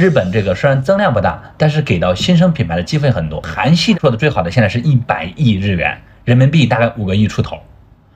[0.00, 3.38] 日本这个虽然增量不大，但是给到新生品牌的机会很多。
[3.42, 7.58] 韩系做的最好的现在是一百亿日元，人民币大概五个亿出头，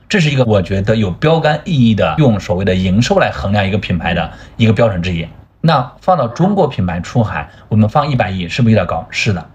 [0.08, 5.28] 这是一个我觉得有标杆意义的，用所谓的营收来衡量一个品牌的一个标准之一。
[5.60, 9.06] 那放到中国品牌出海，我们放一百亿是不是有点高？
[9.10, 9.46] 是的。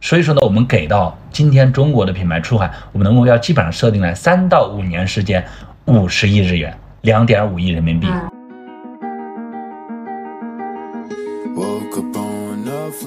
[0.00, 5.44] 所以说呢，我们给到今天中国的品牌出海，我们的目标基本上设定在三到五年时间，
[5.86, 8.06] 五十亿日元，两点五亿人民币。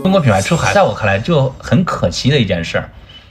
[0.03, 2.83] 中国品牌出海，在我看来就很可惜的一件事，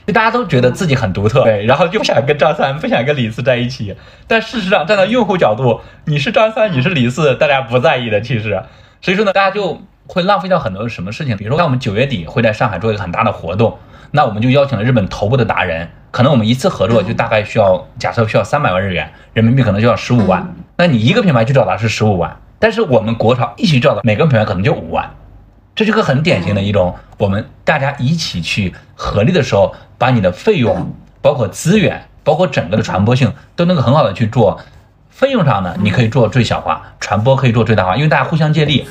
[0.07, 3.95] 就大家都觉得自己很独特，对，然后就不想跟张三，不想跟李四在一起。
[4.27, 8.21] 但事实上，站在用户角度，你是张三，你是李四，大家不在意的。
[8.21, 8.63] 其实，
[9.01, 11.35] 所以说呢，大家就会浪费掉很多什么事情。
[11.37, 13.77] 比如说，像我们九月底会在上海做一个很大的活动，
[14.11, 20.55] 那我们就邀请了日本头部的达人，可能我们一次合作就大概需要，假设需要三百万日元，人民币可能就要十五万。
[20.77, 25.11] 那你一个品牌去找他是十五万，但是我们国潮一起找的每个品牌可能就五万。
[25.73, 34.59] 这是个很典型的一种，我们大家一起去合力的时候，把你的费用、包括资源、包括整个的传播性，都能够很好的去做。
[35.09, 38.85] 费用上呢，你可以做最小化，传播可以做最大化，因为大家互相借力。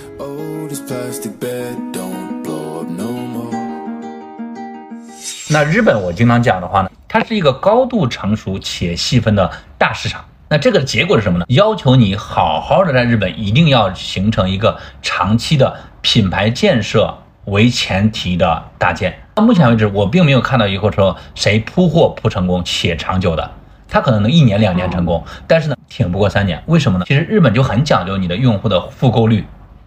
[5.50, 10.24] 那日本我经常讲的话呢，它是一个高度成熟且细分的大市场。
[10.48, 11.44] 那这个结果是什么呢？
[11.48, 15.76] 要求你好好的在日本，一定要形成一个长期的。
[16.00, 17.14] 品牌建设
[17.46, 23.50] 为前提的搭建，到目前为止，我并没有看到一个说谁铺货铺成功且长久的，
[23.88, 26.62] 他可能能一年两年成功，但是呢，挺不过三年。
[26.66, 27.04] 为什么呢？
[27.08, 29.44] 其实日本就很讲究你的用户的复购率，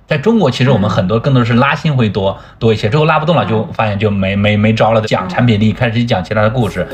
[0.08, 6.88] 在中国其实我们很多更多是拉新会多多一些，最后拉不动了就发现就没没没招了，讲产品力，开始讲其他的故事。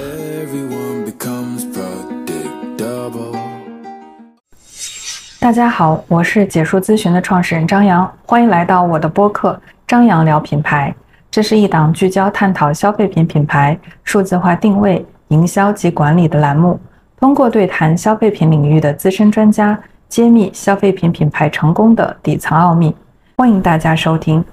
[5.41, 9.53] 大家好，我是解说咨询的创始人张扬，欢迎来到我的播客
[9.87, 10.93] 《张扬聊品牌》。
[11.31, 16.77] 这是一档聚焦探讨消费品品牌数字化定位、营销及管理的栏目，
[17.21, 19.79] 通过对谈消费品领域的资深专家，
[20.09, 22.93] 揭秘消费品品牌成功的底层奥秘。
[23.37, 24.43] 欢迎大家收听。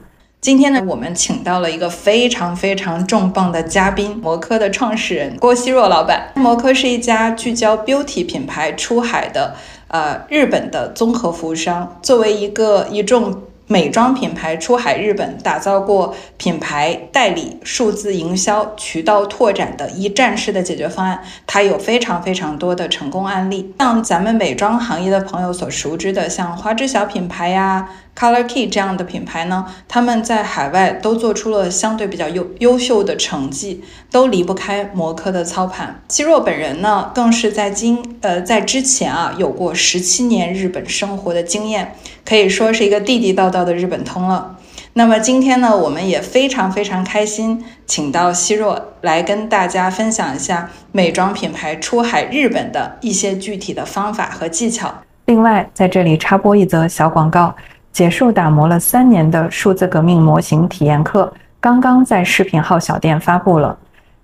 [0.41, 6.29] 今天呢，我们请到了一个非常非常重磅的嘉宾——摩科的创始人郭希若老板。
[6.35, 9.57] 摩科是一家聚焦 beauty 品牌出海的。
[9.89, 23.75] 呃，日本的综合服务商作为一个一众美妆品牌出海日本，打造过品牌代理、数字营销、渠道拓展的一站式的解决方案，它有非常非常多的成功案例。
[23.79, 27.89] 像咱们美妆行业的朋友所熟知的，像花知晓品牌呀。
[28.19, 36.01] Color Key 这样的品牌呢，他们在海外都做出了相对比较优优秀的成绩，都离不开摩科的操盘。
[36.09, 41.95] 希若本人呢，更是在今呃在之前啊，有过十七年日本生活的经验，
[42.25, 44.57] 可以说是一个地地道道的日本通了。
[44.95, 55.03] 那么今天呢，我们也非常非常开心，请到希若来跟大家分享一下美妆品牌出海日本的一些具体的方法和技巧。
[55.27, 57.55] 另外，在这里插播一则小广告。
[57.97, 63.75] 结束打磨了三年的数字革命模型体验课，刚刚在视频号小店发布了。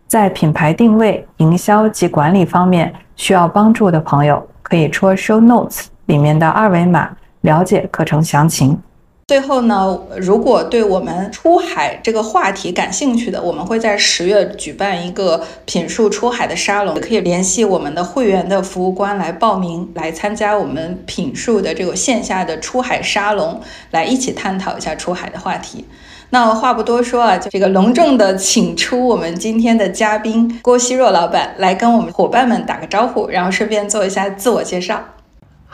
[0.07, 7.09] 在品牌定位、营销及管理方面需要帮助的朋友，可以戳 show notes 里面的二维码
[7.41, 8.79] 了解课程详情。
[9.27, 23.61] 最后呢，如果对我们出海这个话题感兴趣的，我们会在十月举办一个品树出海的沙龙，可以联系我们的会员的服务官来报名，来参加我们品树的这个线下的出海沙龙，
[23.91, 25.87] 来一起探讨一下出海的话题。
[26.31, 35.03] 那话不多说啊，就这个隆重的请出我们今天的嘉宾郭希若老板来跟我们伙伴们打个招呼，然后顺便做一下自我介绍。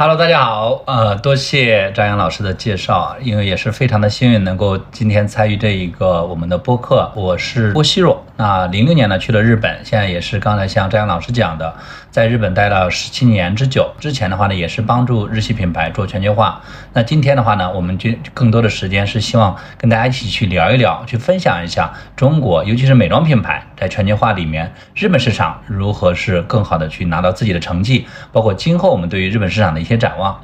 [0.00, 7.10] Hello，大家好，呃，多谢张扬老师的介绍，因为也是非常的幸运能够今天参与这一个我们的播客。
[7.16, 11.74] 我是郭希若，那零六年呢去了日本，现在也是刚才像张扬老师讲的，
[12.10, 13.90] 在日本待了十七年之久。
[13.98, 16.60] 之前的话呢，也是帮助日系品牌做全球化。
[16.92, 29.78] 那今天的话呢，我们就更多的时间是希望跟大家一起去聊一聊，去分享一下中国，尤其是美妆品牌在全球化里面，日本市场如何是更好的去拿到自己的成绩，包括今后我们对于日本市场的。
[29.78, 30.38] 一些展望。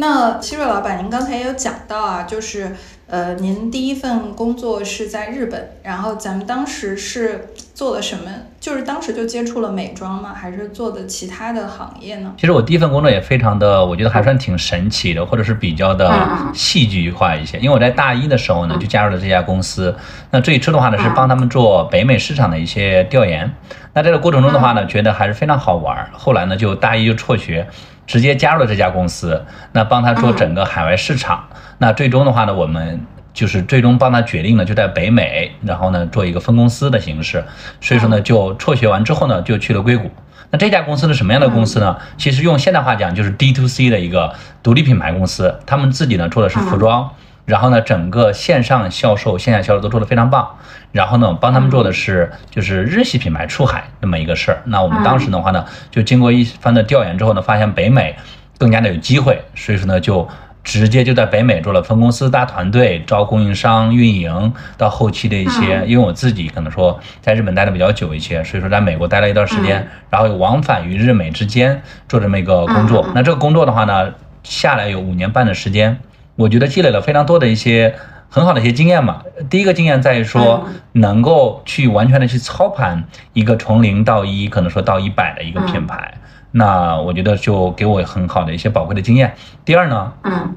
[0.00, 2.70] 那希瑞老板，您刚才也有讲到啊，就是
[3.08, 8.30] 呃，您第一份工作是在日本，然后咱们当时是做了什么？
[8.60, 10.32] 就是当时就接触了美妆吗？
[10.32, 12.32] 还是做的其他的行业呢？
[12.38, 16.08] 其实我第一份工作也非常的，我觉得还算挺神奇的，或者是比较的
[16.54, 17.58] 戏剧化一些。
[17.58, 19.92] 因为我在大一的时候呢，就加入了这家公司。
[20.30, 23.52] 那最初的话呢，是帮他们做北美市场的一些调研。
[23.94, 26.08] 那这个过程中的话呢，觉得还是非常好玩。
[26.12, 27.66] 后来呢，就大一就辍学。
[28.08, 31.44] 直接加入了这家公司，那帮他做整个海外市场。
[31.78, 33.00] 那最终的话呢，我们
[33.32, 37.44] 就是最终帮他决定了就在北美，然后呢做一个分公司的形式，
[37.80, 40.10] 所以说呢就辍学完之后呢就去了硅谷。
[40.50, 41.98] 那这家公司是什么样的公司呢？
[42.16, 47.10] 其实用现代话讲就是 D to C 的一个独立品牌公司，他们自己呢做的是服装，
[47.48, 50.48] 然后呢整个线上销售、线下销售都做得非常棒。
[50.92, 54.62] 然后呢帮他们做的是就是日系品牌出海那么一个事儿。
[54.66, 58.14] 那我们当时的话呢，就经过一番的调研之后呢，发现北美
[58.58, 60.28] 更加的有机会，所以说呢就。
[60.64, 73.06] 直接就在北美做了分公司、大团队、招供应商、运营，到后期的一些，因为我自己可能说在日本待的比较久一些，所以说在美国待了一段时间，然后往返于日美之间做这么一个工作。
[73.14, 74.12] 那这个工作的话呢，
[74.42, 75.98] 下来有五年半的时间，
[76.38, 77.96] 我觉得积累了非常多的一些
[78.28, 79.24] 很好的一些经验嘛。
[79.50, 83.02] 第一个经验在于说，能够去完全的去操盘
[83.32, 86.14] 一个从零到一，可能说到一百的一个品牌。
[86.52, 89.34] 那我觉得就给我很好的一些宝贵的经验。
[89.64, 90.54] 第二呢，嗯，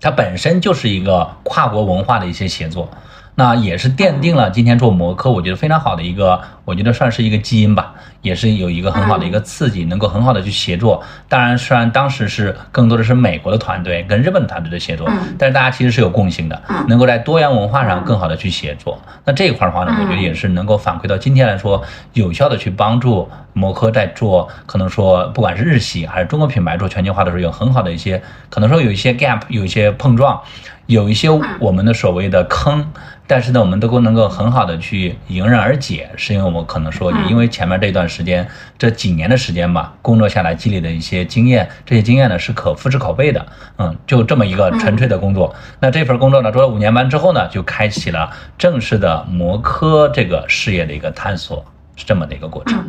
[0.00, 2.88] 它本身就是一个跨国文化的一些协作。
[3.36, 7.92] 那也是奠定了今天做模科，我觉得非常好的一个，我觉得算是一个基因吧，
[8.22, 11.02] 也是有一个很好的一个刺激，能够很好的去协作。
[11.28, 19.00] 当然，虽然当时是更多的是美国的团队跟日本团队的协作，但是大家其实是有共性的，能够在多元文化上更好的去协作。
[19.24, 21.82] 那这一块的话呢，我觉得也是能够反馈到今天来说，
[22.12, 30.40] 有效的去帮助模科在做，可能说不管是日系还是中国品牌做全球化的时候，有很好的一些，可能说有一些 gap，有一些碰撞。
[30.86, 32.92] 有一些我们的所谓的坑，
[33.26, 38.46] 但是呢，我们都能够很好的去迎刃而解，是因为我们可能说，因为前面这段时间
[38.76, 43.46] 这几年的时间吧，工作下来积累的一些经验，这些经验呢是可复制拷贝的，
[43.78, 45.54] 嗯，就这么一个纯粹的工作。
[45.80, 51.64] 那这份工作呢，做了五年半之后呢，就开启了正式的模科这个事业的一个探索，
[51.96, 52.84] 是这么的一个过程。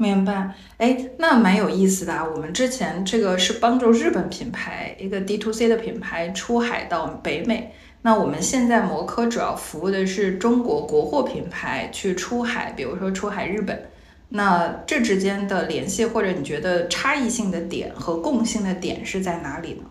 [0.00, 2.24] 明白，哎，那蛮有意思的啊。
[2.24, 13.78] 我们之前这个是帮助日本品牌一个 D to C 的品牌出海到北美，那我们现在摩科主要服务的是中国国货品牌去出海，比如说出海日本。
[14.30, 19.82] 那这之间的联系或者你觉得差异性的点和共性的点是在哪里呢？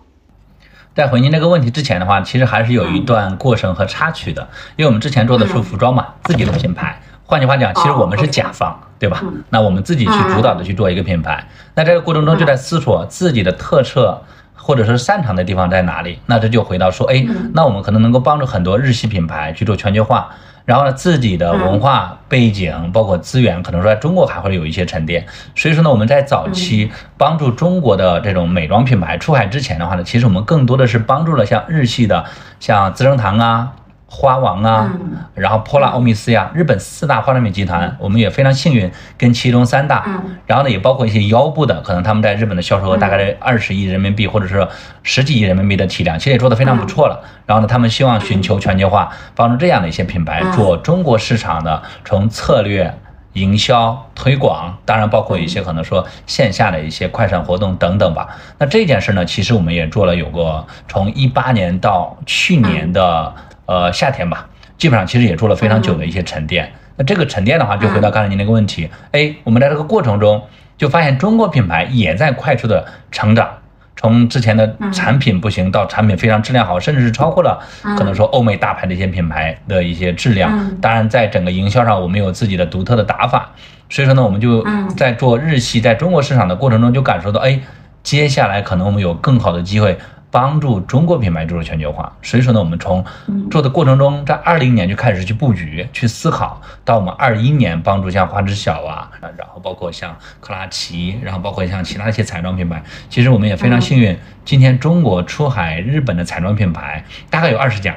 [0.96, 7.00] 在回您这个问题之前的话，其实还是有一段过程和插曲的，因为我们之前做的是服装嘛，自己的品牌。
[7.30, 9.24] 换句话讲，其实我们是甲方，对吧？
[9.52, 14.20] 那我们自己去主导的去做一个品牌，那这个过程中就在思索自己的特色
[14.56, 16.18] 或者是擅长的地方在哪里。
[16.26, 17.24] 那这就回到说，哎，
[17.54, 20.28] 那我们可能能够帮助很多日系品牌去做全球化，
[20.66, 25.24] 然后呢，自己的文化背景包括资源，可能说在中国还会有一些沉淀。
[25.56, 32.26] 所以说呢，我们在早期帮助中国的这种美妆品牌出海之前的话呢，其实我们更多的是帮助了像日系的，
[32.60, 33.74] 像资生堂啊。
[34.12, 34.92] 花王啊，
[35.36, 40.04] 然后珀拉欧米斯呀，日本四大化妆品集团，我们也非常幸运跟其中三大，
[40.48, 44.68] 然后呢也包括一些腰部的，可能他们在日本的销售额大概在二十亿人民币或者是
[45.04, 47.24] 十几亿人民币的体量，其实也做得非常不错了。
[47.46, 52.92] 然后呢，他们希望寻求全球化，帮助这样的一些品牌做中国市场的从策略、
[53.34, 58.28] 营销、推广，当然包括一些可能说线下的一些快闪活动等等吧。
[58.58, 63.32] 那这件事呢，其实我们也做了有个从一八年到去年的。
[63.70, 64.48] 呃，夏天吧，
[64.80, 66.74] 基本上其实也做了非常久的一些沉淀。
[66.96, 70.42] 那这个沉淀的话，就回到刚才您那个问题，哎，我们在这个过程中
[70.76, 73.48] 就发现中国品牌也在快速的成长，
[73.96, 77.64] 从之前的产品不行到产品非常质量好，甚至是超过了
[77.96, 80.76] 可能说欧美大牌的一些品牌的一些质量。
[80.82, 83.52] 当然，在整个营销上，我们有自己的独特的打法。
[83.88, 84.66] 所以说呢，我们就
[84.98, 87.60] 在做日系在中国市场的过程中，就感受到，哎，
[88.02, 89.96] 接下来可能我们有更好的机会。
[90.32, 93.04] 帮助中国品牌做全球化，所以说呢，我们从
[93.50, 107.96] 做的过程中，在二零年就开始去布局、去思考，到我们二一年帮助像花知晓啊，然后包括像克拉奇，然后包括像其他一些彩妆品牌，其实我们也非常幸运，今天中国出海日本的彩妆品牌大概有二十家，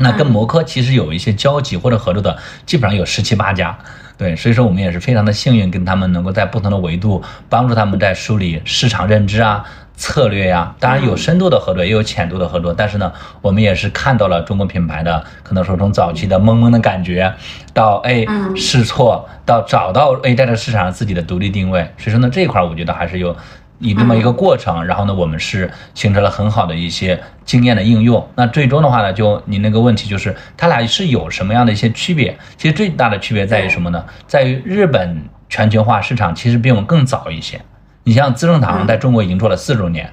[0.00, 3.78] 那跟摩科其实有一些交集或者合作的，基本上有十七八家，
[4.16, 9.64] 对，所以说我们也是非常的幸运，跟他们能够在不同的维度帮助他们在梳理市场认知啊。
[9.96, 12.72] 策略呀，当然有深度的合作，也有浅度的合作。
[12.72, 17.30] 但是呢，我们也是看到了中国品牌的可能说从早期的懵懵的感觉，
[17.74, 18.24] 到哎
[18.56, 21.82] 试错，到找到哎在这市场上自己的独立定位。
[21.98, 23.36] 所以说呢，这一块我觉得还是有
[23.80, 24.84] 以这么一个过程。
[24.84, 28.24] 然后呢，我们是形成了很好的一些经验的应用。
[28.36, 32.38] 那最终的话呢，就你那个问题就是，它俩是有什么样的一些区别？
[32.56, 34.04] 其实最大的区别在于什么呢？
[34.28, 37.60] 在于日本全球化市场其实比我们更早一些。
[38.04, 40.10] 你像资生堂在中国已经做了四十多年，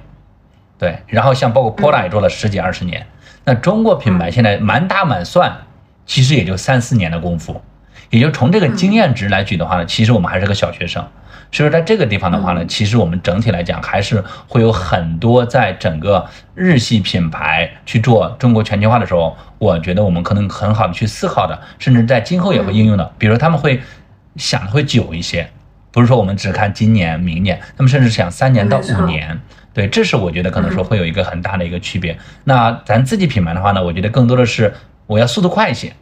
[0.78, 3.06] 对，然后像包括 Pola 也做了十几二十年，
[3.46, 5.56] 那中国品牌现在满打满算，
[6.06, 7.62] 其实也就三四年的功夫。
[8.10, 11.06] 也就从这个经验值来举的话呢，其实我们还是个小学生。
[11.50, 23.14] 所以说，在这个地方的话呢，其实我们整体来讲还是会有很多在整个日系品牌去做中国全球化的时候，我觉得我们可能很好的去思考的，甚至在今后也会应用的。
[23.18, 23.82] 比如他们会
[24.36, 25.50] 想的会久一些，
[25.92, 29.40] 不是说我们只看今年、明年，他们甚至想三年到五年。
[29.74, 32.18] 对，这是我觉得可能说会有一个很大的一个区别。
[32.44, 34.74] 那咱自己品牌的话呢，我觉得更多的是
[35.06, 35.94] 我要速度快一些，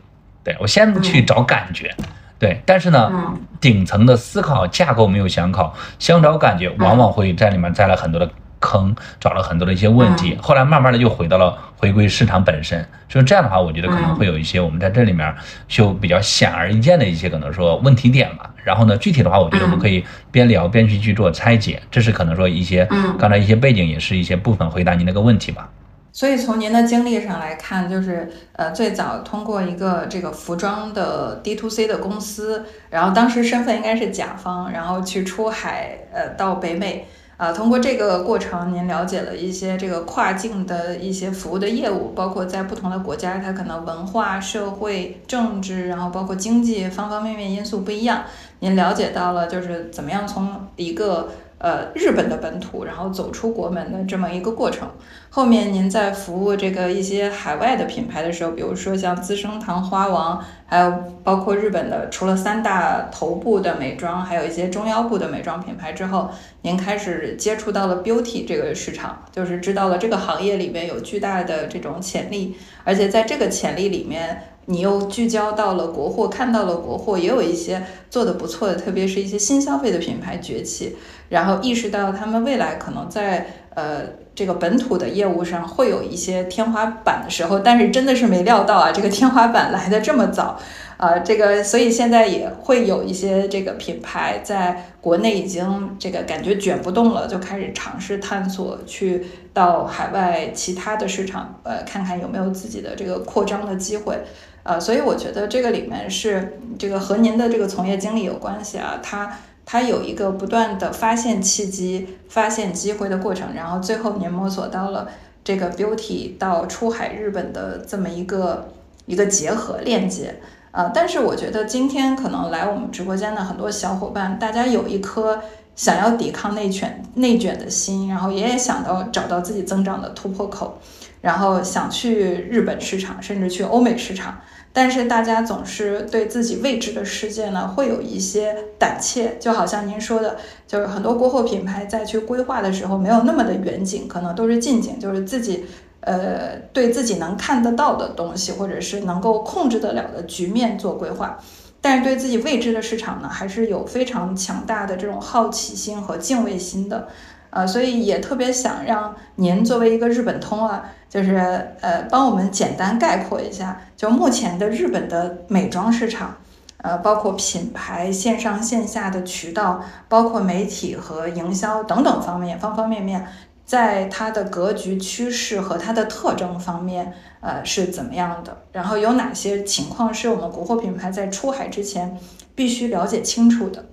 [0.45, 1.93] 对我先去找感觉。
[2.37, 3.11] 对，但是呢，
[3.59, 10.37] 顶层的思考架构没有想好，想找感觉，往往会在里面栽了很多的坑，找了很多的一些问题。
[10.41, 12.85] 后来慢慢的又回到了回归市场本身。
[13.07, 15.33] 所以这样的话，我觉得可能会有一些我们在这里面
[15.67, 18.51] 就比较显而易见的一些可能说问题点吧。
[18.63, 21.81] 然后呢，具体的话，我觉得我们可以边聊边去去做拆解。
[21.89, 22.85] 这是可能说一些
[23.17, 25.69] 刚才一些背景，也是一些部分回答您那个问题吧。
[26.15, 37.05] 所以从您的经历上来看，就是呃最早通过一个这个服装的 D to C 的公司，然后当时身份应该是甲方，然后去出海呃到北美，
[37.35, 48.23] 啊通过这个过程，您了解了一些这个跨境的一些服务的业务，包括在不同的国家，它可能文化、社会、政治，然后包括经济方方面面因素不一样，
[48.59, 51.29] 您了解到了就是怎么样从一个。
[51.57, 54.89] 呃，日本的本土，然后走出国门的这么一个过程。
[55.29, 60.93] 后面您在服务这个一些海外的品牌的时候，比如说像资生堂、花王，还有
[61.23, 66.29] 包括日本的，除了三大头部的美妆，还有一些中腰部的美妆品牌之后，
[66.61, 74.49] 您开始接触到了 beauty 这个市场，就是知道了这个行业里面有巨大的这种潜力，而且在这个潜力里面。
[74.67, 80.95] 你又聚焦到了国货，看到了国货也有一些做的不错的，特别是一些新消费的品牌崛起，
[81.29, 84.01] 然后意识到他们未来可能在呃
[84.33, 90.59] 这个本土的业务上会有一些天花板的时候，但是真的是没料到啊， 这个天花板来的这么早。
[90.97, 104.17] 呃，这个所以现在也会有一些这个品牌在国内已经这个感觉卷不动了，就开始尝试探索去到海外其他的市场，呃，看看有没有自己的这个扩张的机会。
[104.63, 109.29] 呃，所以我觉得这个里面是这个和您的这个从业经历有关系啊，它
[109.65, 115.09] 它有一个不断的发现契机、发现机会的过程，然后最后您摸索到了
[115.43, 118.69] 这个 beauty 到出海日本的这么一个
[119.07, 120.35] 一个结合链接。
[120.71, 125.41] 呃，但是我觉得今天可能来我们直播间的很多小伙伴，大家有一颗
[125.75, 130.79] 想要抵抗内卷内卷的心，然后也想到找到自己增长的突破口，
[131.21, 134.37] 然后想去日本市场，甚至去欧美市场。
[134.75, 140.35] 但是大家总是对自己未知的世界呢，会有一些胆怯，就好像您说的，
[140.67, 145.65] 就是很多国货品牌在去规划的时候，没有那么的远景，可能都是近景，就是自己。
[146.01, 151.39] 呃，对自己能看得到的东西，或者是能够控制得了的局面做规划，
[151.81, 157.07] 但是对自己未知的市场呢，还是有非常强大的这种好奇心和敬畏心的。
[157.49, 161.35] 呃，所以也特别想让您作为一个日本通啊，就是
[161.81, 166.35] 呃，帮我们简单概括一下，就目前的日本的美妆市场，
[166.77, 173.27] 呃，包括品牌线上线下的渠道，包括媒体和营销等等方面，方方面面。
[173.65, 178.55] 在它的格局趋势和它的特征方面，呃，是怎么样的？
[178.71, 182.15] 然后有哪些情况是我们国货品牌在出海之前
[182.53, 183.83] 必须了解清楚的？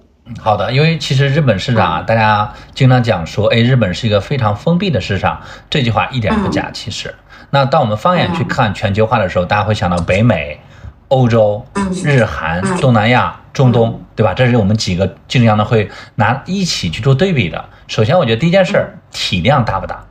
[0.40, 6.70] 好的，因为其实日本市场啊，大家经常讲说，哎，日本是一个非常封闭的市场，这句话一点不假。
[6.72, 7.12] 其实，
[7.50, 10.60] 那当我们放眼去看全球化的时候，大家会想到北美、
[11.08, 11.66] 欧洲、
[12.04, 14.32] 日韩、东南亚、中东，对吧？
[14.32, 17.64] 这是我们几个经常呢会拿一起去做对比的。
[17.88, 20.04] 首先，我觉得第一件事儿，体量大不大？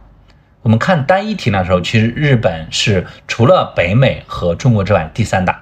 [0.61, 5.60] 我们看单一体量的时候，其实日本是除了北美和中国之外第三大。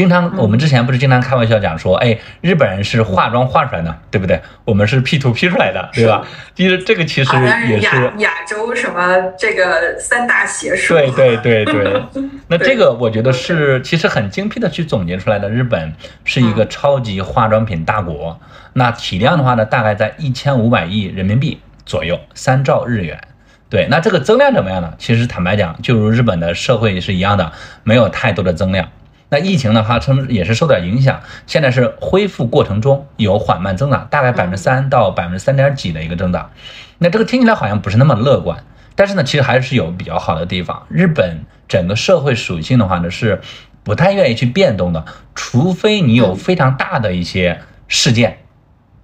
[0.00, 4.40] 经常我们之前不是经常开玩笑讲说，哎，日本人是化妆化出来的，对不对？
[4.64, 6.26] 我们是 P to P 出来的，对吧？
[6.54, 7.36] 其实这个其实
[7.68, 10.94] 也是亚洲什么这个三大邪术。
[10.94, 12.02] 对对对对，
[12.48, 15.50] 那这个我觉得是其实很精辟的去总结出来的。
[15.50, 15.92] 日本
[16.24, 18.40] 是一个超级化妆品大国，
[18.72, 23.20] 那体量的话呢，大概在一千五百亿人民币左右，三兆日元。
[23.68, 24.94] 对，那这个增量怎么样呢？
[24.96, 27.52] 其实坦白讲，就如日本的社会是一样的，
[27.84, 28.88] 没有太多的增量。
[29.30, 36.50] 那疫情的话，他们也是受点影响，现在是恢复过程中有缓慢增长，大概百分之三到百分之三点几的一个增长。
[36.98, 38.64] 那这个听起来好像不是那么乐观，
[38.96, 40.82] 但是呢，其实还是有比较好的地方。
[40.88, 43.40] 日本整个社会属性的话呢，是
[43.84, 48.38] 不太愿意去变动的，除非你有非常大的一些事件，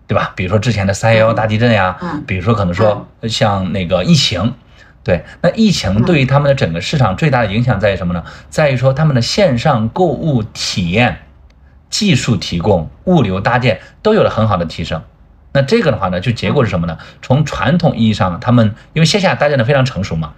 [0.08, 0.32] 对吧？
[0.34, 4.54] 比如说之前的三幺幺大地震呀，比如说可能说像那个疫情。
[5.06, 8.24] 对，那疫情对于他们的整个市场最大的影响在于什么呢？
[8.50, 11.18] 在于说他们的线上购物体验
[11.88, 15.00] 技术提供、物流搭建都有了很好的提升。
[15.52, 16.98] 那这个的话呢，就结果是什么呢？
[17.22, 20.32] 从传统意义上，他们因为线下搭建的非常成熟嘛，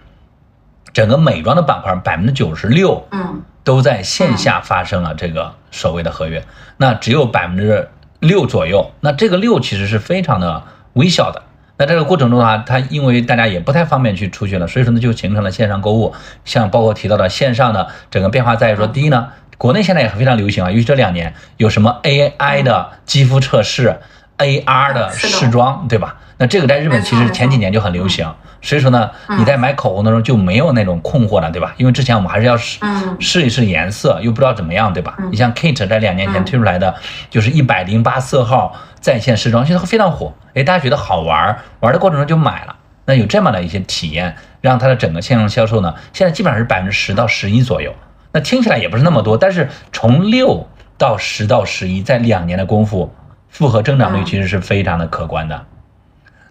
[0.93, 6.45] 整个美妆的板块百分之九十六，嗯，都在线下发生了这个所谓的合约，
[6.77, 7.89] 那只有百分之
[8.21, 11.43] 六左右，那这个六其实是非常的微小的。
[11.79, 16.13] 那这个过程中的话，它因为大家也不太方便去出去了，所以说呢，就形成了线上购物。
[16.45, 23.97] 像包括提到的线上的整个变化在于说，第一呢，国内现在也非常流行啊，尤其这两年有什么 AI 的肌肤测试。
[24.39, 26.15] AR 的试妆，对吧？
[26.37, 28.33] 那这个在日本其实前几年就很流行，
[28.63, 31.75] 所以说呢，你在买口红的时候就没有那种困惑了，对吧？
[31.77, 32.79] 因为之前我们还是要试
[33.19, 35.17] 试一试颜色，又不知道怎么样，对吧？
[35.33, 36.95] 你像 Kate 在两年前推出来的，
[37.29, 42.77] 就是一百零八色号在线试装，现在非常火，哎，大家觉得好玩，玩的过程中就买了。
[43.05, 47.95] 那有这么的一些体验，让它的整个线上销售呢，现在基本上是百分之十到十一左右。
[48.33, 53.15] 那听起来也不是那么多，但是从六到十到十一，在两年的功夫。
[53.51, 55.65] 复合增长率其实是非常的可观的，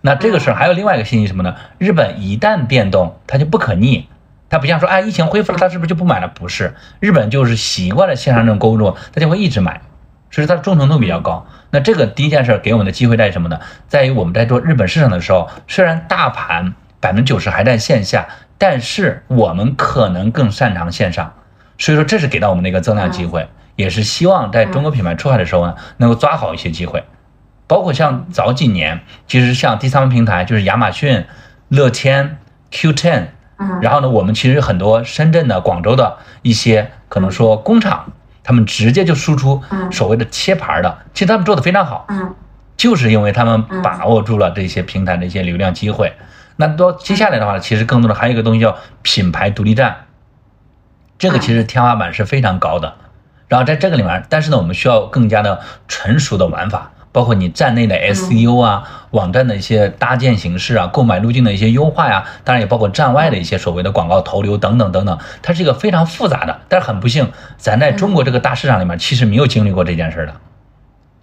[0.01, 1.55] 那这个事儿还有另外一个信息什么呢？
[1.77, 4.09] 日本一旦变动，它就不可逆，
[4.49, 6.27] 它不像说，哎，疫情恢复了，它是不是就不买了？
[6.27, 9.79] 不是，日本就是习惯了线上这种购物，它就会一直买，
[10.31, 11.45] 所以它的忠诚度比较高。
[11.71, 13.59] 那这个第一件事给我们的机会在于什么呢？
[13.87, 21.33] 在于我们在做日本市场的时候，虽然大盘百分之九十还在线下，但是我们可能更擅长线上，
[21.77, 23.47] 所以说这是给到我们的一个增量机会。
[23.75, 27.03] 也是希望在中国品牌出海的时候呢，能够抓好一些机会，
[27.67, 31.25] 包括像早几年，其实像第三方平台就是亚马逊、
[31.69, 32.39] 乐天、
[32.71, 33.25] Q10，
[33.59, 38.13] 嗯，然后呢，我们其实很多深圳的、广州的一些可能说工厂，
[38.47, 39.61] 他们直接就输出
[39.91, 42.33] 所谓的切盘的，其实他们做的非常好，嗯，
[42.77, 46.13] 就是因为他们把握住了这些平台的一些流量机会。
[46.55, 50.05] 那到接下来的话，其实更多的还有一个东西叫品牌独立站，
[51.19, 52.95] 这个其实天花板是非常高的。
[53.49, 66.59] 然后在这个里面，但是呢，我们需要更加的成熟的玩法，包括你站内的 SEO 啊，网站的一些搭建形式啊，购买路径的一些优化呀，当然也包括站外的一些所谓的广告投流等等等等，它是一个非常复杂的。
[66.69, 70.33] 但是很不幸，咱在中国这个大市场里面，其实没有经历过这件事的，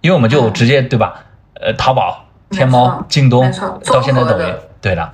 [0.01, 1.21] 因为我们就直接对吧？
[1.61, 3.49] 呃，淘宝、天猫、京东，
[3.85, 5.09] 到现在抖音，对的。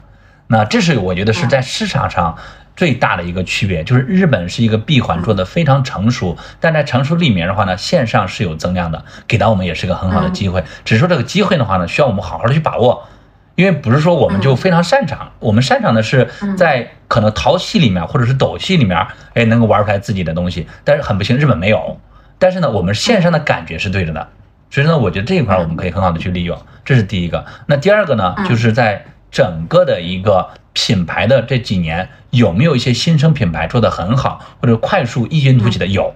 [0.47, 2.35] 那这是我觉得是在市场上。
[2.75, 10.63] 最大的一个区别就是日本是一个闭环做的非常成熟，但在成熟里面的话呢，线上是有增量的，给到我们也是一个很好的机会。
[10.85, 13.07] 只是说这个机会的话呢，需要我们好好的去把握，
[13.55, 20.67] 因为不是说我们就非常擅长，我们擅长的是在可能淘系里面或者是抖系里面，哎，能够玩出来自己的东西。
[20.83, 21.99] 但是很不幸，日本没有。
[22.39, 24.27] 但是呢，我们线上的感觉是对着的，
[24.71, 27.45] 所以说呢，我觉得这一块我们可以很好的去利用，这是第一个。
[27.67, 30.49] 那第二个呢，就是在整个的一个。
[30.73, 35.85] 品牌的这几年有没有一些新生品牌做得很好，或者快速异军突起的？
[35.85, 36.15] 有，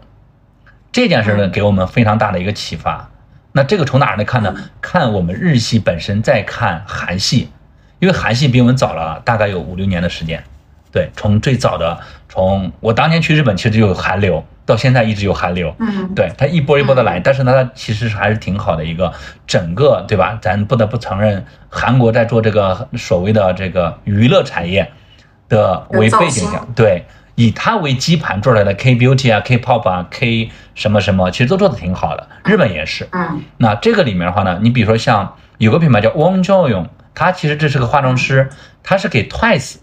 [0.94, 3.10] 这件事呢给我们非常大的一个启发。
[3.52, 4.56] 那这个从哪儿来看呢？
[4.80, 7.50] 看我们日系本身，再看韩系，
[8.00, 10.42] 因为韩系比我们早了大概有五六年的时间。
[10.90, 12.00] 对，从最早的，
[12.30, 14.46] 从我当年去日本其实就有韩流。
[14.66, 19.14] 到现在一直有韩流，嗯，对它一波一波的来，但是呢，它其实还是挺好的一个
[19.46, 20.40] 整个，对吧？
[20.42, 24.92] 咱不得不承认，韩国在做这个所谓的这个娱乐产业
[25.48, 32.28] 的为背景下，对，以它为基盘做出来的 K Beauty 啊、K Pop 啊、K 什么什么，其实都做的挺好的。
[32.46, 38.50] 日本也是，嗯，那这个里面的话呢，你比如说像有个品牌叫 Wang Jiayong，他其实这是个化妆师，
[38.82, 39.76] 他是给 Twice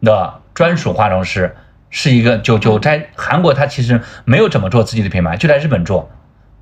[0.00, 1.56] 的专属化妆师。
[1.90, 6.08] 是一个就就在韩国，他其实没有怎么做自己的品牌，就在日本做，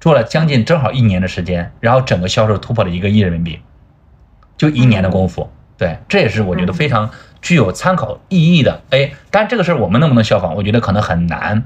[0.01, 3.61] 做了将近正好一年的时间，然后整个销售突破了一个亿人民币，
[4.57, 5.51] 就一年的功夫。
[5.77, 7.11] 对，这也是我觉得非常
[7.41, 8.81] 具有参考意义的。
[8.91, 11.63] 哎，但这个事儿我们能不能效仿，我觉得可能很难。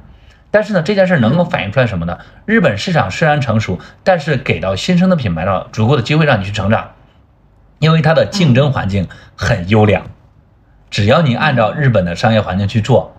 [0.51, 2.18] 但是呢，这件事能够反映出来什么呢？
[2.44, 6.90] 日本市场虽然成熟，但是给到新生的品牌的足够的机会让你去成长，
[7.79, 10.03] 因为它的竞争环境很优良，
[10.90, 13.16] 只要你按照日本的商业环境去做。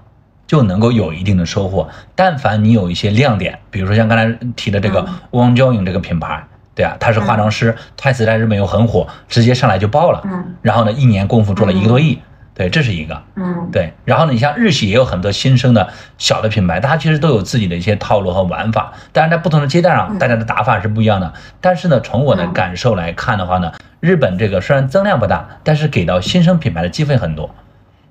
[0.48, 1.90] 就能够有一定的收获。
[2.16, 10.22] 但凡你有一些亮点，比如说像刚才提的这个汪娇颖这个品牌，对啊，她是化妆师，Twice 在日本又很火，直接上来就爆了。
[10.26, 10.56] 嗯。
[10.62, 12.20] 然后呢，一年功夫做了一个多亿，
[12.56, 13.22] 对，这是一个。
[13.36, 13.70] 嗯。
[13.72, 13.94] 对。
[14.06, 18.94] 然后呢，你像日系也有很多新生的小的品牌，大家其实都有自己的一些套路和玩法。
[19.12, 21.34] 当然，在不同的阶段上，大家的打法是不一样的。
[21.62, 27.54] 但是呢，从我的感受来看的话呢，日本这个虽然增量不大，但是给到新生品牌的机会很多。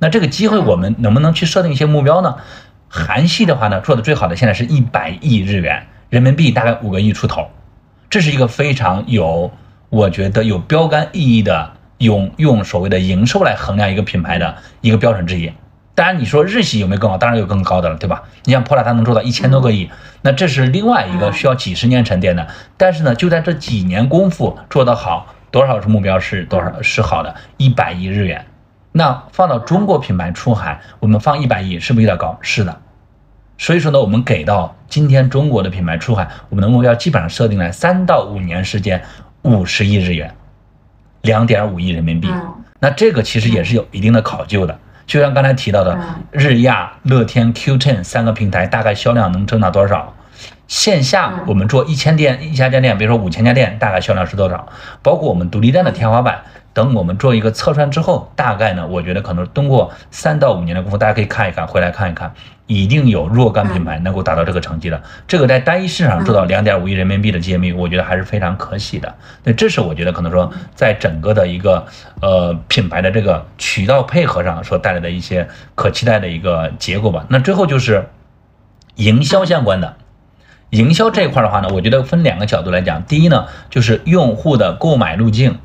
[0.03, 2.35] 那这个机会我们能不能去设定一些目标呢？
[2.89, 7.47] 韩系的话呢，做的最好的现在是一百亿日元，人民币大概五个亿出头，
[8.11, 9.53] 这是一个非常有，
[9.91, 15.53] 我觉得有标杆意义的，用用所谓的营收来衡量一个品牌的一个标准之一。
[15.95, 17.17] 当然，你说日系有没有更好？
[17.17, 18.25] 当然有更高的了，对吧？
[18.43, 19.89] 你像珀莱，它能做到一千多个亿，
[20.23, 22.49] 那这是另外一个需要几十年沉淀的。
[22.77, 27.37] 但是呢，就在这几年功夫做得好，多少是目标是多少是好的？
[27.57, 28.45] 一百亿日元。
[28.93, 32.39] 那放到中国品牌出海，我们放一百亿是不是有点高？
[32.43, 32.81] 是的。
[33.59, 39.03] 所以说呢，我们给到今天中国的品牌出海，我们的目标基本上设定在三到五年时间，
[39.43, 40.35] 五十亿日元，
[41.23, 42.29] 两点五亿人民币。
[42.81, 44.79] 那这个其实也是有一定的考究的。
[45.07, 45.99] 就像刚才提到的，
[46.31, 50.13] 日亚、乐天、Q10 三个平台大概销量能增长多少？
[50.67, 54.67] 线下我们做一千店、一千家店，比如说五千家店，大概销量是多少？
[55.03, 56.43] 包括我们独立站的天花板，
[56.75, 62.33] 等我们做一个测算之后，大概呢，我觉得可能通过三到五年的功夫，大家可以看一看，回来看一看，
[62.67, 65.03] 一定有若干品牌能够达到这个成绩的。
[65.29, 69.15] 这个在单一市场做到两点五亿人民币的 GMV，我觉得还是非常可喜的。
[69.45, 71.87] 那这是我觉得可能说在整个的一个
[72.21, 77.27] 呃品牌的这个渠道配合上所带来的一些可期待的一个结果吧。
[77.29, 78.09] 那最后就是
[78.95, 79.97] 营销相关的。
[80.71, 83.03] 营销这一块的话呢，我觉得分两个角度来讲。
[83.03, 85.59] 第一呢，就是用户的购买路径。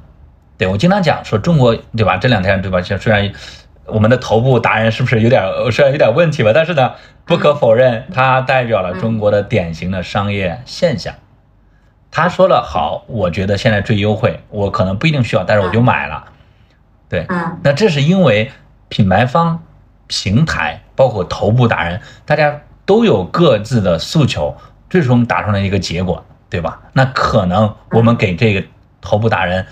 [0.57, 2.17] 对我经常讲说中国，对吧？
[2.17, 2.81] 这两天，对吧？
[2.81, 3.31] 虽然
[3.85, 6.93] 我们的头部达人是不是有点虽然有点问题吧，但是呢，
[7.25, 11.13] 不可否认，它代表了中国的典型的商业现象。
[12.09, 16.25] 他说了好，我觉得现在最优惠，我可能不一定需要，但是我就买了。
[17.07, 17.25] 对，
[17.63, 18.51] 那这是因为
[18.89, 19.63] 品牌方、
[20.07, 24.55] 平台，包括头部达人，大家都有各自的诉求。
[24.89, 26.79] 最终达成了一个结果，对吧？
[26.93, 28.63] 那可能我们给这个
[29.01, 29.65] 头部达人，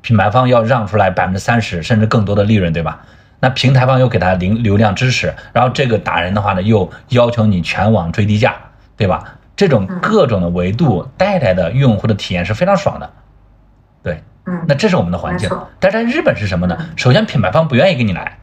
[0.00, 3.02] 品牌方要让出来百分之三十甚至更多的利润，对吧？
[3.40, 8.54] 那平台方又给他零流量支持，然后这个达人的话呢，又要求你全网最低价，
[8.96, 9.22] 对吧？
[9.54, 13.10] 这种各种的维度带来的用户的体验是非常爽的，
[14.02, 15.50] 对，嗯，那这是我们的环境。
[15.78, 16.76] 但在日本是什么呢？
[16.96, 18.38] 首先品牌方不愿意跟你来。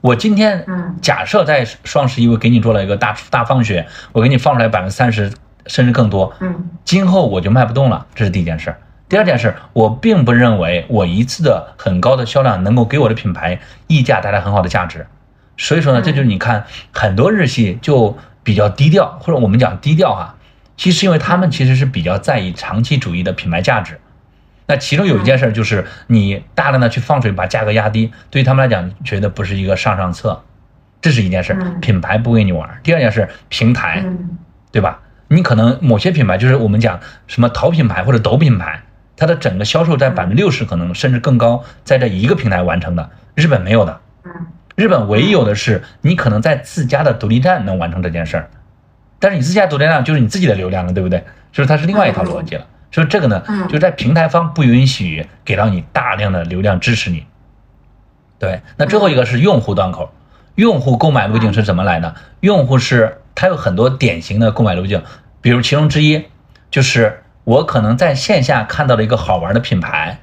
[0.00, 0.64] 我今天
[1.02, 5.32] 假设在双十一我给你做了一个大大放血，我给你放出来百分之三十。
[5.66, 8.76] 甚至更多，嗯，今后我就卖不动了，这是第一件事。
[9.08, 15.06] 第二件事，我并不认为我一次的很高的销量能够给我的品牌溢价带来很好的价值。
[15.56, 20.36] 所以说呢，这就是你看很多日系就比较低调，或者我们讲低调哈，
[20.76, 24.00] 其实因为他们其实是比较在意长期主义的品牌价值。
[24.66, 30.42] 那其中有一件事就是你大量的去放水把价格压低，对于他们来讲觉得不是一个上上策，
[31.02, 31.54] 这是一件事。
[31.82, 32.80] 品牌不跟你玩。
[32.82, 34.02] 第二件事，平台，
[34.72, 35.00] 对吧？
[35.28, 38.83] 你可能某些品牌就是我们讲什么淘品牌或者抖品牌，
[39.16, 43.10] 它的整个销售在百分之六十可能甚至更高，在这一个平台完成的。
[43.34, 44.00] 日本没有的，
[44.74, 48.50] 日本唯一有的是你可能在自家的独立站能完成这件事儿，
[49.18, 51.24] 但是你自家独立站就是你自己的流量了，对不对？
[51.52, 52.66] 所以它是另外一套逻辑了。
[52.92, 57.26] 所以这个呢，就在平台方不允许给到你大量的流量支持你。
[58.38, 60.12] 对，那最后一个是用户端口，
[60.54, 62.14] 用户购买路径是怎么来的？
[62.40, 63.18] 用户是。
[63.36, 65.02] 它有很多典型的购买路径，
[65.40, 66.24] 比如其中之一
[66.70, 70.18] 就是我可能在线下看到了一个好玩的品牌，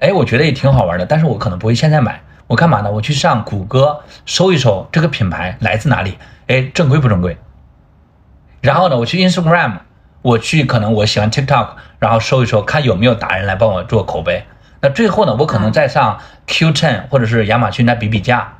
[0.00, 2.90] 哎，我觉得也挺好玩的，但是我可能不会现在买，我干嘛呢？
[2.90, 7.38] 我去上谷歌搜一搜这个品牌来自哪里，哎，正规不正规？
[8.60, 9.78] 然后呢，我去 Instagram，
[10.22, 11.68] 我去可能我喜欢 TikTok，
[12.00, 14.44] 然后搜一搜看有没有达人来帮我做口碑。
[14.80, 18.54] 那最后呢，我可能再上 Q10 或者是亚马逊来比比价。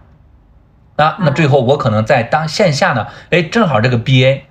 [0.97, 4.43] 那那最后我可能在当线下呢，哎，正好这个 BA，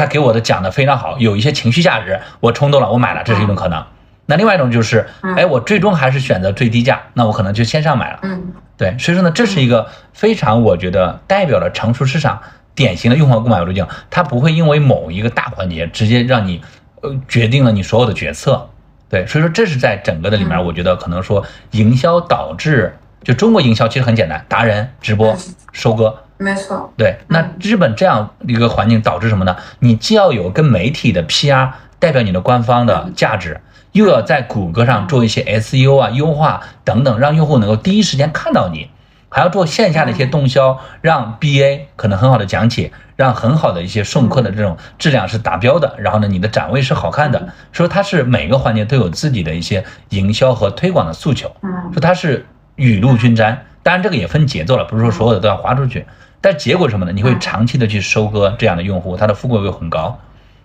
[0.00, 3.84] 他给我的讲的非常好，有一些情绪价值，我冲动了，我买了，这是一种可能。
[4.24, 8.20] 那另外一种就是，哎，我最终还是选择最低价，那我可能就线上买了。
[8.22, 12.40] 嗯，对，所以说呢，这是一个非常我觉得代表了成熟市场
[12.74, 16.62] 典型的用户购买路径，它不会因为某一个大环节直接让你
[17.02, 18.70] 呃决定了你所有的决策。
[19.10, 22.96] 对，所以说这是在整个的里面，我觉得可能说营销导致。
[23.22, 25.36] 就中国营销其实很简单，达人直播
[25.72, 26.90] 收割，没错。
[26.96, 29.56] 对，那日本这样一个环境导致什么呢？
[29.78, 33.60] 你既要有跟媒体的 PR 代表你的官方的价值，
[33.92, 38.88] 又要在谷歌上做一些 SEO 啊优化等等，让用户能够第一时间看到你，
[39.28, 51.54] 还要做线下的一些动销，让 BA 可能很好的讲解，让很好的一些送客的这种质量是达标的，然后呢，你的展位是好看的，说它是每个环节都有自己的一些营销和推广的诉求，
[51.92, 52.46] 说它是。
[52.80, 56.06] 雨露均沾，当然这个也分节奏了，不是说所有的都要花出去。
[56.40, 57.12] 但结果什么呢？
[57.12, 60.18] 你会长期的去收割这样的用户，他的富贵会很高。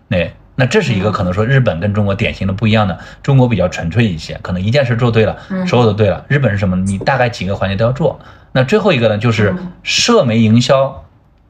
[0.08, 6.24] 那那这是一个可能说日本跟中国典型的不一样的，中国比较纯粹一些，可能一件事做对了，所有都对了。
[6.30, 6.78] 日本是什么？
[6.78, 8.18] 你大概几个环节都要做。
[8.54, 11.04] 那最后一个呢，就是社媒营销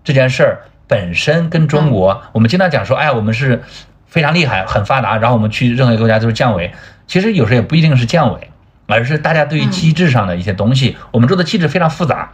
[0.04, 3.62] 这件事儿本身跟中国，我们经常讲说，哎呀，我们是
[4.08, 6.74] 非常厉害、很发达，然后我们去任何一个国家都是降维。
[7.06, 8.50] 其实有时候也不一定是降维。
[8.88, 12.34] 而是大家对于机制上的一些东西，我们做的机制非常复杂，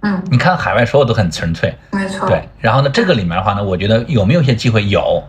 [0.00, 2.48] 嗯，你看海外所有都很纯粹，没错，对。
[2.60, 4.86] 然后呢，这个里面的话呢，我觉得有没有一些机会？
[4.86, 5.24] 有，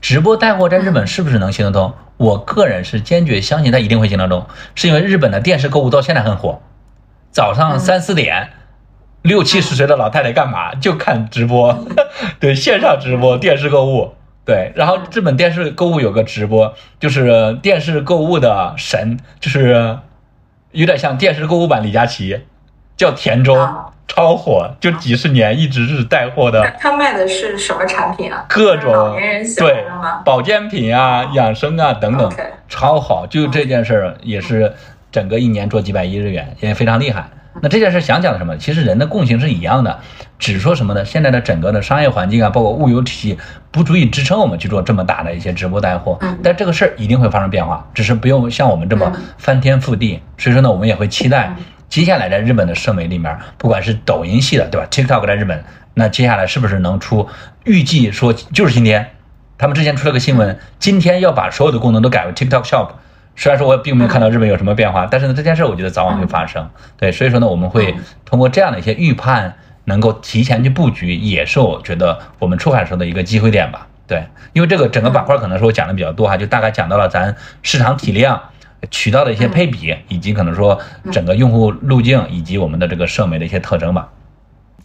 [0.00, 1.94] 直播带货在日本是不是能行得通？
[2.16, 6.62] 我个人是坚决相信它一定会行得通，是因为日本的电视购物到现在很火，
[7.32, 8.50] 早上三四点，
[9.22, 10.74] 六七十岁的老太太干嘛？
[10.76, 11.84] 就看直播，
[12.38, 14.72] 对，线上直播电视购物，对。
[14.74, 19.98] 然后日本电视购物有个直播，就是电视购物的神，就是
[20.72, 22.40] 有点像电视购物版李佳琦，
[22.96, 23.68] 叫田中。
[24.08, 26.70] 超火，就几十年一直是带货的。
[26.78, 28.44] 他卖的是什么产品啊？
[28.46, 28.92] 各种
[29.56, 29.86] 对？
[30.22, 32.30] 保健品啊、养生啊等等
[32.68, 33.26] 超好。
[33.26, 34.70] 就这件事儿也是
[35.10, 37.26] 整个一年做几百亿日元，也非常厉害。
[37.62, 38.56] 那这件事想讲的什么？
[38.56, 40.00] 其实人的共性是一样的，
[40.36, 41.04] 只说什么呢？
[41.04, 43.38] 现在的整个的商业环境啊，包括物流体系
[43.70, 46.18] 不足以支撑我们去做这么大的一些直播带货。
[46.22, 50.20] 嗯但这个事儿一定会发生变化，只是不用像我们这么嗯翻天覆地。
[50.36, 51.54] 所以说呢，我们也会期待
[51.88, 55.62] 接下来在日本的社媒里面，不管是抖音系的，对吧？TikTok 在日本，
[55.94, 57.28] 那接下来是不是能出？
[57.64, 59.10] 预计说就是今天，
[59.56, 62.88] 他们之前出了个新闻，今天要把所有的功能都改为 TikTok Shop。
[63.34, 66.68] 虽然说我并没有看到日本有什么变化，但是呢，这件事我觉得早晚会发生。
[66.96, 73.86] 对，所以说呢，我们会通过这样的一些预判，能够提前去布局，也是我觉得我们出海时候的一个机会点吧。
[74.06, 78.40] 对，因为这个整个板块可能说我讲的比较多哈，就大概讲到了咱市场体量、
[78.90, 80.78] 渠道的一些配比，以及可能说
[81.10, 84.08] 整个用户路径以及我们的这个社媒的一些特征吧。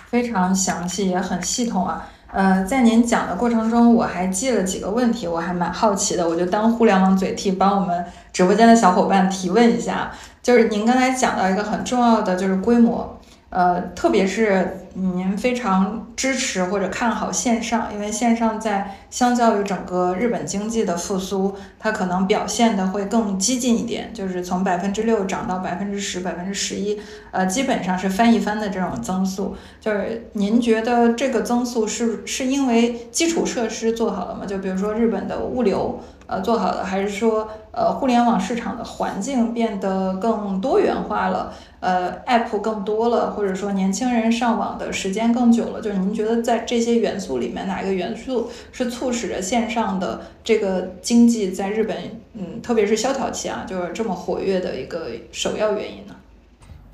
[0.05, 2.07] 非常详细，也很系统啊。
[2.31, 10.11] 呃，在您讲的过程中，我还记了几个问题，我还蛮好奇的，我就当互联网嘴替，帮我们直播间的小伙伴提问一下。
[10.43, 13.17] 就是您刚才讲到一个很重要的，就是规模，
[13.49, 29.55] 呃，特别是您非常支持或者看好线上，因为线上在相较于整个日本经济的复苏，它可能表现的会更激进一点，就是从百分之六涨到百分之十、百分之十一，呃，基本上是翻一番的这种增速。
[29.79, 34.47] 就是您觉得这个增速是是因为基础设施做好了吗？
[34.47, 41.53] 就比如说日本的物流呃做好了，还是说呃互联网市场的环境变得更多元化了？
[41.79, 45.79] 呃，app 更多了，或者说年轻人上网的时间更久了？
[45.79, 51.95] 就是您觉得在这些元素里面，哪一个元素是促使着线上的这个经济在日本，
[52.33, 56.15] 嗯，特别是萧条期啊，就是这么活跃的一个首要原因呢？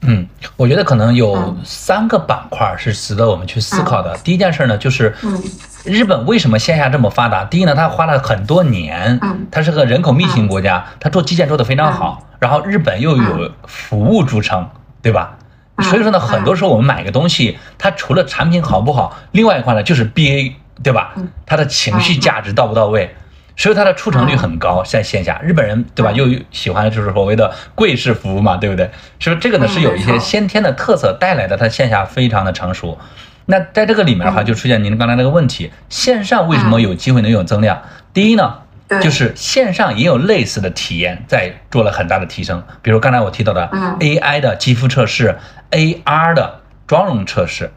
[0.06, 4.18] 嗯，我觉得可能有嗯三个板块是值得我们去思考的。
[4.24, 5.42] 第一件事呢，就是嗯
[5.86, 7.44] 日本为什么线下这么发达？
[7.46, 12.28] 第一呢，它花了很多年嗯，它是个人口密集型国家，它做基建做得非常好。
[12.40, 14.68] 然后日本又有服务著称，
[15.02, 15.38] 对吧？
[15.78, 21.28] 嗯所以说呢，很多时候我们买个东西，它除了产品好不好，另外一块呢就是 BA，对吧嗯？
[21.48, 23.16] 它的情绪价值到不到位？
[23.56, 26.12] 所以它的出城率很高，在线下，日本人对吧？
[26.12, 28.90] 又喜欢就是所谓的贵式服务嘛，对不对？
[29.20, 32.98] 所以这个呢嗯是有一些先天的特色带来的，它线下非常的成熟。
[33.46, 37.82] 那在这个里面的话，就出现您刚才那个问题：线上为什么有机会能有增量？
[38.14, 38.56] 第一呢，
[39.02, 45.38] 就是线上也有类似的体验在做了很大的提升，比如刚才我提到的嗯 AI 的肌肤测试
[45.72, 47.72] ，AR 的妆容测试。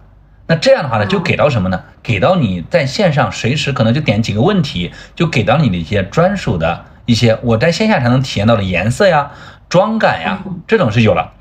[0.47, 1.83] 那这样的话呢，就给到什么呢？
[2.07, 9.33] 给到你在线上随时可能就点几个问题，就给到你的一些专属的一些我在线下才能体验到的颜色呀、
[9.69, 11.33] 妆感呀，这种是有了。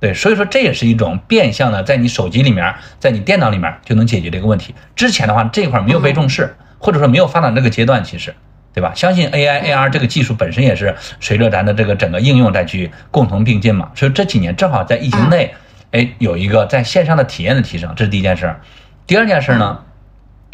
[0.00, 4.74] 对，所以说这也是一种变相的，在你手机里面，在你电脑里面就能解决这个问题。
[4.96, 8.34] 之前的话，这块没有被重视，或者说没有发展这个阶段，其实，
[8.72, 8.92] 对吧？
[8.94, 13.90] 相信 AI、AR 这个技术本身也是随着咱的这个整个应用再去共同并进嘛。
[13.94, 15.54] 所以这几年正好在疫情内，
[15.92, 18.60] 哎，有一个在线上的体验的提升，这是第一件事儿。
[19.06, 19.80] 第二件事儿呢，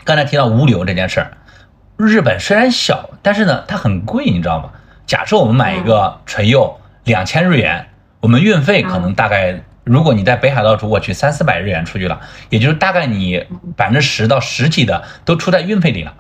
[0.04, 1.32] 刚才提到物流这件事儿，
[1.96, 4.70] 日本虽然小，但是呢它很贵，你知道吗？
[5.06, 7.86] 假设我们买一个唇釉两千日元，
[8.20, 13.44] 我们运费可能大概，如果你在北海道出过去，三四百日元出去了，也就是大概你
[13.76, 16.14] 百分之十到十几的都出在运费里了，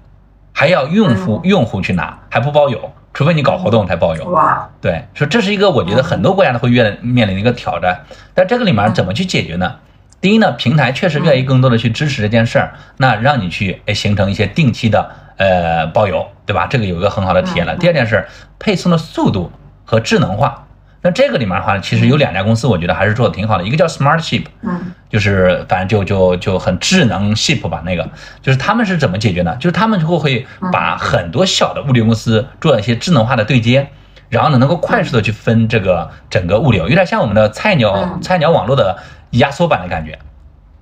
[0.52, 4.24] 还要用户用户去拿，还不包邮，除非你搞活动才包邮。
[4.30, 8.00] 哇，对，说这是一个我觉得很多国家都会面面临的一个挑战，
[8.34, 9.76] 但这个里面怎么去解决呢？
[10.20, 16.66] 第一呢，平台确实愿意更多的去支持这件事儿，那让你去哎形成一些定期的呃包邮，对吧？
[16.66, 17.74] 这个有一个很好的体验了。
[17.76, 18.26] 第二件事，
[18.58, 19.50] 配送的速度
[19.84, 20.66] 和智能化。
[21.02, 28.06] 那这个里面的话，其实有两家公司，我觉得还是做的挺好的，一个叫 Smart Ship，嗯就是反正就就就很智能 ship 吧，那个
[28.42, 29.56] 就是他们是怎么解决呢？
[29.56, 33.88] 就是他们就会把很多小的物流公司做一些智能化的对接，
[34.28, 38.98] 然后呢能够快速的去分这个整个物流，有点像我们的菜鸟嗯菜鸟网络的
[39.30, 40.18] 压缩版的感觉。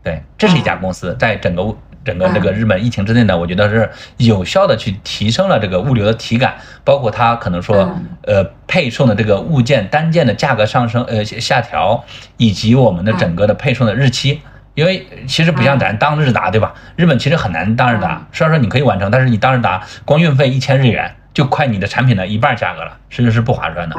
[0.02, 12.04] 对，这是一家公司在整个整个这个日本疫情之内呢，我觉得是有效的去提升了这个物流的体感，包括它可能说呃配送的这个物件单件的价格上升呃下调，
[12.37, 14.40] 以及我们的整个的配送的日期。
[14.74, 16.72] 因为其实不像咱当日达，对吧？
[16.94, 23.96] 日本其实很难当日达，虽然说你可以完成，但是你当日达光运费一千日元就快你的产品的一半价格了，甚至是不划算的。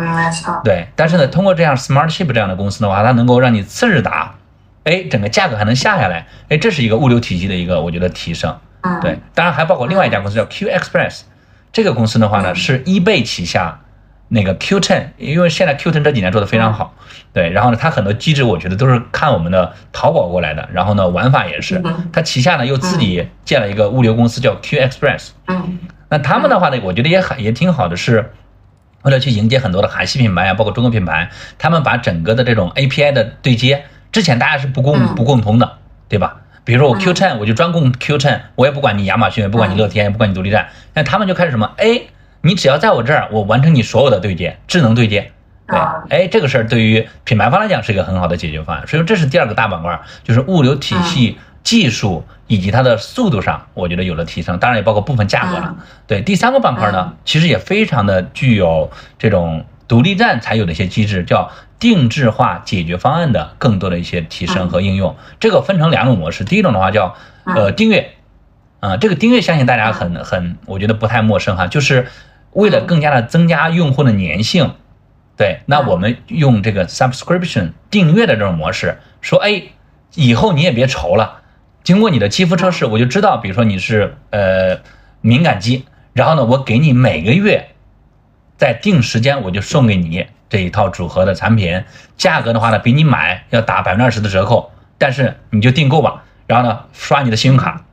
[0.63, 4.35] 对，但是呢，通过这样 Smart Ship 这样的公司的话，它能够让你次日达，
[4.83, 8.57] 哎，整个价格还能下下来，哎，这是一个物流体系的一个我觉得提升。
[8.81, 11.21] 嗯，对，当然还包括另外一家公司叫 Q Express，
[11.71, 13.81] 这个公司的话呢是 eBay 旗下
[14.29, 16.93] 那个 Qten，因为现在 Qten 这几年做的非常好，
[17.33, 25.79] 对，然后呢，它很多机制我觉得都是看我们的淘宝过来的，然后呢，玩法也是，它旗下呢又自己建了一个物流公司叫 Q Express，嗯。
[26.11, 28.31] 那他们的话呢，我觉得也很也挺好的是。
[29.03, 35.15] 为了去迎接很多的韩系品牌啊，包括中国品牌，他们把整个的这种 API 的对接，之前大家是不共嗯。
[35.15, 36.37] 不共通的，对吧？
[36.63, 41.71] 比如说我 Q10，我就专供 Q10，我也不管你亚马逊，也不管你乐天，也不管你独立站，那他们就开始什么？
[41.77, 42.01] 哎，
[42.41, 45.31] 你只要在我这儿，我完成你所有的对接，智能对接。
[45.67, 55.75] 对啊，哎，这个事儿对于品牌方来讲是一个很好的解决方案，所以说这是第二个大板块，就是物流体系技术以及它的速度上，我觉得有了提升，当然也包括部分价格了。
[56.07, 65.15] 对，第三个板块呢，其实也非常的具有这种独立站才有的一些机制，叫定制化解决方案的更多的一些提升和应用。
[65.39, 67.15] 这个分成两种模式，第一种的话叫
[67.45, 68.11] 呃订阅，
[68.81, 72.07] 啊、这个订阅相信大家很很，我觉得不太陌生哈，就是
[72.51, 74.75] 为了更加的增加用户的粘性。
[75.37, 79.63] 对，那我们用这个 subscription 订阅的这种模式，说，哎，
[80.15, 81.41] 以后你也别愁了，
[81.81, 84.79] 经过你的肌肤测试，我就知道，比如说你是呃
[85.21, 87.69] 敏感肌，然后呢，我给你每个月
[88.57, 91.83] 在定时间我就送给你这一套组合的产品，
[92.17, 97.83] 价格的话呢，比你买要打百分之二十的折扣，但是你就订购吧，然后呢，刷你的信用卡。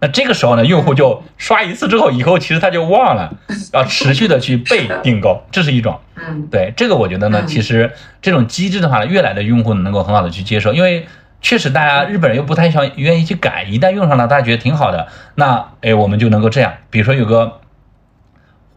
[0.00, 3.32] 那这个时候呢，用户就刷一次之后，以后其实他就忘了，
[3.72, 6.00] 要持续的去被订购，这是一种。
[6.16, 11.06] 嗯对这个，我觉得呢，嗯其实这种机制的话呢，越来的用户能够很好的去接受，因为
[11.40, 16.72] 确实大家日本人又不太想愿意去改，一旦用上了，大家觉得挺好的，那哎，我们就能够这样。
[16.90, 17.60] 比如说有个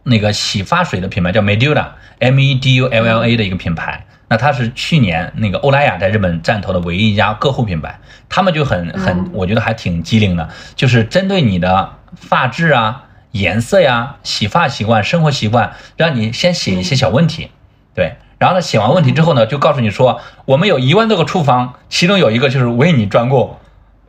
[0.08, 17.50] 那个洗发水的品牌叫 Medula，M E D U L L A 的一个品牌，那它是去年那个欧莱雅在日本站投的唯一一家个护品牌，他们就很很嗯，我觉得还挺机灵的，就是针对你的发质啊、颜色呀、洗发习惯、生活习惯，让你先写一些小问题，
[17.92, 23.58] 对，然后呢，写完问题之后呢，就告诉你说，我们有一万多个处方，其中有一个就是为你专供。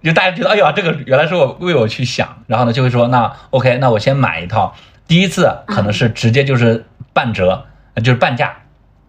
[0.04, 4.76] 就大家觉得，哎呀，这个原来是我为我去想，然后呢就会说，那 OK，那我先买一套，
[5.08, 8.54] 第一次可能是直接就是半折，呃就是半价，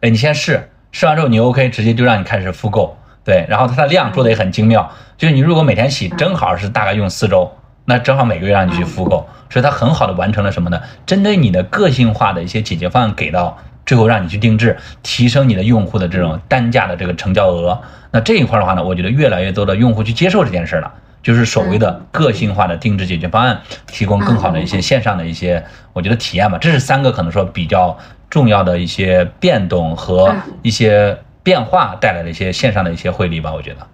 [0.01, 7.53] 哎，你先试，试完之后你 OK，直接就让你开始复购，对，然后它的量做的也很精妙，就是你如果每天洗，正好是大概用四周，
[7.85, 10.81] 那正好每个月让你去复购，所以它很好的完成了什么呢？
[11.05, 17.81] 针对你的个性化的一些解决方案给到最后让你去定制，提升你的用户的这种单价的这个成交额。
[18.11, 20.93] 那这一块的话呢，我觉得越来越多的用户去接受这件事了，
[21.29, 25.63] 就是所谓的个性化的定制解决方案，提供更好的一些线上的一些
[25.93, 26.57] 我觉得体验吧。
[26.57, 27.99] 这是三个可能说比较
[28.31, 33.87] 重要的一些变动和一些变化带来的一些线上的一些汇率吧，我觉得。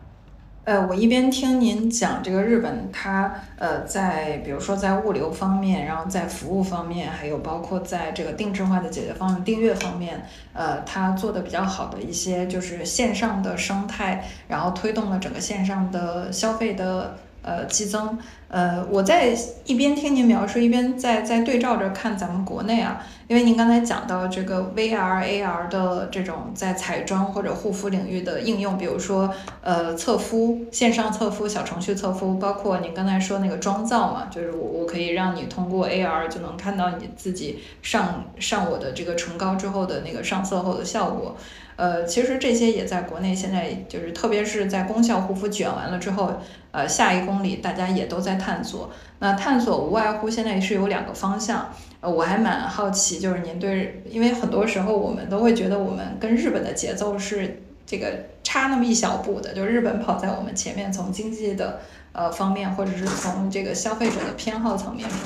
[0.65, 18.19] 呃，我一边听您讲这个日本，它呃在比如说在物流方面，然后在服务方面，还有包括在这个定制化的解决方案、订阅方面，呃，它做的比较好的一些就是线上的生态，然后推动了整个线上的消费的呃激增。
[18.49, 29.29] 呃，我在一边听您描述，一边在在对照着看咱们国内啊，因为您刚才讲到这个 VR、AR 的这种在彩妆或者护肤领域的应用，比如说
[29.61, 41.35] 呃测肤、线上测肤、小程序测肤，包括您刚才说那个妆造嘛，就是我我可以让你通过 AR 就能看到你自己上上我的这个唇膏之后的那个上色后的效果。
[41.77, 48.91] 呃，其实这些也在国内现在就是，特别是在功效护肤卷完了之后，呃，下一公里大家也都在探索。
[49.19, 61.81] 那探索无外乎现在是有两个方向，呃，我还蛮好奇，就是您对，因为很多时候我们都会觉得我们跟日本的节奏是这个差那么一小步的，就日本跑在我们前面，从经济的
[62.13, 65.19] 呃方面，或者是从这个消费者的偏好层面上，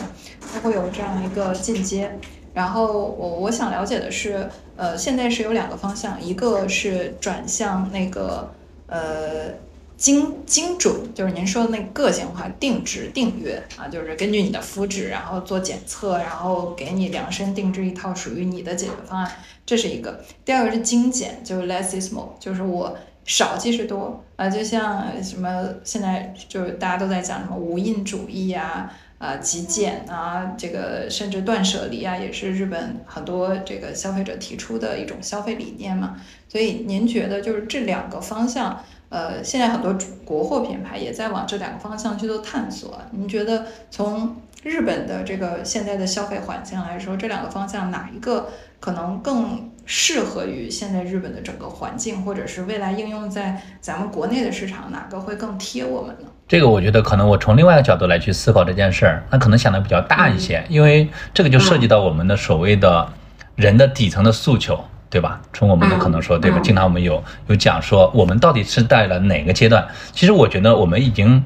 [0.52, 2.10] 它会有这样一个进阶。
[2.58, 8.52] 然后我我想了解的是，呃，现在是有两个方向，一个是转向那个
[8.88, 9.52] 呃
[9.96, 19.30] 精精准，就是您说的那个个性化定制订阅啊，就是根据你的肤质，然后做检测，然后给你量身定制一套属于你的解决方案，
[19.64, 20.20] 这是一个。
[20.44, 28.92] 第二个是精简，就是 less is more，就是我少即是多啊、就像什么现在就是大家都在讲什么无印主义啊。
[29.18, 36.16] 啊，极简啊，这个甚至断舍离啊，也是日本很多这个消费者提出的一种消费理念嘛。
[36.48, 42.96] 所以您觉得就是这两个方向，呃，现在很多国货品牌也在往这两个方向去做探索。
[43.10, 56.28] 您觉得从日本的这个现在的消费环境来说，这两个方向哪一个可能更适合于现在日本的整个环境，或者是未来应用在咱们国内的市场，哪个会更贴我们呢？
[56.48, 63.06] 这个我觉得可能我从另外一个角度来去思考这件事儿，那可能想的比较大一些，因为这个就涉及到我们的所谓的
[63.54, 65.40] 人的底层的诉求，对吧？
[65.52, 66.58] 从我们的可能说，对吧？
[66.60, 69.86] 经常我们有有讲说，我们到底是在了哪个阶段？
[70.12, 71.44] 其实我觉得我们已经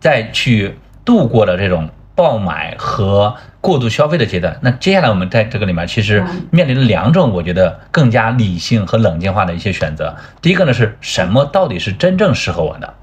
[0.00, 1.88] 在去度过了这种。
[2.14, 10.14] 爆买和过度消费的阶段，那接下来我们在这个里面其实面临了两种我觉得更加理性和冷静化的一些选择。
[10.42, 13.01] 第一个呢是什么到底是真正适合我的，嗯，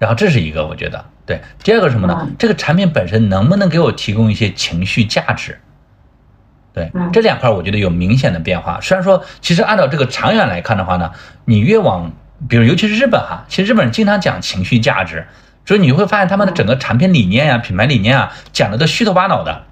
[0.00, 1.40] 然后这是一个我觉得对。
[1.62, 2.28] 第二个什么呢？
[2.38, 5.58] 这个产品本身能不能给我提供一些情绪价值？
[6.72, 8.80] 对，这两块我觉得有明显的变化。
[8.80, 11.12] 虽然说其实按照这个长远来看的话呢，
[11.44, 12.12] 你越往
[12.48, 15.26] 比如尤其是日本哈，其实日本人经常讲情绪价值。
[15.66, 19.62] 所以你会发现他们的整个产品理念呀、品牌理念啊，讲的都虚头巴脑的。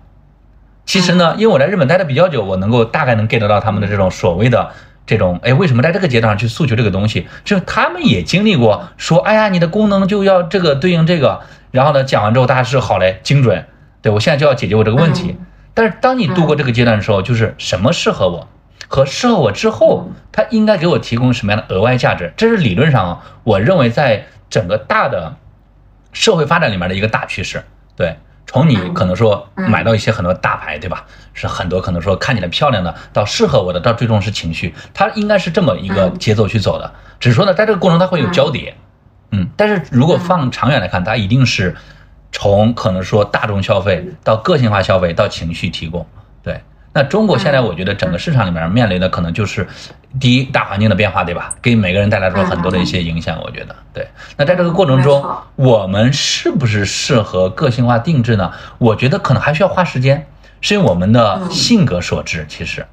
[0.87, 4.71] 其实呢，因为我在日本待的比较久，我能够大概能 get 到他们的这种所谓的
[5.07, 7.27] 这种，哎，为什么在这个阶段上去诉求这个东西？
[7.45, 11.41] 就是他们也经历过，说，哎呀，你的功能就要这个对应这个，
[11.71, 13.67] 然后呢，讲完之后大家是好嘞，精准，
[14.01, 15.37] 对我现在就要解决我这个问题。
[15.75, 18.49] 但是当你度过这个阶段的时候，就是什么适合我，
[18.89, 22.33] 和适合我之后，它应该给我提供什么样的额外价值？
[22.37, 25.37] 这是理论上，我认为在整个大的。
[26.15, 27.65] 社会发展里面的一个大趋势，
[27.97, 28.19] 对，
[28.53, 31.07] 从你可能说买到一些很多大牌，对吧？
[31.33, 36.93] 是很多可能说看起来漂亮的，到适合我的，到最终是情绪，它应该是这么一个节奏去走的。
[37.19, 38.77] 只是说呢，在这个过程它会有交叠，
[39.31, 41.75] 嗯，但是如果放长远来看，它一定是
[42.31, 46.07] 从可能说大众消费到个性化消费到情绪提供，
[46.43, 46.61] 对。
[46.95, 49.67] 那中国现在我觉得整个市场里面面临的可能就是，
[50.21, 51.55] 第一大环境的变化，对吧？
[51.63, 54.07] 给每个人带来说很多的一些影响，我觉得对。
[54.37, 55.25] 那在这个过程中，
[55.57, 58.53] 我们是不是适合个性化定制呢？
[58.77, 60.27] 我觉得可能还需要花时间，
[60.61, 62.45] 是因为我们的性格所致。
[62.47, 62.85] 其实，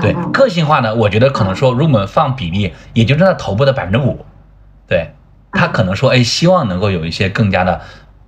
[0.00, 4.24] 对个性化呢，我觉得可能说，如果我们放比例，也就占头部的百分之五。
[4.88, 5.12] 对，
[5.52, 7.82] 他可能说，哎，希望能够有一些更加的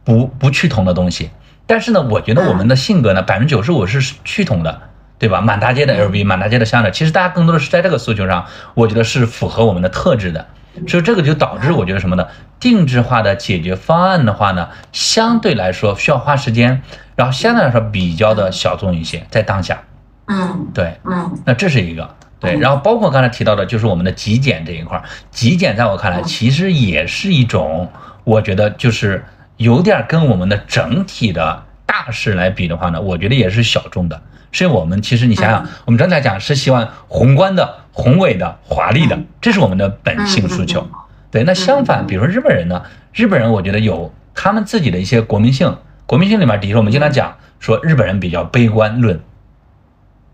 [0.04, 1.30] 不不趋同的东西。
[1.66, 4.82] 但是呢，我觉得我们的性格呢，百分之九十五是趋同的，
[5.18, 5.40] 对吧？
[5.40, 8.44] 满大街的 LV，满大街的香奈儿，其实大家更多的是在这个诉求上，
[8.74, 10.46] 我觉得是符合我们的特质的。
[10.88, 12.26] 所以这个就导致我觉得什么呢？
[12.58, 16.82] 定制化的解决方案的话呢，相对来说需要花时间，
[17.14, 19.82] 然后相对来说比较的小众一些，在当下。
[20.26, 22.58] 嗯，对，嗯，那这是一个对。
[22.58, 27.90] 然后包括刚才提到的，就是我们的极简这一块，极简在我看来其实也是一种，
[28.24, 29.24] 我觉得就是。
[29.56, 34.20] 有点跟我们的整体的大势来比的话呢，我觉得也是小众的。
[34.52, 40.86] 所以我们其实你想想，我们整体来讲是希望宏观的、宏伟的、华丽的，这是我们的本性诉求。
[41.30, 42.82] 对，那相反，比如说日本人呢，
[43.14, 45.74] 日本人我觉得有他们自己的一些国民性。
[46.04, 49.18] 国民性里面，比如说我们经常讲说日本人比较悲观论，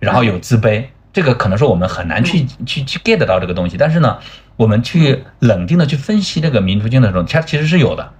[0.01, 3.77] 然后有自卑，这个可能说我们很难去去去 get 到这个东西。
[3.77, 4.19] 但是呢，
[4.57, 8.13] 我们去冷静的去分析这个民族性的时候，它其实是有的。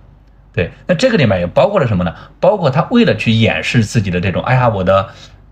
[0.59, 2.13] 对，那这个里面也包括了什么呢？
[2.41, 5.11] 包括他为了去掩饰自己的这种，哎呀，我的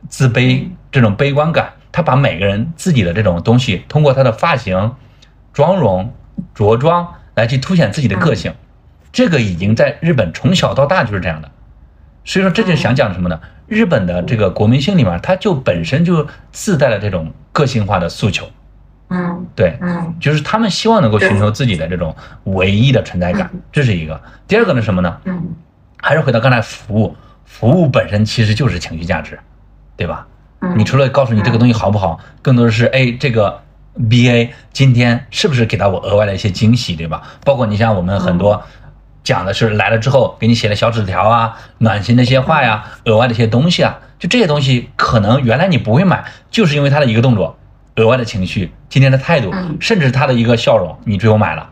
[0.08, 4.96] 自卑这种悲观感，他把每个人自己的这种东西，通过他的发型、
[5.52, 6.12] 妆容、
[6.56, 8.52] 着装来去凸显自己的个性。
[9.12, 11.48] 这个已经在日本从小到大就是这样的。
[12.24, 13.40] 所以说，这就想讲什么呢？
[13.68, 18.50] 日本的这个国民性里面，它就本身就自带了这种个性化的诉求。
[19.08, 24.20] 嗯，对，嗯，就是他们希望能够寻求自己的这种唯一的存在感，这是一个。
[24.48, 25.16] 第二个呢什么呢？
[25.24, 25.54] 嗯，
[26.02, 29.38] 还是回到刚才服务，服务本身其实就是情绪价值，
[29.96, 30.26] 对吧？
[30.74, 33.60] 你除了告诉你这个东西好不好，更多的是哎，这个
[33.96, 37.22] BA 今天是不是给到我额外的一些惊喜，对吧？
[37.44, 38.60] 包括你像我们很多
[39.22, 47.56] 讲的是来了之后给你写了小纸条啊，暖心的一些话呀，额外的一些东西啊，就这些东西可能原来你不会买，就是因为他的一个动作。
[47.96, 51.70] 额外的情绪，今天的态度，甚至他的一个笑容，你追我买了，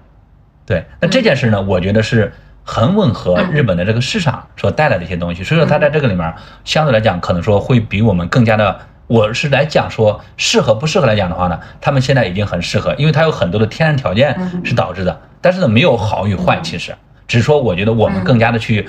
[0.66, 2.32] 对，那这件事呢，我觉得是
[2.64, 16.94] 很吻合日本的这个市场所带来的一些东西，所以说它在这个里面相对来讲，可能说会比我们更加的，我是来讲说适合不适合来讲的话呢，他们现在已经很适合，因为它有很多的天然条件是导致的，但是呢，没有好与坏，其实。
[17.26, 18.86] 只是说我觉得我们更加的去。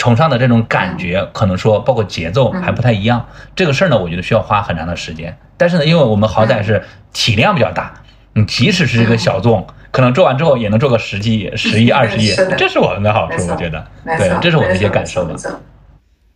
[0.00, 3.26] 崇尚的这种感觉，可能说包括节奏还不太一样。
[3.54, 5.36] 这个事儿呢，我觉得需要花很长的时间。
[5.58, 6.82] 但是呢，因为我们好歹是
[7.12, 7.92] 体量比较大，
[8.32, 13.86] 你即使是一个小众，可能做完之后也能做个十几亿、十亿、二十亿，这是我们的好处，我觉得。
[14.16, 15.34] 对，这是我的一些感受吧。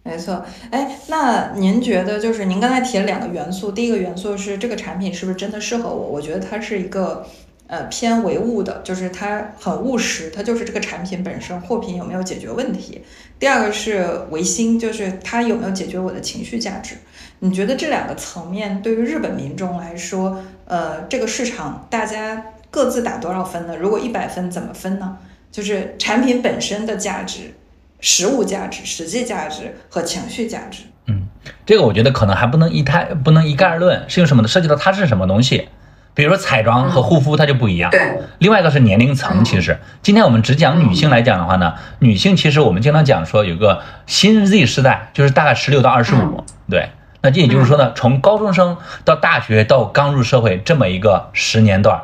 [0.02, 0.44] 没错。
[0.70, 6.10] 哎，那您觉得，就是您刚才提了两个元素，第一个元素是这个产品是不是真的适合我？
[6.10, 7.24] 我觉得它是一个。
[7.66, 13.02] 呃偏唯物的，就是它很务实，它就是这个产品本身货品有没有解决问题。
[13.38, 16.96] 第二个是唯心，就是它有没有解决我的情绪价值。
[17.40, 23.76] 你觉得这两个层面对于日本民众来说，呃，这个市场大家各自打多少分呢？
[23.76, 25.18] 如果一百分怎么分呢？
[25.50, 27.54] 就是产品本身的价值、
[28.00, 30.82] 实物价值、实际价值和情绪价值。
[31.06, 31.28] 嗯，
[31.66, 34.48] 这个我觉得可能还不能一太不能一概而论，是用什么呢？
[34.48, 35.68] 涉及到它是什么东西。
[36.14, 37.90] 比如说彩妆和护肤，它就不一样。
[37.90, 38.00] 对。
[38.38, 39.78] 另外一个是年龄层，其实。
[40.02, 46.44] 今天我们只讲女性来讲的话呢，女性其实我们经常讲说有个新 Z 时代，就是大概十六到二十五。
[46.70, 46.90] 对。
[47.20, 51.98] 那这也就是说呢，从高中生到大学到刚入社会这么一个十年段，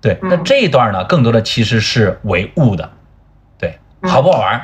[0.00, 2.90] 对，那这一段呢，更多的其实是唯物的，
[3.58, 4.62] 对，好不好玩，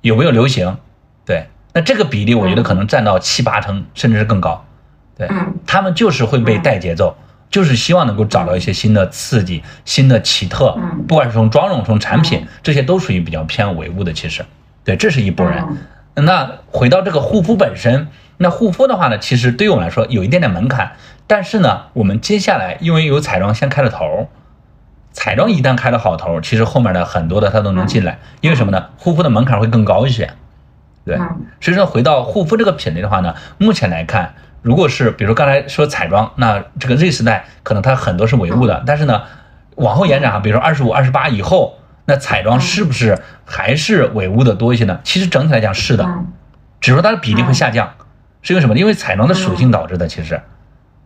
[0.00, 0.78] 有没有流行，
[1.24, 4.64] 对，那这个比例我觉得可能占到七八成，甚至是更高，
[5.16, 5.28] 对，
[5.64, 7.16] 他们就是会被带节奏，
[7.50, 14.44] 就是希望能够找到一些新的刺激、新的奇特，不管是从妆容、从产品，这些都属于比较偏唯物的，其实，
[14.84, 15.64] 对，这是一波人。
[16.14, 18.08] 那回到这个护肤本身。
[18.36, 20.96] 那护肤的话呢，其实对于我们来说有一点点门槛，
[21.28, 24.28] 但是呢，我们接下来因为有彩妆先开了头，
[25.12, 28.86] 彩妆一旦开了好头，其实后面的很多的它都能进来，因为什么呢？
[28.98, 30.32] 护肤的门槛会更高一些，
[31.04, 31.16] 对。
[31.60, 34.34] 所以说回到护肤这个品类的话呢，目前来看，
[34.64, 39.22] 如果是比如说刚才说彩妆，那这个 Z 时代可能它很多是唯物的，但是呢，
[39.74, 44.98] 往后延展啊，比如说二十五、二十八以后，那彩妆是不是还是唯物的多一些呢？
[45.04, 46.08] 其实整体来讲是的，
[46.80, 47.92] 只是说它的比例会下降。
[48.40, 48.76] 是因为什么？
[48.78, 50.40] 因为彩妆的属性导致的，其实，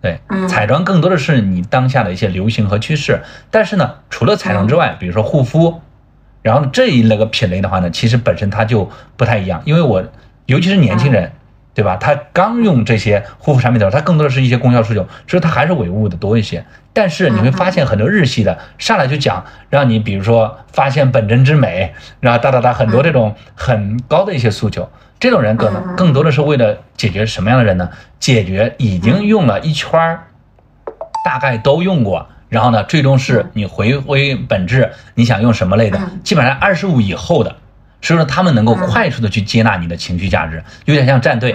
[0.00, 3.20] 对，彩妆更多的是你当下的一些流行和趋势。
[3.50, 5.80] 但是呢，除了彩妆之外，比如说护肤，
[6.42, 9.62] 然后这一类个品类的话呢，其实本身它就不太一样。
[9.64, 10.04] 因为我
[10.46, 11.30] 尤其是年轻人，
[11.78, 11.96] 对吧？
[11.96, 16.64] 他刚用这些护肤产品的时候，他更多的是一些功效诉求，所以他还是唯物的多一些。
[16.92, 24.90] 但是你会发现很多日系的上来就讲让你，比如说发现本真之美，然后哒哒哒很多这种很高的一些诉求。
[25.20, 27.88] 这种人可能更多的是为了解决什么样的人呢？
[28.18, 30.24] 解决已经用了一圈儿，
[31.24, 36.00] 大概都用过，然后呢，最终是你回归本质，你想用什么类的？
[36.24, 37.54] 基本上二十五以后的，
[38.00, 41.54] 所以说他们能够快速的去接纳你的情绪价值，有点像战队，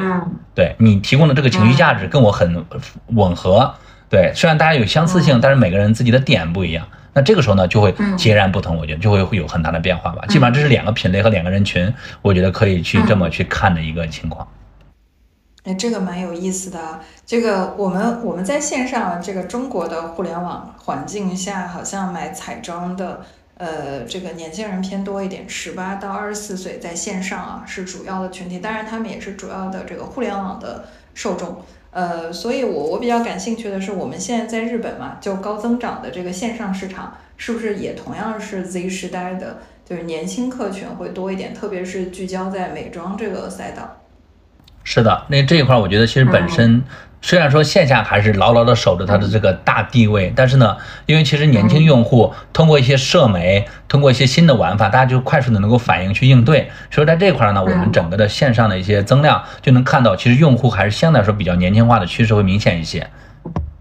[0.53, 2.65] 对你提供的这个情绪价值跟我很
[3.07, 3.73] 吻合，
[4.09, 6.87] 对，虽然大家有相似性，但是每个人自己的点不一样。
[7.15, 10.25] 那这个时候呢，就会截然不同，我觉得就会会有很大的变化吧。
[10.27, 14.47] 基本上这是两个品类和两个人群，我觉得可以去这么去看的一个情况。
[15.63, 16.99] 哎，这个蛮有意思的。
[17.25, 23.21] 这个我们我们在线上这个中国的互联网环境下，好像买彩妆的
[23.63, 31.63] 呃这个年轻人偏多一点，十八到二十四岁在线上啊是主要的群体，当然他们也是主要的这个互联网的受众。
[31.91, 44.01] 呃，所以，我我比较感兴趣的是，我们现在在日本嘛，就高增长的这个线上市场，是不是也同样是 Z 时代的，就是年轻客群会多一点，特别是聚焦在美妆这个赛道。
[44.83, 46.83] 是的，那这一块，我觉得其实本身。
[47.23, 56.69] 虽然说线下还是牢牢的守着它的这个大地位，但是呢，因为其实年轻用户通过一些社媒，通过一些新的玩法，大家就快速的能够反应去应对。
[56.91, 63.07] 所以在这块呢，我们整个的线上的一些增量就能看到，其实用户还是相对来说比较年轻化的趋势会明显一些。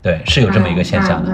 [0.01, 1.33] 对，是有这么一个现象的。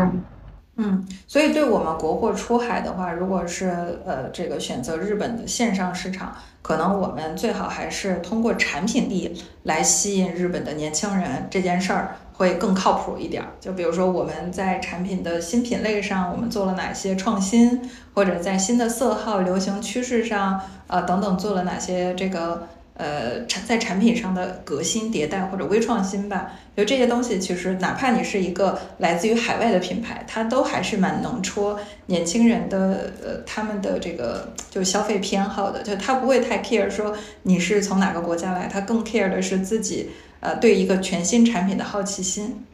[0.81, 13.45] 嗯，所以对我们国货出海的话，如果是呃这个选择日本的线上市场，可能我们最好还是通过产品力来吸引日本的年轻人，这件事儿会更靠谱一点。
[13.59, 17.83] 就比如说我们在产品的新品类上，我们做了哪些创新，
[18.14, 22.68] 或者在新的色号流行趋势上，呃等等做了哪些这个。
[22.99, 42.64] 呃，产在产品上的革新迭代或者微创新吧，就这些东西，其实哪怕你是一个来自于海外的品牌，它都还是蛮能戳年轻人的呃他们的这个就消费偏好的，就他不会太 care 说你是从哪个国家来，他更 care 的是自己呃对一个全新产品的好奇心。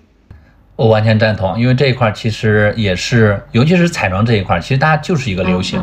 [0.76, 5.78] 我完全赞同，因为这一块其实也是，尤其是彩妆这一块，其实大家就是一个流行。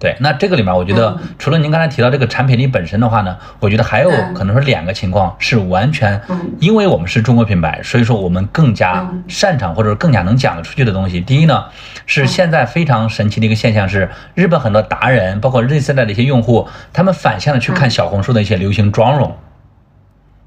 [0.00, 6.18] 对，那这个里面，我觉得除了您刚才提到这个产品力本身的话呢，我觉得还有可能是两个情况是完全，
[6.58, 11.20] 因为我们是中国品牌，所以说我们更加擅长或者更加能讲得出去的东西。
[11.20, 11.66] 第一呢，
[12.06, 19.36] 是现在非常神奇的一个现象是，日本很多达人，包括 Z 世代的一些用户，他们反向的去看小红书的一些流行妆容。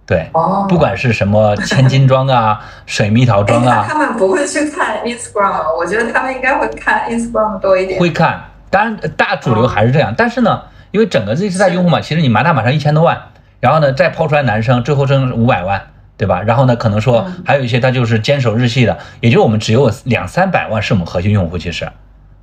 [0.08, 0.32] 对，
[0.68, 8.00] 不管是什么千金妆啊、 水蜜桃妆啊，他们不会去看 Instagram，我觉得他们应该会看 Instagram 多一点。
[8.00, 8.46] 会看。
[8.74, 13.16] 当然，大主流还是这样，但是呢，因为整个 Z 世代用户嘛，其实你满打满上一千多万，
[13.60, 16.42] 然后呢，再抛出来男生，最后挣五百万，对吧？
[16.42, 21.88] 然后呢，可能说还有一些他就是坚守日系的，也就我们只有两三百万是我们核心用户，其实，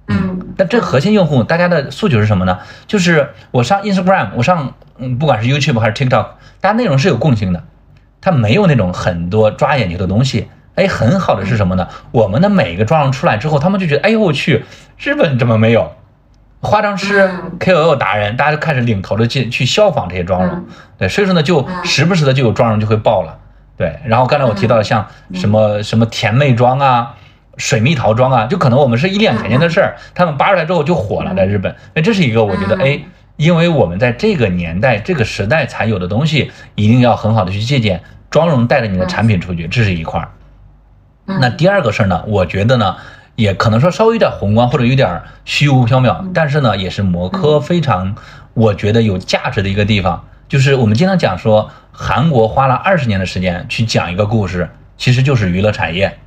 [0.06, 2.60] 嗯，但这核心用户大家的诉求是什么呢？
[2.86, 6.26] 就是我上 Instagram，我上嗯，不管是 YouTube 还是 TikTok，
[6.60, 7.64] 大家内容是有共性的，
[8.20, 10.48] 它没有那种很多抓眼球的东西。
[10.76, 11.88] 哎，很好的是什么呢？
[12.12, 14.64] 我们的每一个妆容出来之后，他们就觉得，哎呦我去，
[14.96, 15.92] 日本怎么没有？
[16.60, 20.64] 化妆师、KOL 达人，大家就开始领头的去去效仿这些妆容。
[20.98, 23.38] 对，所以说呢，就时不时的就有妆容就会爆了。
[23.76, 27.16] 对，然后刚才我提到的像什么什么甜妹妆啊。
[27.56, 31.76] 水蜜桃妆啊，就可能我们是一两年前的事儿，他们扒出来之后就火了，在日本。
[31.92, 32.98] 那这是一个我觉得，哎，
[33.36, 38.00] 因为我们在这个年代、这个时代才有的东西，一定要很好的去借鉴。
[38.30, 40.28] 妆容带着你的产品出去，这是一块儿。
[41.26, 42.96] 那第二个事儿呢，我觉得呢，
[43.40, 48.14] 也可能说稍微有点宏观或者有点虚无缥缈，但是呢，也是摩科非常
[48.52, 54.68] 我觉得有价值的一个地方，就是我们经常讲说，韩国花了二十年的时间去讲一个故事，
[54.98, 56.18] 其实就是娱乐产业。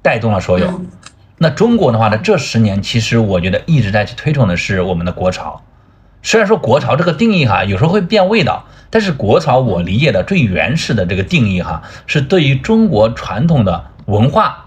[0.00, 0.82] 带动了所有。
[1.38, 5.62] 那中国的话呢，这十年其实我觉得一直在去推崇的是我们的国潮。
[6.22, 14.66] 虽然说国潮这个定义哈，有时候会变味道，但是国潮我理解的最原始的这个定义哈，是对于中国传统的文化、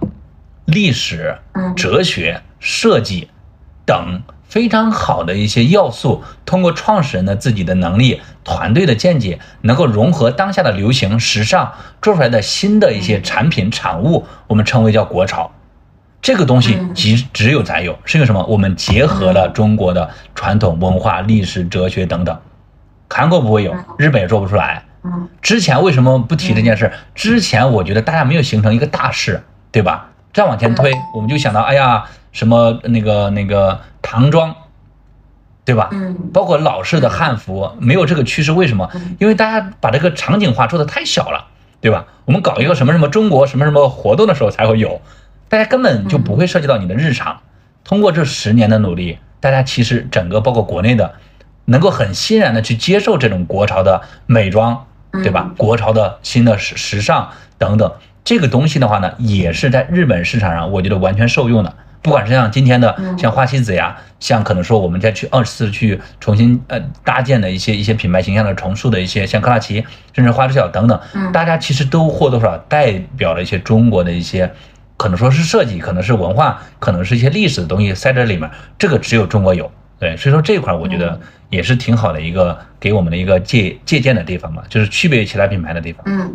[0.68, 1.36] 历史、
[1.76, 3.28] 哲学、设计
[3.84, 4.22] 等。
[4.49, 15.51] 非常好的一些要素，通过创始人的自己的能力、团队的见解，能够融合当下的流行时尚，做出来的新的一些产品产物，我们称为叫国潮。
[16.22, 18.41] 这个东西只只有咱有，是因为什么？
[18.45, 22.39] 我们结合了中国的传统文化、历史、哲学等等。
[23.09, 24.86] 韩国不会有，日本也做不出来。
[25.41, 26.93] 之前为什么不提这件事？
[27.13, 29.43] 之前我觉得大家没有形成一个大势，
[29.74, 30.09] 对吧？
[30.34, 32.05] 再往前推，我们就想到，哎呀。
[32.34, 34.53] 什么那个那个唐装，
[35.65, 35.89] 对吧？
[35.91, 38.88] 嗯，包括老式的汉服，没有这个趋势，为什么？
[39.17, 41.47] 因为大家把这个场景化做的太小了，
[41.82, 42.05] 对吧？
[42.25, 45.01] 我们搞一个什么什么中国什么什么活动的时候才会有，
[45.49, 47.39] 大家根本就不会涉及到你的日常。
[47.84, 51.15] 通过这十年的努力，大家其实整个包括国内的，
[51.65, 54.86] 能够很欣然的去接受这种国潮的美妆，
[55.23, 55.49] 对吧？
[55.57, 57.91] 国潮的新的时时尚等等，
[58.28, 61.73] 这个东西的话呢，也是在日本市场上，我觉得完全受用的。
[62.01, 70.99] 不管是像今天的像花西子呀，像可能说我们再去二次去重新呃搭建的一些一些品牌形象的重塑的一些像克拉奇，甚至花知晓等等，
[71.32, 74.51] 大家其实都或多或少代表了一些中国的一些，
[74.97, 81.17] 可能说是设计，可能是文化，可能是一些历史的东西塞在里面，这个只有中国有，对，所以说这一块我觉得
[81.49, 86.03] 也是挺好的一个给我们的一个借借鉴的地方嘛，就是区别于其他品牌的地方。
[86.05, 86.30] 嗯。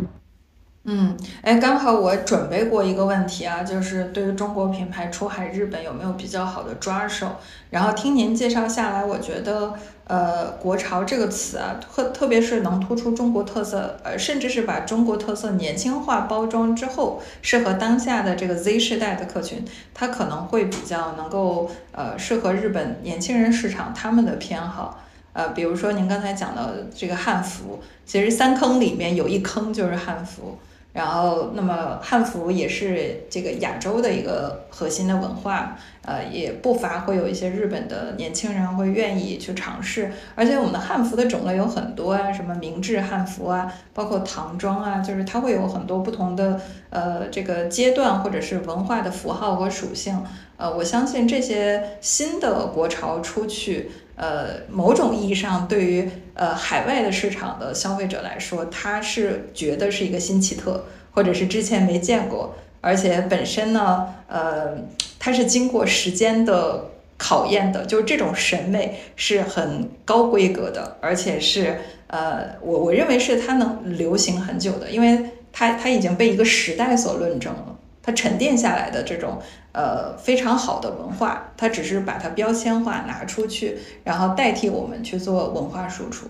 [0.85, 7.37] 嗯，哎，刚好我准备过一个问题啊，就是对于中国品牌出海日本有没有比较好的抓手？
[7.69, 9.73] 然后听您介绍下来，我觉得，
[10.03, 19.63] 呃，国潮这个词啊，特特别是能突出中国特色，呃，甚至是把中国特色年轻化包装之后，适合当下的这个 Z 世代的客群，
[19.93, 24.99] 它可能会比较能够，呃，适合日本年轻人市场他们的偏好。
[25.31, 30.57] 呃，比如说您刚才讲的这个汉服，其实三坑里面有一坑就是汉服。
[30.93, 35.75] 然后，那么汉服也是这个亚洲的一个核心的文化，
[36.05, 40.11] 呃，也不乏会有一些日本的年轻人会愿意去尝试。
[40.35, 50.23] 而且我们的汉服的种类有很多啊，什么明制汉服啊，包括唐装啊，就是它会有很多不同的呃这个阶段或者是文化的符号和属性。
[50.57, 53.89] 呃，我相信这些新的国潮出去。
[54.15, 64.77] 呃，某种意义上，对于呃海外的市场的消费者来说，他是觉得是一个新奇特，或者是之前没见过，而且本身呢，呃，
[65.17, 77.72] 它是经过时间的考验的，就是这种审美是很高规格的，而且是呃，我我认为是它能流行很久的，因为它它已经被一个时代所论证了。
[78.03, 79.41] 它沉淀下来的这种
[79.71, 86.27] 呃非常好的文化，它只是把它标签化拿出去，然后代替我们去做文化输出。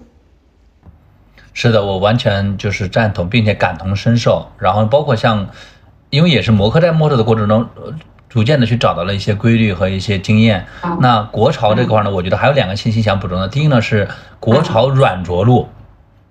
[1.51, 4.47] 是的，我完全就是赞同，并且感同身受。
[4.57, 5.49] 然后包括像，
[6.09, 7.67] 因为也是摩客在摸索的过程中，
[8.29, 10.65] 逐渐的去找到了一些规律和一些经验。
[10.99, 13.47] 那国潮这块呢，我觉得还有两个信息想补充的。
[13.47, 14.07] 第一呢是
[14.39, 15.69] 国潮软着陆，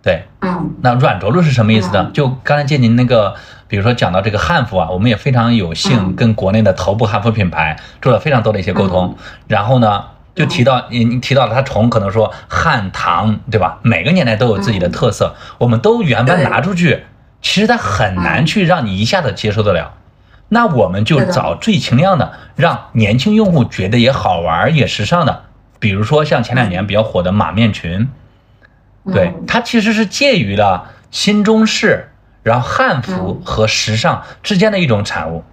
[0.03, 2.11] 对，嗯，那软着陆是什么意思呢？
[2.13, 3.35] 就刚才借您那个。
[3.69, 9.17] 比如说讲到这个汉服啊，我们也非常有幸跟国内的头部汉服品牌做了非常多的一些沟通。
[9.47, 13.79] 然后呢，就提到你你提到了，它从可能说汉唐对吧？
[13.81, 17.05] 每个年代都有自己的特色，我们都原班拿出去，
[17.41, 19.95] 其实它很难去让你一下子接受得了。
[20.51, 25.45] 那我们就找最轻量的，让年轻用户觉得也好玩也时尚的。
[25.79, 28.11] 比如说像前两年比较火的马面裙，
[29.11, 32.09] 对它其实是介于了新中式。
[32.45, 35.45] 然后汉服和时尚之间的一种产物，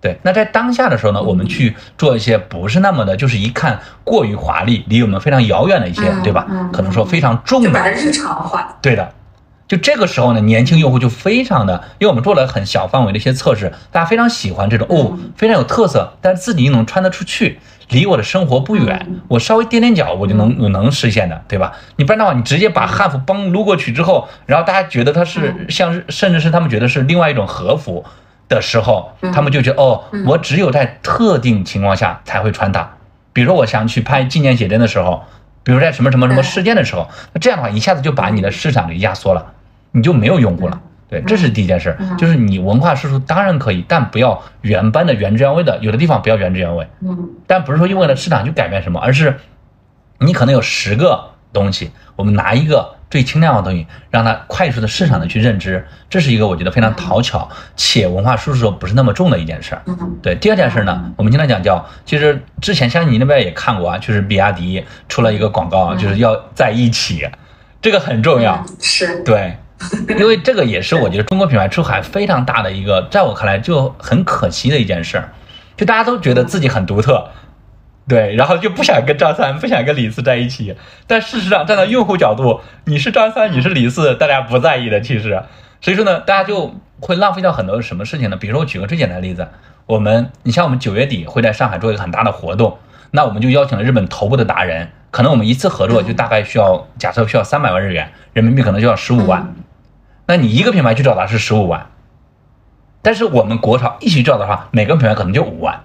[0.00, 6.46] 对，那在当下的时候呢，我们去做一些不是那么的，就是一看过于华丽，离我们非常遥远的一些，对吧？
[6.72, 8.78] 可能说非常重的，把它日常化。
[8.80, 9.12] 对的，
[9.66, 17.60] 就这个时候呢，年轻用户就非常的，因为我们做了很小范围的一些测试，大家非常喜欢这种哦，非常有特色，但是自己又能穿得出去，
[17.90, 21.72] 离我的生活不远，我稍微踮踮脚我就能能实现的，对吧？
[21.96, 28.04] 你不然的话，你直接把汉服帮撸过去之后，然后大家觉得它是像是，甚至是他们觉得是另外一种和服。
[28.48, 32.88] 的时候，他们就觉得哦，我只有在特定情况下才会穿它。
[33.34, 35.22] 比如说，我想去拍纪念写真的时候，
[35.62, 39.52] 比如在什么什么什么事件的时候，那这样的话一下子就把你的市场给压缩了，
[39.92, 40.80] 你就没有用户了。
[41.08, 46.86] 对，这是第一件事，就是你文化输出当然可以，但不要原班的原汁原味的，有的地方不要原汁原味。
[47.00, 49.38] 嗯，但不是说因为了市场去改变什么，而是
[50.18, 52.94] 你可能有十个东西，我们拿一个。
[53.10, 59.82] 最轻量化的东西，让它快速的市场的去认知，这是一个我觉得非常讨巧且文化输出不是那么重的一件事儿。
[60.20, 67.26] 对，第二件事呢，我们经常讲叫，其实之前相信您那边也看过啊，就是比亚迪出了一个广告，就是要在一起，
[67.80, 68.62] 这个很重要。
[68.78, 69.56] 是，对，
[70.18, 75.28] 因为这个也是我觉得中国品牌出海非常大的一个，在我看来就很可惜的一件事儿，
[75.76, 77.28] 就大家都觉得自己很独特。
[78.08, 80.74] 对，然后就不想跟张三，不想跟李四在一起。
[81.06, 84.98] 但事实上，站在用户角度，你是张三，你是李四，大家不在意的。
[85.02, 85.42] 其实，
[85.82, 88.36] 所以说呢，大家就会浪费掉很多什么事情呢？
[88.38, 89.46] 比如说，我举个最简单的例子，
[89.84, 92.78] 我们，你像我们九月底会在上海做一个很大的活动，
[93.10, 99.54] 那我们就邀请了日本头部的达人，可能我们一次合作就大概需要，假设需要三百万日元，人民币可能就要十五万。
[100.28, 101.86] 那你一个品牌去找他是十五万，
[103.00, 105.80] 但是我们国潮一起找的话，每个品牌可能就五万。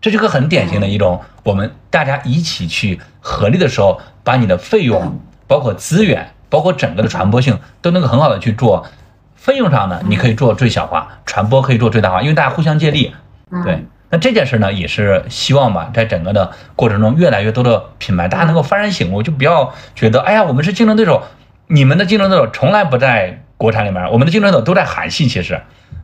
[0.00, 8.86] 这就个很典型的一种，我们大家一起去合力的时候，把你的费用、包括资源、包括整个的传播性，都能够很好的去做。
[9.34, 13.14] 费用上呢，你可以做最小化，传播可以做最大化，因为大家互相借力。
[13.62, 21.22] 对，那这件事呢，也是希望吧，在整个的过程中，越来越多的品牌，大家能够幡然醒悟，就不要觉得，哎呀，我们是竞争对手，
[21.66, 25.58] 你们的竞争对手从来不在国产里面，我们的竞争对手都在韩系，其实。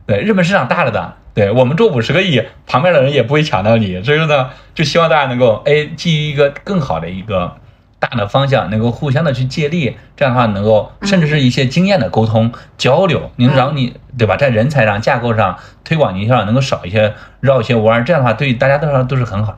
[0.07, 7.55] 对，日本市场大了的，对我们做五十个亿，旁边的人也不会抢到你，所以说呢，就希望大家能够哎，基于一个更好的一个
[7.99, 19.57] 大的方向，能够互相的去借力，这样的话能够甚至是一些经验的沟通交流，能让你对吧，在人才上、架构上、推广营销上能够少一些绕一些弯，这样的话对大家都都是很好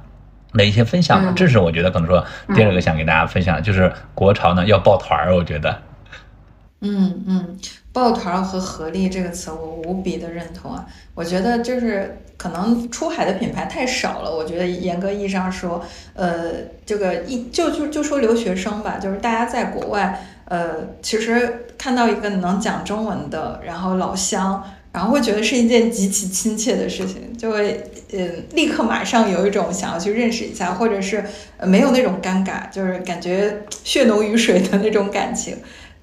[0.52, 1.32] 的一些分享嘛。
[1.36, 2.24] 这是我觉得可能说
[2.54, 5.82] 第二个想给大家分享，就是国潮呢要抱团儿，我觉得。
[6.82, 7.58] 嗯嗯。
[7.94, 10.84] 抱团和合力这个词，我无比的认同啊！
[11.14, 14.36] 我觉得就是可能出海的品牌太少了。
[14.36, 15.80] 我觉得严格意义上说，
[16.16, 16.52] 呃，
[16.86, 20.72] 这个一就就就说留学生吧，就是大家在国外，呃，
[21.04, 31.24] 其实看到一个能讲中文的，然后老乡，然后会觉得是一件极其亲切的事情，就会呃立刻马上有一种想要去认识一下，或者是
[31.62, 35.56] 没有那种尴尬，就是感觉血浓于水的那种感情。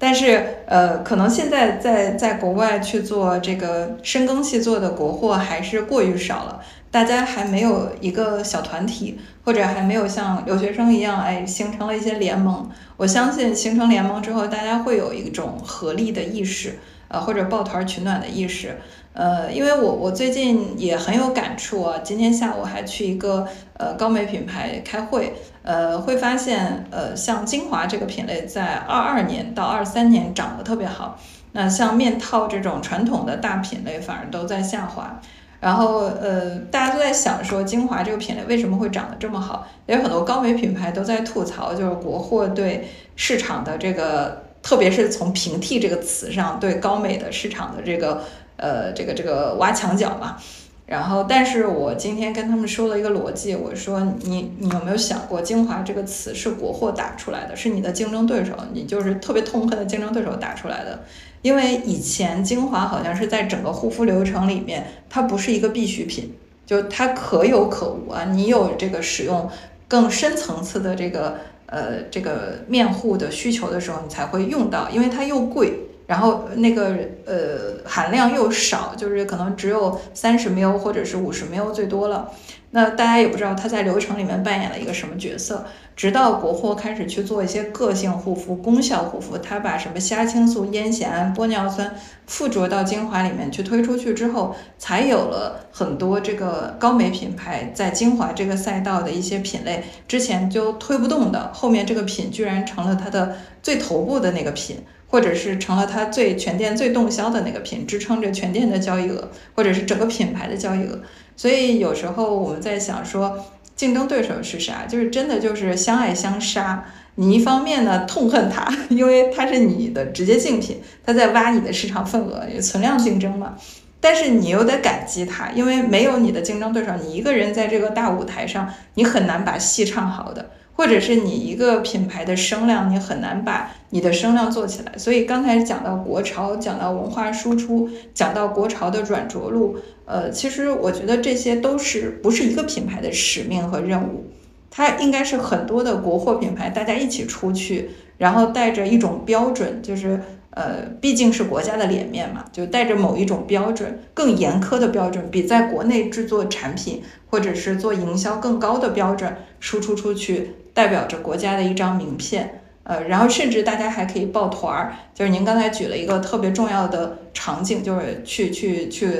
[0.03, 12.67] 但是，呃，可能现在在在国外去做这个深耕细作的国货还是过于少了，大家还没有一个小团体，或者还没有像留学生一样，哎，形成了一些联盟。
[12.97, 18.81] 我相信形成联盟之后，大家会有一种合力的意识，呃，或者抱团取暖的意识。
[19.13, 23.47] 呃，因为我我最近也很有感触啊，今天下午还去一个
[23.77, 25.33] 呃高美品牌开会。
[25.63, 31.19] 呃，会发现，呃，像精华这个品类，在二二年到二三年涨得特别好。
[31.51, 35.21] 那像面套这种传统的大品类，反而都在下滑。
[35.59, 39.67] 然后，呃，大家都在想说，精华这个品类为什么会涨得这么好？
[39.85, 48.23] 也有很多高美品牌都在吐槽，就是国货对市场的这个，特别是从平替这个词上，对高美的市场的这个，
[48.61, 50.37] 呃，这个这个挖墙脚嘛。
[50.85, 60.99] 然后，但是我今天跟他们说了一个逻辑，我说你你有没有想过，精华这个词是国货打出来的，是你的竞争对手，你就是特别痛恨的竞争对手打出来的。
[61.41, 66.33] 因为以前精华好像是在整个护肤流程里面，它不是一个必需品，
[66.65, 68.25] 就它可有可无啊。
[68.25, 69.49] 你有这个使用
[69.87, 71.37] 更深层次的这个
[71.67, 75.71] 呃这个面护的需求的时候，你才会用到，因为它又贵。
[76.11, 76.93] 然后那个
[77.25, 82.29] 呃含量又少，就是可能只有三十 ml 或者是五十 ml 最多了。
[82.71, 85.65] 那大家也不知道它在流程里面扮演了一个什么角色。
[85.95, 91.95] 直到国货开始去做一些个性护肤、功效护肤，它把什么虾青素、烟酰胺、玻尿酸
[92.27, 104.77] 附着到精华里面去推出去之后，才有了很多这个高美品牌在精华这个赛道的一些品类之前就推不动的，后面这个品居然成了它的最头部的那个品。
[105.11, 110.99] 或者是成了它最全店最动销的那个品，支撑着全店的交易额，或者是整个品牌的交易额。
[111.35, 113.45] 所以有时候我们在想说，
[113.75, 114.85] 竞争对手是啥？
[114.87, 116.85] 就是真的就是相爱相杀。
[117.15, 123.55] 你一方面呢痛恨它， 因为它是你的直接竞品，它在挖你的市场份额，存量竞争嘛。
[123.99, 130.49] 但是你又得感激它，因为没有你的竞争对手，你一个人在这个大舞台上，你很难把戏唱好的。
[130.81, 134.97] 或者是你一个品牌的声量，你很难把你的声量做起来。
[134.97, 144.25] 所以刚才讲到国潮，讲到文化输出，讲到国潮的软着陆，呃，其实我觉得这些都是不是一个品牌的使命和任务，
[144.71, 150.19] 它应该是很多的国货品牌大家一起出去，然后带着一种标准，就是。
[150.53, 162.61] 呃，毕竟是国家的脸面嘛，就带着某一种标准，更严苛的标准，比在国内制作产品或者是做营销更高的标准输出出去，代表着国家的一张名片。
[162.83, 169.13] 呃，然后甚至大家还可以抱团儿，就是您刚才举了一个特别重要的场景，就是去去去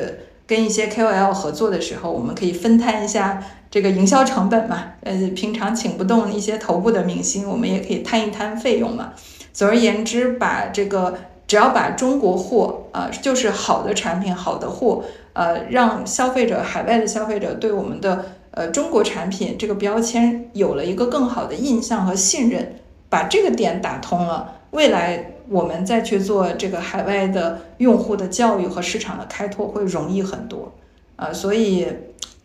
[0.48, 4.94] 跟一些 KOL 合作的时候，我们可以分摊一下这个营销成本嘛。
[5.02, 9.14] 呃，平常请不动一些头部的明星，我们也可以摊一摊费用嘛。
[9.54, 22.76] 总而言之，把这个只要把中国货啊，就是好的产品、好的货，呃，让消费者、海外的消费者对我们的呃中国产品这个标签有了一个更好的印象和信任，
[23.10, 30.74] 把这个点打通了，未来我们再去做这个海外的用户的教育和市场的开拓会容易很多
[31.16, 31.34] 啊。
[31.34, 31.88] 所以，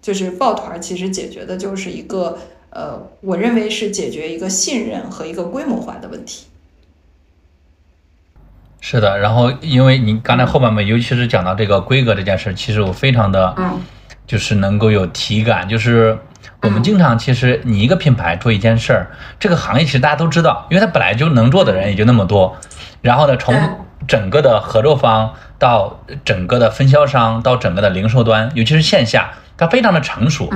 [0.00, 2.38] 就是抱团其实解决的就是一个
[2.70, 6.46] 呃，我认为是解决一个信任和一个规模化的问题。
[8.80, 13.56] 是的，然后因为你刚才后半部分，尤其是讲到这个规格这件事，其实我非常的，
[14.26, 16.18] 就是能够有体感，就是
[16.62, 19.06] 我们经常其实你一个品牌做一件事儿，
[19.38, 22.56] 这个行业其实大家都知道，因为它本来就能做的人也就那么多，
[23.02, 23.54] 然后呢，从
[24.06, 30.50] 整个的合作方到整个的分销商到整个的零售端，尤其是线下，它非常的成熟，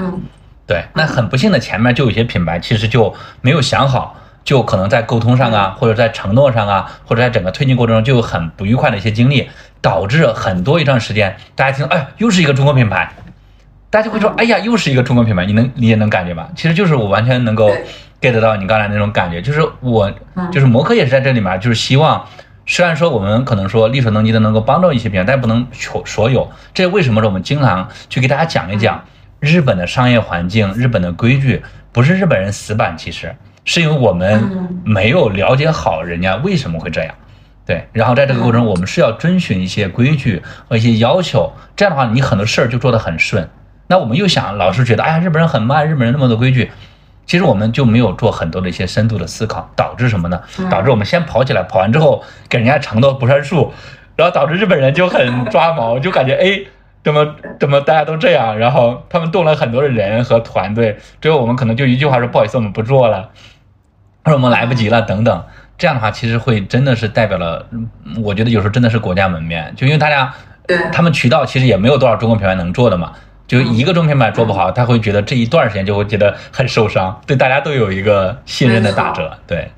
[0.66, 4.16] 对，那很不幸的前面就有些品牌其实就没有想好。
[4.42, 9.50] 就可能在沟通上啊，或者在承诺上啊，或者在整个推进过程中就有很不愉快的一些经历，
[9.82, 13.12] 导致很多一段时间大家听，哎，又是一个中国品牌，
[13.90, 16.48] 大家就会说，哎呀，又是一个中国品牌，你能你也能感觉吧？
[16.54, 17.70] 其实就是我完全能够
[18.20, 20.10] get 到你刚才那种感觉，就是我
[20.52, 22.24] 就是摩科也是在这里面，就是希望，
[22.66, 26.50] 虽然说我们可能说力所能及的能够帮到一些品牌，但不能所所有。
[26.72, 29.04] 这为什么说我们经常去给大家讲一讲
[29.40, 33.34] 日本的商业环境、日本的规矩，不是日本人死板，其实。
[33.66, 37.14] 是因为我们没有了解好人家为什么会这样，
[37.66, 43.48] 对，然后在这个过程中，我们是要遵循一些规矩和一些要求，这样的话，你很多事儿就做得很顺。
[43.90, 46.70] 那我们又想老是觉得，哎呀，日本人很慢，日本人那么多规矩，
[47.26, 50.40] 其实我们就没有做很多的一些深度的思考，导致什么呢？
[50.70, 53.74] 导致我们先跑起来，跑完之后给人家承诺不算数，
[54.14, 56.60] 然后导致日本人就很抓毛，就感觉哎。
[57.02, 63.30] 怎么怎么大家都这样，然后他们动了很多的人和团队，最后我们可能就一句话说不好意思，我们不做了，
[64.22, 65.42] 或者我们来不及了等等。
[65.78, 67.64] 这样的话，其实会真的是代表了，
[68.22, 70.30] 我觉得有时候真的是国家门面，就因为大家，
[70.92, 73.12] 他们渠道其实也没有多少中国品牌能做的嘛，
[73.50, 79.36] 就一个中品牌做不好，他会觉得这一段时间就会觉得很受伤，对大家都有一个信任的打折。
[79.44, 79.68] 对，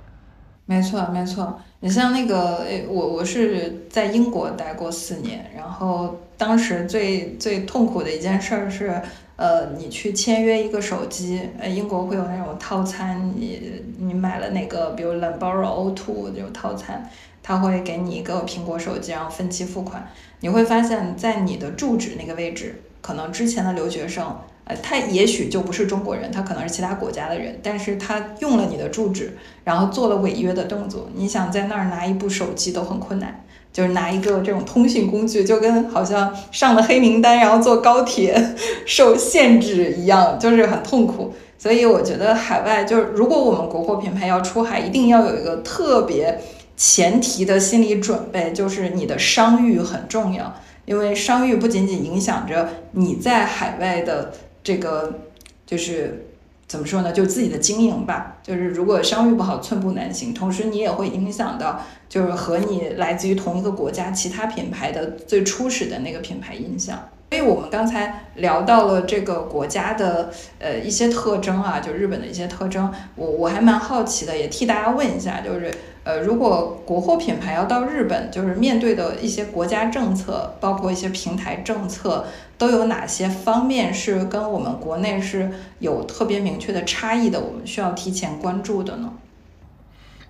[0.66, 1.58] 没错没错。
[1.80, 9.00] 你像那个，我我是在英国待过四年，然后当时最最痛苦的一件事儿是，
[9.36, 17.08] 呃，你去签约一个手机，呃，英国会有那种套餐，你你买了那个，比如 Lamborghini O2 这种套餐，
[17.42, 20.06] 他会给你一个苹果手机，然后分期付款，
[20.40, 24.34] 你会发现在你的住址那个位置，可能之前的留学生。
[24.64, 31.10] 呃，他也许就不是中国人，他可能是其他国家的人，但是他用了你的住址，然后做了违约的动作。
[31.16, 38.40] 你想在那儿拿一部手机都很困难，就是拿一个这种通讯工具，就跟好像上了黑名单，然后坐高铁
[38.86, 41.34] 受限制一样，就是很痛苦。
[41.58, 46.40] 所以我觉得海外就是，如果我们国货品牌要出海，一定要有一个特别
[46.76, 50.54] 前提的心理准备，就是你的商誉很重要，
[50.92, 54.30] 因为商誉不仅仅影响着你在海外的。
[54.64, 55.18] 这个
[55.66, 56.26] 就是
[56.68, 57.10] 怎么说呢？
[57.10, 58.36] 就自己的经营吧。
[58.42, 60.32] 就是如果商誉不好，寸步难行。
[60.32, 67.08] 同时，你也会影响到，就是和你来自于同一个国家其他品牌的最初始的那个品牌印象。
[67.30, 70.30] 所以我们刚才聊到了这个国家的
[70.60, 72.92] 呃一些特征啊，就日本的一些特征。
[73.16, 75.72] 我我还蛮好奇的，也替大家问一下，就是
[76.04, 82.24] 呃，如果国货品牌要到日本，就是面对的一些国家政策，包括一些平台政策。
[82.58, 85.50] 都有哪些方面是跟我们国内是
[85.80, 87.40] 有特别明确的差异的？
[87.40, 89.10] 我们需要提前关注的呢？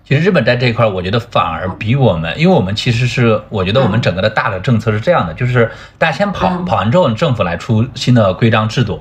[0.03, 5.69] 其实日本在这一块，我觉得反而比我们，因为我们其实是，我觉得我们整个的大的政策是这样的，就是
[5.99, 8.99] 大家先跑跑完之后，政府来出新的规章制度，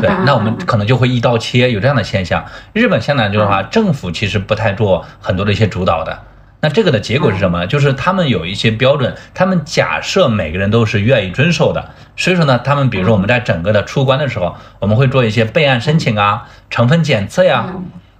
[0.00, 2.44] 对，那我们可能就会一刀切，有这样的现象。
[2.72, 6.18] 日本现在就是话，政府其实不太做很多的一些主导的，
[6.60, 7.66] 那这个的结果是什么？
[7.66, 17.66] 就是他们有一些标准，他们假设每个人都是愿意遵守的，所以说呢，他们比如说我们在整个的出关的时候，我们会做一些备案申请啊，成分检测呀。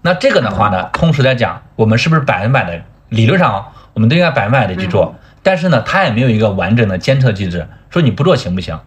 [0.00, 5.14] 那这个的话呢，通俗来讲，我们是不是百分百的理论上，我们都应该百分百的去做？
[5.42, 8.78] 但是呢，它也没有一个完整的监测机制，说你不做行不行？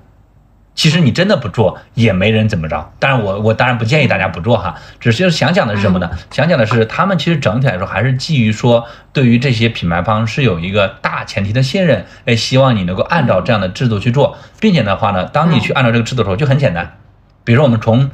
[0.82, 2.92] 其实你真的不做，也没人怎么着。
[2.98, 6.10] 当然，我我当然不建议大家不做哈，只是想讲的是什么呢？
[6.32, 16.98] 想讲的是，他们其实整体来说还是基于说，对于这些品牌方是有一个大前提的信任，哎，希望你能够按照这样的制度去做，并且的话呢，当你去按照这个制度的时候，就很简单，
[17.44, 18.10] 比如说我们从。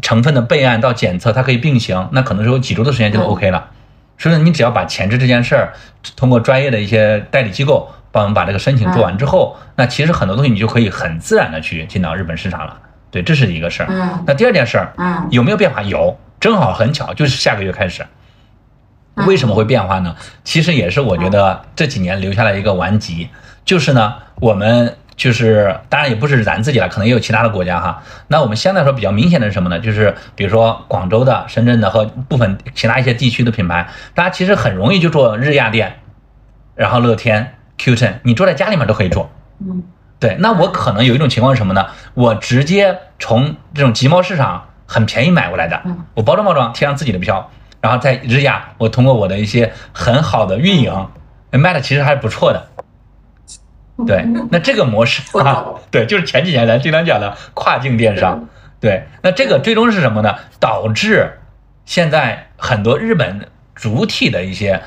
[0.00, 3.68] 成分的备案到检测，它可以并行，那可能是有几周的时间就 OK 了。
[4.16, 5.74] 所以说，你只要把前置这件事儿，
[6.16, 12.78] 通过专业的一些代理机构帮我们把这个申请做完之后，那其实很多东西你就可以很自然的去进到日本市场了。
[13.10, 13.88] 对，这是一个事儿。
[14.26, 14.92] 那第二件事儿，
[15.28, 15.82] 有没有变化？
[15.82, 18.06] 有，正好很巧，就是下个月开始。
[19.26, 20.16] 为什么会变化呢？
[20.42, 23.28] 其实也是我觉得这几年留下来一个顽疾，
[23.64, 24.96] 就是呢，我们。
[25.16, 28.02] 就是，当然也不是咱自己了，可能也有其他的国家哈。
[28.28, 29.80] 那我们相对来说比较明显的是什么呢？
[29.80, 36.00] 就是比如说广州的、深圳的和部分其他一些地区的品牌，大家其实很容易就做日亚店，
[36.74, 39.30] 然后乐天、Q ten，你坐在家里面都可以做。
[39.60, 39.82] 嗯，
[40.18, 40.36] 对。
[40.40, 41.86] 那我可能有一种情况是什么呢？
[42.14, 45.82] 我直接从这种集贸市场很便宜买过来的，
[46.14, 47.50] 我包装包装贴上自己的标，
[47.80, 51.08] 然后在日亚，我通过我的一些很好的运营，
[51.50, 52.68] 卖的其实还是不错的。
[54.06, 58.46] 对，那这个模式啊，对，就是前几年咱经常讲的跨境电商。
[58.78, 60.34] 对，那这个最终是什么呢？
[60.60, 61.38] 导致
[61.86, 64.82] 现在很多日本主体的一些，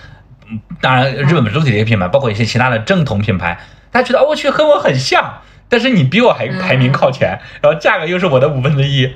[0.81, 3.59] 当然日本主体的一些品牌，包括一些其他的正统品牌，
[3.91, 9.13] 他觉得我去和我很像，但是你比我还排名靠前，然后价格又是我的五分之一，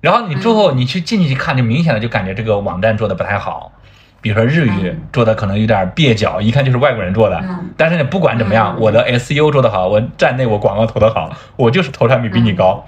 [0.00, 3.72] 然后你最后你去进去一看，就明显的就感觉这个网站做的不太好。
[4.20, 7.40] 比如说日语做的可能有点蹩脚，一看就是外国人做的。
[7.76, 12.84] 但是你，不管怎么样，我的 SEO 做的好，我站内我广告投的好，我就是投产比比你高。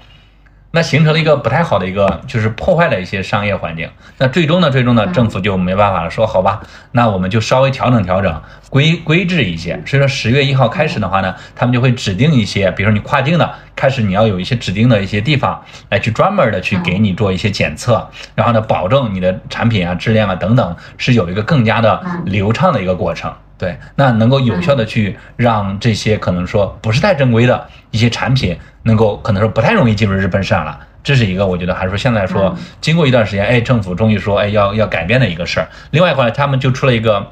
[0.71, 3.89] 那形成了一个不太好的一个，就是破坏了一些商业环境。
[4.17, 6.61] 那最终呢，最终呢，政府就没办法了，说好吧，
[6.93, 8.41] 那我们就稍微调整调整，
[8.71, 9.79] 规规制一些。
[9.85, 23.31] 所以说十月一号开始的话呢，他们就会指定一些，比如说你跨境的，开始你要有一些指定的一些地方来去专门的去给你做一些检测，然后呢，保证你的产品啊、质量啊等等是有一个更加的流畅的一个过程。
[23.57, 30.79] 对，那能够有效的去让这些可能说不是太正规的一些产品，能够可能说不太容易进入日本市场了。
[31.03, 35.67] 这是一个我觉得还是说现在说经过一段时间，哎，政府终于说哎要要改变的一个事儿。
[35.91, 37.31] 另外一块呢，他们就出了一个，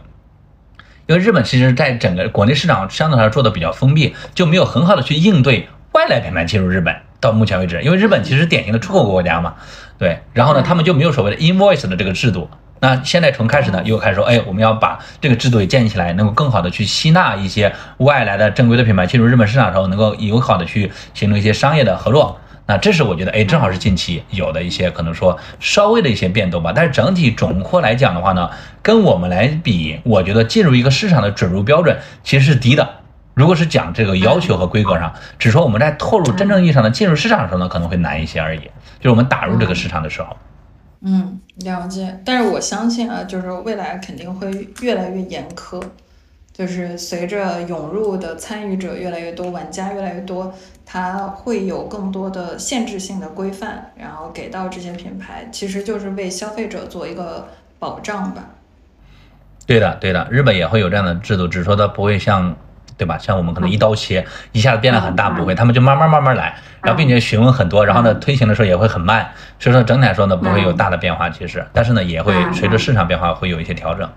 [1.09, 6.95] 因为日本其实在整个国内市场相对来说做的比较封闭，就没有很好的去应对外来品牌进入日本。
[7.19, 9.55] 到目前为止，因为日本其实典型的出口国家嘛，
[9.97, 12.47] 对，然后呢，他们就没有所谓的 invoice 的这个制度。
[12.79, 22.39] 那现在从开始呢，又开始说，哎，我们要把这个制度也建立起来，能够更好的去吸纳一些外来的正规的品牌进入日本市场的时候，能够友好的去形成一些商业的合作。
[22.69, 26.71] 那这是我觉得，哎，正好是近期有的一些可能说稍微的一些变动吧。
[26.75, 28.47] 但是整体总括来讲的话呢，
[28.83, 32.87] 跟我们来比，我觉得进入一个市场的准入标准其实是低的。
[33.33, 38.59] 如果是讲这个要求和规格上，只说我们在透露真正意义上的进入市场的时候呢，可能会难一些而已。
[38.59, 40.37] 就是我们打入这个市场的时候。
[41.01, 42.19] 嗯，了解。
[42.23, 45.81] 但是我相信啊，就是未来肯定会越来越严苛，
[46.59, 50.53] 就是随着涌入的参与者越来越多，玩家越来越多，
[50.85, 57.47] 它会有更多的限制性的规范，然后给到这些品牌，其实就是为消费者做一个
[57.79, 58.43] 保障吧。
[59.65, 62.53] 对的，对的，日本也会有这样的制度，只是说它不会像。
[62.97, 63.17] 对吧？
[63.17, 74.09] 像我们可能一刀切，一下子变得很大，不会，他们就慢慢慢慢来，然后并且询问很多，然后呢推行的时候也会很慢，所以说整体来说呢不会有大的变化，其实，但是呢也会随着市场变化会有一些调整。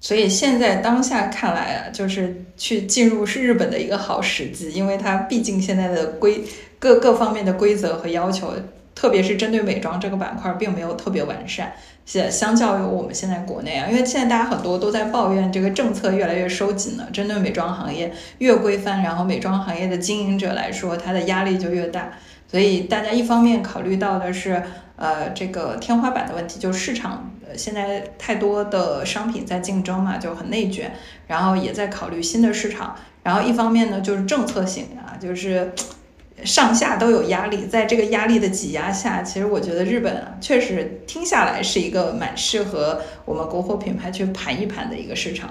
[0.00, 6.44] 所以现在当下看来啊，就是去进入是日本的一个好时机，因为它毕竟现在的规
[6.78, 8.52] 各各方面的规则和要求，
[8.94, 11.72] 特别是针对美妆这个板块，并没有特别完善。
[12.06, 22.12] 相相较于我们现在国内啊，因为现在大家很多都在抱怨这个政策越来越收紧了，针对美妆行业越规范，然后美妆行业的经营者来说，它的压力就越大。
[22.50, 24.62] 所以大家一方面考虑到的是，
[24.96, 30.92] 呃，这个天花板的问题，就市场现在太多的商品在竞争嘛，就很内卷，
[31.26, 32.96] 然后也在考虑新的市场。
[33.22, 35.72] 然后一方面呢，就是政策性啊，就是。
[36.44, 45.50] 上下都有压力，在这个压力的挤压下，其实我觉得日本啊，确实听下来是一个蛮适合我们国货品牌去盘一盘的一个市场。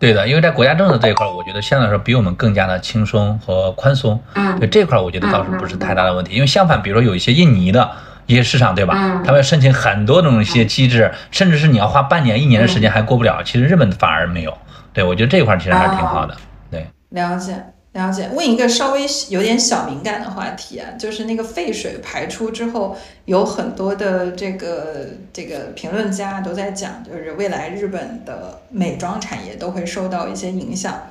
[0.00, 4.20] 对的，因为在国家政策这一块，我觉得相对来说比我们更加的轻松和宽松。
[4.34, 6.34] 嗯，对这块，我觉得倒是不是太大的问题。
[6.34, 7.88] 因为相反，比如说有一些印尼的
[8.26, 8.94] 一些市场，对吧？
[8.96, 13.42] 嗯，他们要申请很多种一些机制，甚至是你要花半年、一年的时间还过不了。
[13.44, 14.56] 其实日本反而没有。
[14.92, 16.36] 对我觉得这一块其实还是挺好的。
[16.70, 17.54] 对，了解。
[17.92, 31.04] 了解，问一个稍微有点小敏感的话题啊，就是那个废水排出之后，有很多的这个这个评论家都在讲，就是未来日本的美妆产业都会受到一些影响。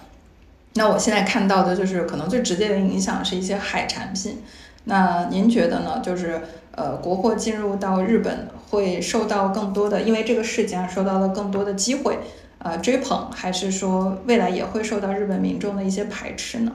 [0.75, 4.43] 那我现在看到的就是可能最直接的影响是一些海产品。
[4.83, 5.99] 那您觉得呢？
[6.03, 6.39] 就是
[6.75, 12.19] 呃，国货进入到日本会受到更多的，因为这个事件受到了更多的机会。
[12.57, 16.71] 呃，追捧还是说未来也会受到日本民众的一些排斥呢？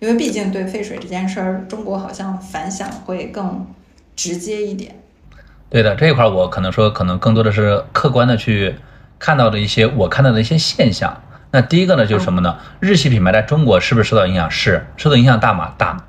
[0.00, 3.66] 因为毕竟对废水这件事儿，中国好像反响会更
[4.16, 4.96] 直接一点。
[5.68, 8.74] 对的，这一块我可能说，可能更多的是客观的去
[9.18, 11.22] 看到的一些我看到的一些现象。
[11.50, 12.58] 那第一个呢，就是什么呢？
[12.80, 14.50] 日系品牌在中国是不是受到影响？
[14.50, 15.74] 是，受到影响大吗？
[15.76, 16.04] 大。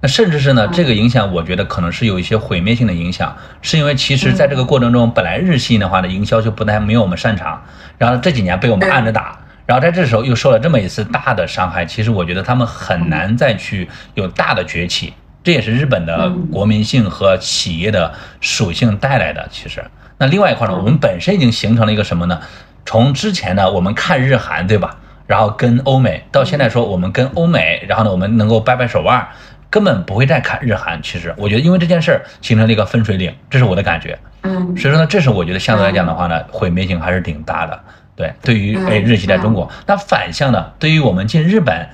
[0.00, 7.60] 那甚至是呢，这个影响我觉得可能是有一些毁灭性的影响，是因为其实在这个过程中，本来日系的话呢，营销就不太没有我们擅长，
[7.98, 9.36] 然后这几年被我们按着打，
[9.66, 19.48] 然后在这时候又受了这么一次大的伤害，其实我觉得他们很难再去有大的崛起，这也是日本的国民性和企业的属性带来的。
[19.50, 19.84] 其实，
[20.16, 22.40] 那另外一块呢，我们本身已经形成了一个什么呢？
[22.86, 24.96] 从之前呢，我们看日韩，对吧？
[25.26, 29.28] 然后跟欧美，到现在说我们跟欧美，然后呢，我们能够掰掰手腕。
[29.70, 34.18] 根本不会再看日韩，其实我觉得，因为这件事儿形成了一个分水岭，这是我的感觉。
[34.42, 37.80] 嗯，所以说呢，这是我觉得相对来讲的话呢，毁灭性还是挺大的。
[38.16, 41.88] 对，对于哎日系在中国，那反向呢，对于我们进日本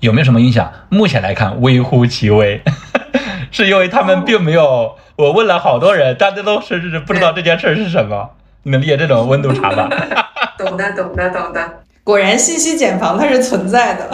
[0.00, 0.72] 有没有什么影响？
[0.88, 2.62] 目前来看微乎其微，
[3.50, 4.96] 是因为他们并没有。
[5.16, 8.30] 我问了好多人，大家都是不知道这件事是什么。
[8.62, 9.88] 你能理解这种温度差吧？
[10.56, 11.60] 懂的，懂的，懂的。
[12.04, 14.10] 果然信息茧房它是存在的。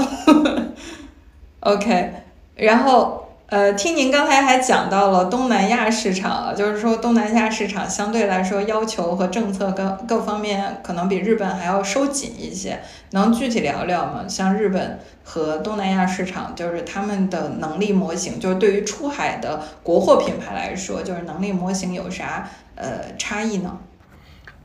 [1.60, 2.23] OK。
[2.56, 12.80] 然后，呃，听您刚才还讲到了东南亚市场，就是说东南亚市场相对来说要求和政策各各方面可能比日本还要收紧一些，
[13.10, 14.24] 能具体聊聊吗？
[14.28, 23.76] 像日本和东南亚市场，就是他们的能力模型，就是对于出海的国货品牌来说，就是能力模型有啥呃差异呢？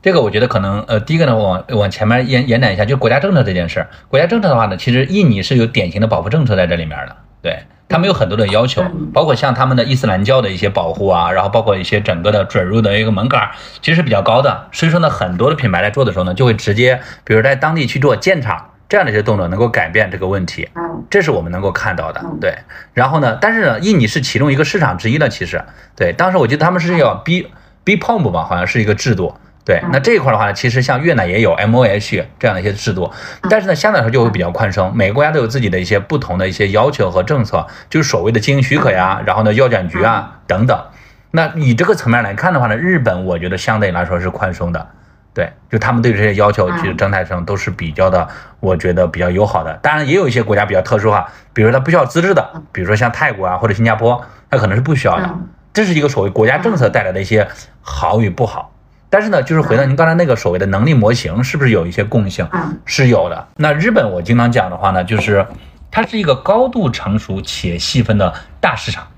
[0.00, 3.90] 这个我觉得可能，呃，第一个呢，往往前面延延展一下，就国家政策这件事儿。
[4.08, 7.58] 国家政策的话呢，其实印尼是有典型的保护政策在这里面的，对。
[7.90, 13.50] 他们有很多的要求，包括像他们的伊斯兰教的一些保护啊，然后包括一些整个的准入的一个门槛，
[13.82, 14.68] 其实是比较高的。
[14.70, 20.68] 所以说呢，很多的品牌在做的时候呢，就会直接，比如在当地去做建厂这样的一些动作，能够改变这个问题。
[20.76, 22.24] 嗯，这是我们能够看到的。
[22.40, 22.56] 对，
[22.94, 25.60] 然后呢，但是呢，印尼是其中一个市场之一的，其实
[25.96, 27.48] 对，当时我记得他们是要 B
[27.82, 29.34] B Pump 吧，好像是一个制度。
[29.64, 33.10] 对，那这一块的话呢，其实像越南也有 M O H 这样的一些制度，
[33.48, 34.90] 但是呢，相对来说就会比较宽松。
[34.96, 40.82] 每个国家都有自己的一些不同的一些要求和政策，就是所谓的经营许可呀，然后呢，药监局啊等等。
[41.30, 44.88] 那以这个层面来看的话呢，日本我觉得相对来说是宽松的。
[45.32, 48.26] 对，就他们对这些要求，其实整体上都是比较的，
[48.58, 49.72] 我觉得比较友好的。
[49.80, 55.30] 当然，也有一些国家比较特殊哈，比如它不需要资质的，比如说像泰国啊或者新加坡，它可能是不需要的。
[55.72, 57.46] 这是一个所谓国家政策带来的一些
[57.80, 58.72] 好与不好。
[59.12, 62.48] 但是呢，就是回到您刚才那个所谓的能力模型，是不是有一些共性？
[62.84, 63.48] 是有的。
[63.56, 65.44] 那日本我经常讲的话呢，就是
[65.90, 69.08] 它是一个高度成熟且细分的大市场。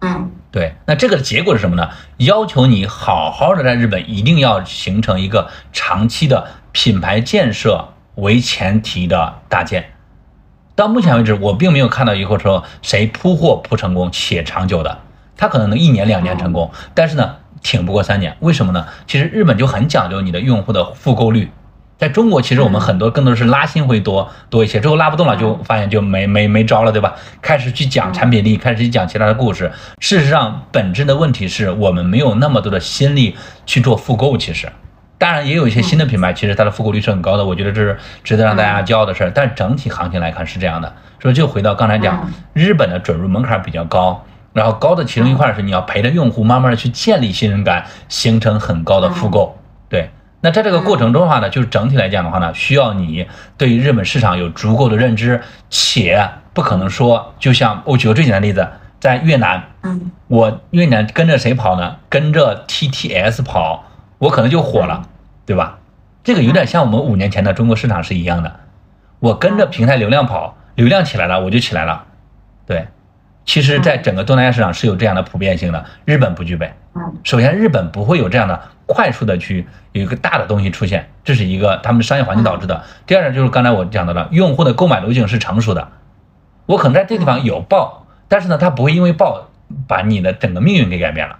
[0.00, 0.74] 嗯，对。
[0.84, 1.90] 那这个结果是什么呢？
[2.16, 9.92] 要求你好好的在日本一定要形成一个长期的品牌建设为前提的搭建。
[10.74, 14.98] 到目前为止，我并没有看到一个说谁铺货铺成功且长久的，
[15.36, 17.36] 他可能能一年两年成功，但是呢。
[17.62, 18.86] 挺不过三年，为什么呢？
[19.06, 21.50] 其实日本就很讲究你的用户的复购率，
[21.98, 27.14] 在中国其实我们很多更多是拉新会多多一些，之后拉不动了就发现就没没没招了，对吧？
[27.42, 29.70] 开始去讲产品力，开始去讲其他的故事。
[29.98, 33.36] 事实上，本质的问题是我们没有那么多的心力
[33.66, 34.36] 去做复购。
[34.36, 34.68] 其实，
[35.18, 39.32] 当然也有一些新的品牌，其实它的复购率是很高的，我觉得这是值得让大家骄傲的事儿。
[39.34, 44.24] 但整体行情来看是这样的，所以就回到刚才讲，日本的准入门槛比较高。
[44.58, 49.56] 然后高的其中一块是你要陪着用户慢慢的去建立信任感，形成很高的复购。
[49.88, 50.10] 对，
[50.40, 55.40] 那在这个过程中的话呢，就是整体来讲的话呢，需要你对于日本市场有足够的认知，
[55.70, 58.68] 且不可能说，就像我举个最简单的例子，
[58.98, 61.94] 在越南，嗯，我越南跟着谁跑呢？
[62.08, 63.84] 跟着 TTS 跑，
[64.18, 65.04] 我可能就火了，
[65.46, 65.78] 对吧？
[66.24, 68.56] 这个有点像我们五年前的中国市场是一样的，
[69.20, 72.04] 我跟着平台流量跑，流量起来了，我就起来了，
[72.66, 72.88] 对。
[73.48, 76.70] 其实在整个东南亚市场是有这样的普遍性的，日本不具备。
[76.94, 82.84] 嗯首先，日本不会有这样的快速的去有一个大的东西出现，这是一个他们的商业环境导致的。
[83.06, 85.88] 第二呢，就是刚才我讲到了，用户的购买路径是成熟的，
[86.66, 89.48] 我可能在这地方有爆，但是呢，它不会因为爆
[89.86, 91.38] 把你的整个命运给改变了，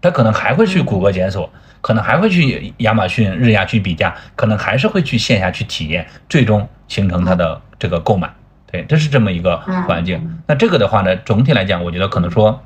[0.00, 1.50] 它可能还会去谷歌检索，
[1.82, 8.30] 可能还会去亚马逊、日亚去比价，可能还是会去线下去体验，最终形成它的这个购买。
[8.72, 9.56] 对，这是这么一个
[9.86, 10.40] 环境。
[10.46, 12.62] 那这个的话呢，总体来讲，我觉得可能说。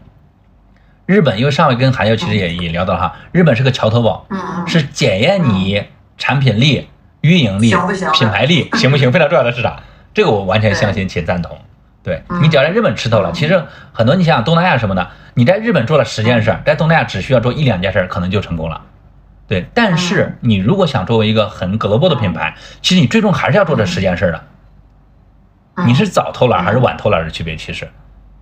[1.06, 5.85] 日本，因为上回跟韩友其实也也聊到了哈，日本是个桥头堡，嗯是检验你
[6.16, 6.89] 产品力、
[7.20, 9.82] 运营力行行、品牌力 行不行非常重要的市场。
[10.14, 11.59] 这个我完全相信且赞同。
[12.02, 13.62] 对嗯你只要在日本吃透了，其实
[13.93, 18.81] 很多你想想东南亚什么的，你在日本做了十件事儿，在东南亚只需要做一两件事儿，可能就成功了。
[19.47, 24.43] 对，但是你如果想作为一个很 global 的品牌，其实你最终还是要做这十件事儿的。
[25.76, 27.88] 嗯你是早偷懒还是晚偷懒的区别，其实，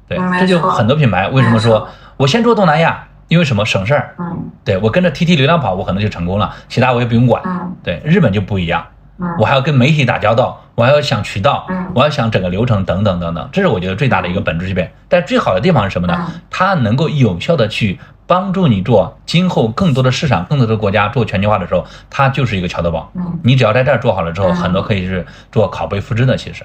[0.09, 7.43] 对这就很多品牌为什么说我先做东南亚，因为什么省事儿，嗯对我跟着 TT 流量跑，我可能就成功了，其他我也不用管。
[7.47, 8.85] 嗯对，日本就不一样，
[9.19, 14.93] 嗯我还要跟媒体打交道，我还要想渠道嗯，我要想整个流程等等等等，这是我觉得最大的一个本质区别。
[15.09, 16.41] 但最好的地方是什么呢嗯？
[16.51, 23.11] 它能够有效的去帮助你做今后更多的市场、更多的国家做全球化的时候，它就是一个桥头堡。
[23.17, 26.37] 嗯你只要在这儿做好了之后，嗯很多可以是做拷贝复制的。
[26.37, 26.65] 其实，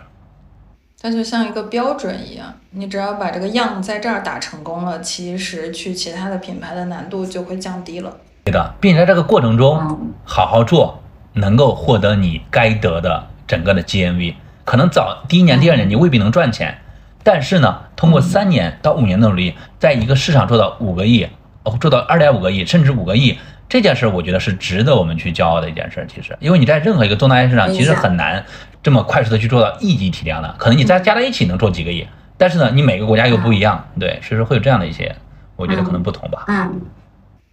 [1.00, 8.12] 它就像一个标准一样，你只要把这个样在这儿打成功了，其实去其他的品牌的难度就会降低了。
[8.46, 11.00] 对的，并且在这个过程中嗯好好做，
[11.34, 14.34] 能够获得你该得的整个的 GMV。
[14.66, 16.76] 可能早第一年、第二年你未必能赚钱，
[17.24, 21.28] 但是呢，通过三年到五年的努力，在一个市场做到五个亿，
[21.64, 23.38] 哦，做到二点五个亿，甚至五个亿，
[23.70, 26.08] 这件事儿我觉得是值得我们去骄傲的一件事儿。
[26.08, 28.46] 其实，因为你在任何一个东南亚市场，其实很难
[28.82, 32.08] 这么快速的去做到亿级体量的，可能你再加在一起能做几个亿，
[32.38, 35.14] 但是呢，你每个国家又不一样，对，所以说会有这样的一些，
[35.56, 36.46] 我觉得可能不同吧。
[36.48, 36.82] 嗯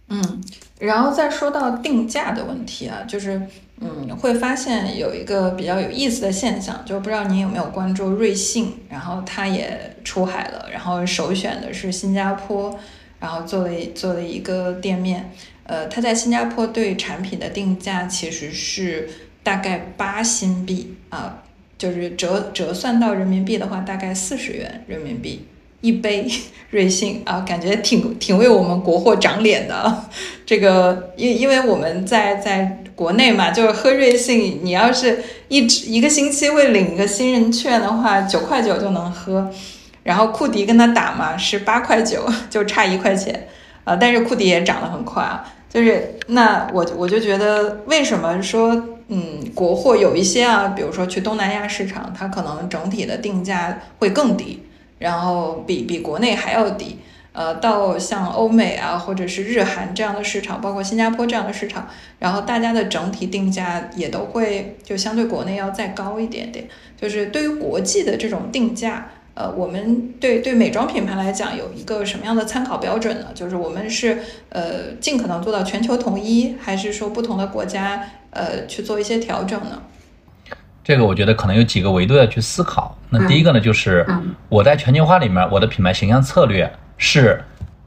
[0.07, 0.41] 嗯，
[0.79, 3.41] 然后再说到定价的问题啊，就是
[3.81, 12.77] 嗯，会发现有一个比较有意思的现象，就不知道您有没有关注瑞幸，然后它也出海了，然后首选的是新加坡，
[13.19, 15.31] 然后做了一做了一个店面，
[15.65, 19.09] 呃，它在新加坡对产品的定价其实是
[19.43, 21.43] 大概八新币啊，
[21.77, 25.47] 就是折折算到人民币的话，大概四十元人民币。
[25.81, 26.27] 一杯
[26.71, 30.05] 瑞幸啊，感觉挺挺为我们国货长脸的。
[30.43, 39.51] 这个因因为我们在在国内嘛，就是喝瑞幸，你要是一直一个星期会领一个新人券的话，九块九就能喝。
[40.01, 43.47] 然后库迪跟他打嘛是八块九， 就差一块钱
[43.83, 43.95] 啊。
[43.95, 45.53] 但是库迪也涨得很快啊。
[45.75, 48.73] 就是那我我就觉得为什么说
[49.09, 54.61] 嗯国货有一些啊，比如说去东南亚市场，它可能整体的定价会更低。
[54.97, 56.97] 然后比比国内还要低，
[57.33, 66.65] 呃，到像欧美啊，或者是日韩这样的市场，包括新加坡这样的市场，然后大家的整体定价也都会就相对国内要再高一点点。
[66.99, 73.27] 就是对于国际的这种定价，呃，我们对对美妆品牌来讲有一个什么样的参考标准呢？
[73.35, 74.17] 就是我们是
[74.47, 79.81] 呃尽可能做到全球统一，还是说不同的国家呃去做一些调整呢？
[80.85, 82.97] 这个我觉得可能有几个维度要去思考。
[83.09, 87.43] 那第一个呢，就是嗯我在全球化里面，我的品牌形象策略是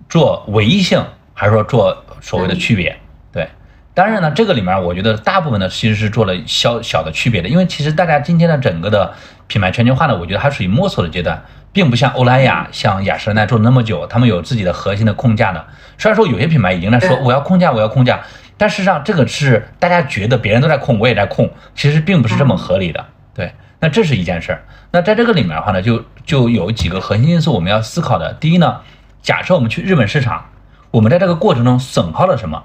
[0.07, 1.03] 做唯一性，
[1.33, 2.95] 还是说做所谓的区别？
[3.33, 3.49] 对，
[3.95, 9.15] 当然呢，这个里面我觉得大部分呢其实是做了小小的区别的，因为其实大家今天的整个的
[9.49, 11.43] 品牌全球化呢，我觉得还属于摸索的阶段，
[11.73, 15.67] 并不像欧莱雅、像雅诗兰黛做了那么久，他们有自己的核心的控价的。
[15.99, 18.21] 虽然说有些品牌已经在说我要控价，我要控价，
[18.57, 23.05] 但事实上这个是大家觉得别人都在控，我也在控，其实并不是这么合理的。
[23.35, 24.63] 对，那这是一件事儿。
[24.91, 28.35] 那在这个里面的话呢，就就有几个核心因素我们要思考的。
[28.35, 28.81] 第一呢，
[29.23, 30.45] 假设我们去日本市场，
[30.91, 32.63] 我们在这个过程中损耗了什么？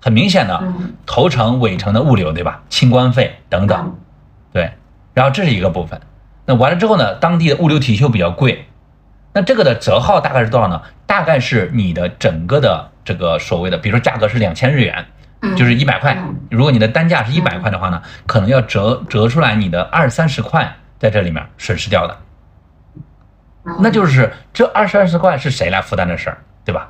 [0.00, 2.62] 很明显的，嗯头程、尾程的物流，对吧？
[2.68, 3.98] 清关费等等，嗯
[4.52, 4.72] 对。
[5.14, 6.00] 然后这是一个部分。
[6.44, 8.66] 那完了之后呢，当地的物流体系又比较贵，
[9.32, 10.82] 那这个的折耗大概是多少呢？
[11.06, 15.06] 大概是你的整个的这个所谓的，比如说价格是两千日元，
[15.42, 16.34] 嗯就是一百块嗯。
[16.50, 22.16] 如果你的单价是一百块的话呢，可能要折折出来你的二三十块在这里面损失掉的。
[23.64, 26.88] 嗯那就是这二十二十块是谁来负担的事儿，对吧？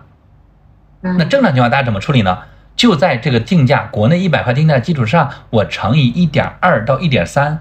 [1.02, 2.38] 嗯那正常情况大家怎么处理呢？
[2.74, 7.60] 就在这个定价国内一百块定价基础上，我乘以一点二到一点三，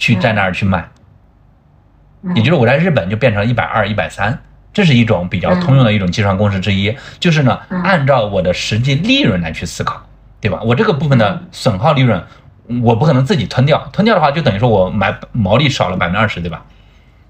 [0.00, 0.80] 去在那儿去卖。
[2.22, 4.36] 嗯也就是我在日本就变成一百二、一百三，
[4.72, 6.94] 这是一种比较通用的一种计算公式之一。
[7.18, 10.04] 就是呢，嗯按照我的实际利润来去思考，
[10.40, 10.60] 对吧？
[10.62, 12.20] 我这个部分的嗯损耗利润，
[12.82, 16.64] 我不可能自己吞掉，吞掉的话就等于说我买毛利少了百分之二十，对吧？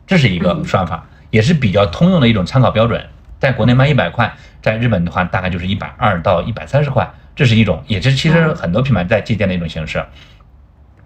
[0.07, 1.05] 这是一个嗯算法。
[1.31, 3.01] 也是比较通用的一种参考标准。
[3.39, 10.05] 在国内卖一百块，在日本的话大概就是一百二到一百三十块，这是一种，也是其实很多品牌在借鉴的一种形式。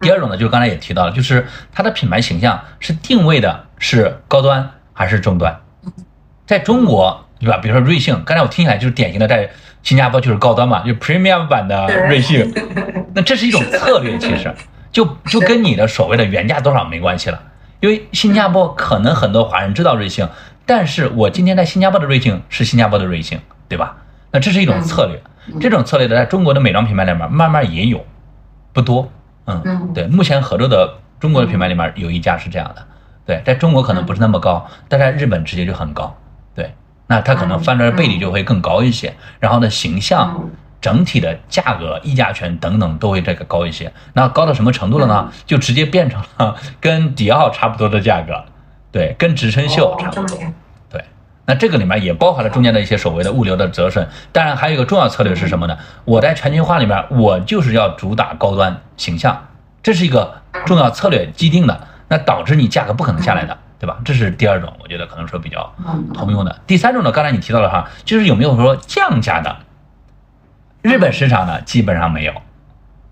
[0.05, 5.59] 第二种呢，就是刚才也提到了，就是它的品牌形象是定位的是高端还是中端。
[6.47, 7.56] 在中国，对吧？
[7.56, 9.51] 比如说瑞幸，刚才我听起来就是典型的，在
[9.82, 12.52] 新加坡就是高端嘛，就 premium 版的瑞幸。
[13.14, 14.55] 那这是一种策略，其实
[14.93, 17.40] 就就跟你的所谓的原价多少没关系了，
[17.81, 20.28] 因为新加坡可能很多华人知道瑞幸，
[20.66, 23.97] 但是我今天在新加坡的瑞幸是新加坡的瑞幸，对吧？
[24.31, 25.20] 那这是一种策略，
[25.60, 28.05] 这种策略的在中国的美妆品牌里面慢慢也有，
[28.72, 29.10] 不多，
[29.47, 32.87] 嗯，对，目前合作的中国的品牌里面有一家是这样的，
[33.27, 36.16] 对，在中国可能不是那么高，但在日本直接就很高，
[36.55, 36.75] 对，
[37.07, 40.51] 那它可能翻转倍率就会更高一些，然后呢，形象。
[40.81, 45.33] 整体的价格、议价权等等都会这个高一些，那高到什么程度了呢？
[45.47, 48.45] 就直接变成了 跟迪奥差不多的价格，
[48.93, 50.39] 对，跟植村秀差不多。
[51.47, 54.09] 对，那这个里面也包含了中间的一些所谓的物流的折损。
[54.33, 55.77] 当然，还有一个重要策略是什么呢？
[56.05, 59.47] 我在全球化里面，我就是要主打高端形象，
[59.83, 63.99] 这是一个重要策略既定的，那导致你价格不可能下来的，对吧？
[64.05, 65.73] 这是第二种，我觉得可能说比较
[66.15, 66.61] 通用的。
[66.66, 69.57] 第三种呢，刚才你提到了哈，就是有没有说降价的？
[70.83, 72.33] 日本市场呢，基本上没有，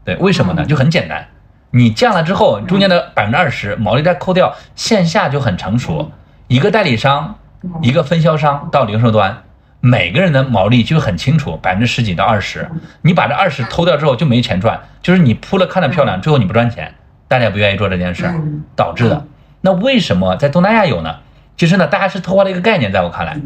[0.05, 0.65] 对，为什么呢？
[0.67, 1.29] 就很简单，
[1.71, 6.13] 你降了之后，中间的百分之二十毛利再扣掉，线下就很成熟，
[6.49, 7.39] 一个代理商，
[7.83, 9.43] 一个分销商到零售端，
[9.81, 12.71] 每个人的毛利就很清楚，百分之十几到二十，
[13.03, 16.95] 你把这二十偷掉之后就没钱赚，就是你铺了看着漂亮，最后你不赚钱，
[17.29, 18.35] 大家不愿意做这件事儿
[18.75, 19.25] 导致的。
[19.61, 21.17] 那为什么在东南亚有呢？
[21.57, 23.39] 其实呢，大家是偷换了一个概念，在我看来，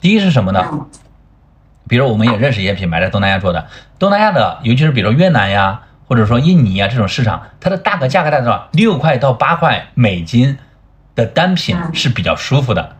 [0.00, 0.86] 第一是什么呢？
[1.88, 3.66] 比如我们也认识一些品牌在东南亚做的，
[3.98, 8.68] 东南亚的，尤其是比如越南呀，或者说印尼呀这种市场，它的大概价格在多少？
[8.72, 10.58] 六块到八块美金
[11.14, 12.96] 的单品是比较舒服的，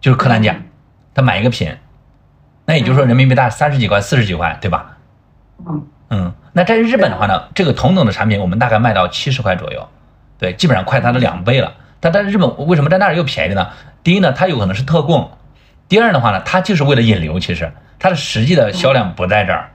[0.00, 0.56] 就是客单价，
[1.14, 1.76] 他买一个品，
[2.64, 4.96] 那也就是说人民币大概三十几块、四十几块，对吧？
[5.66, 9.88] 嗯嗯，那在日本的话呢，这个同等的产品我们大概卖到七十块左右，
[10.38, 11.74] 对，基本上快它的两倍了。
[12.00, 13.68] 但在日本为什么在那儿又便宜呢？
[14.02, 15.30] 第一呢，它有可能是特供。
[15.88, 19.70] 第二的话呢，它就是为了引流，其实它的实际的销量不在这儿，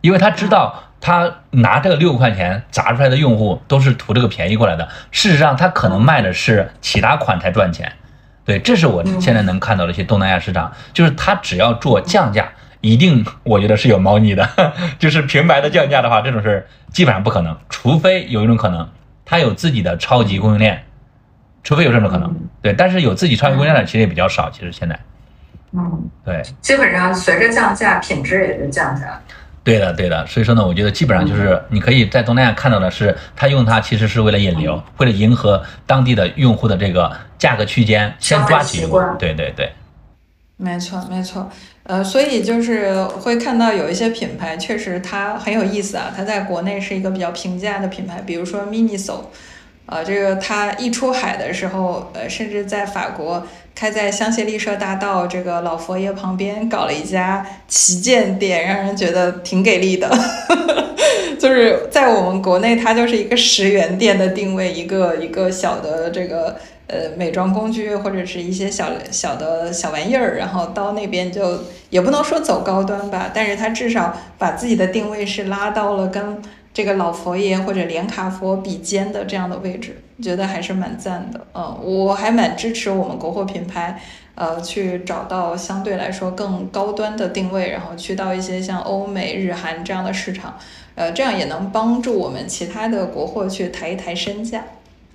[0.00, 7.92] 因为他知道他拿这个六块钱砸出来的用户都是图这个便宜过来的，事实上他可能卖的是其他款才赚钱。
[8.50, 12.48] 对，这是我现在能看到的一些东南亚市场，就是他只要做降价，
[12.80, 14.48] 一定我觉得是有猫腻的，
[14.98, 18.88] 就是平白的降价的话，这种事基本上不可能，除非有一种可能，
[19.24, 20.84] 他有自己的超级供应链，
[21.62, 22.34] 除非有这种可能。
[22.60, 24.98] 对，但是有自己超级供应链的其实也比较少，其实现在。
[25.70, 29.22] 嗯，对，基本上随着降价，品质也就降价。
[29.62, 30.26] 对的，对的。
[30.26, 38.98] 所以说呢，我觉得基本上就是你可以在东南亚看到的是，他用它其实是为了引流，为了迎合当地的用户的这个价格区间，先抓起用户。
[39.18, 39.72] 对对对，
[40.56, 41.50] 没错没错。
[41.84, 49.24] 呃，所以就是会看到有一些品牌确实它很有意思啊，它在国内是一个比较平价的品牌，比如说 Miniso。
[49.86, 60.10] 呃，这个它一出海的时候，呃，甚至在法国开在香榭丽舍大道这个老佛爷旁边搞了一家旗舰店，让人觉得挺给力的。
[61.40, 66.56] 就是在我们国内，它就是一个十元店的定位，一个一个小的这个
[66.86, 76.42] 呃美妆工具或者是一些小小的小玩意儿，然后到那边就也不能说走高端吧，但是它至少把自己的定位是拉到了跟。
[76.72, 81.46] 这个老佛爷或者连卡佛比肩的这样的位置，觉得还是蛮赞的。
[81.54, 84.00] 嗯，我还蛮支持我们国货品牌，
[84.34, 90.56] 呃，去找到相对来说更高端的定位，然后去到一些像欧美、日韩这样的市场，
[90.94, 94.64] 呃，这样也能帮助我们其他的国货去抬一抬身价。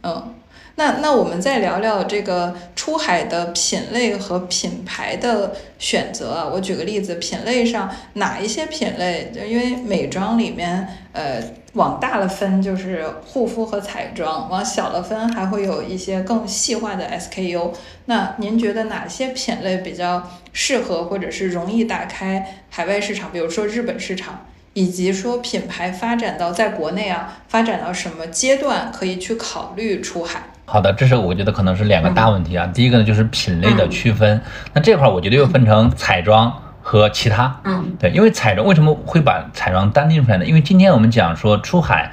[0.04, 0.34] 嗯。
[0.78, 6.50] 那那我们再聊聊这个出海的品类和品牌的选择啊。
[6.54, 9.32] 我举个例子，品类上哪一些品类？
[9.34, 11.42] 就因为美妆里面，呃，
[11.74, 17.72] 往大了分就是护肤和彩妆，往小了分还会有一些更细化的 SKU。
[18.08, 23.32] 那您觉得哪些品类比较适合或者是容易打开海外市场？
[23.32, 30.44] 比如说日本市场，以及说品牌发展到在国内啊，发展到什么阶段可以去考虑出海？
[30.68, 32.66] 好的，这是我觉得可能是两个大问题啊。
[32.74, 34.42] 第一个呢就是品类的区分，
[34.74, 36.52] 那这块儿我觉得又分成彩妆
[36.82, 37.56] 和其他。
[37.64, 40.46] 嗯，对，因为彩妆为什么会把彩妆单拎出来呢？
[40.46, 42.12] 因为今天我们讲说出海，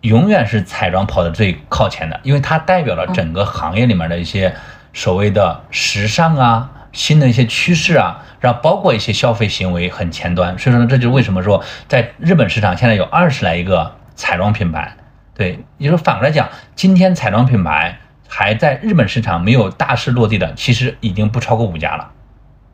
[0.00, 4.54] 永远是彩妆跑的最靠前的，因为它代表了整个行业里面的一些
[4.94, 10.58] 所谓的时尚啊、新的一些趋势啊，然后包括一些消费行为很前端。
[10.58, 14.96] 所以说呢，这就是为什么说在日本市场现在有二十来一个彩妆品牌。
[15.42, 17.98] 对，你说反过来讲，今天彩妆品牌
[18.28, 22.12] 还在日本市场没有大势落地的，其实已经不超过五家了。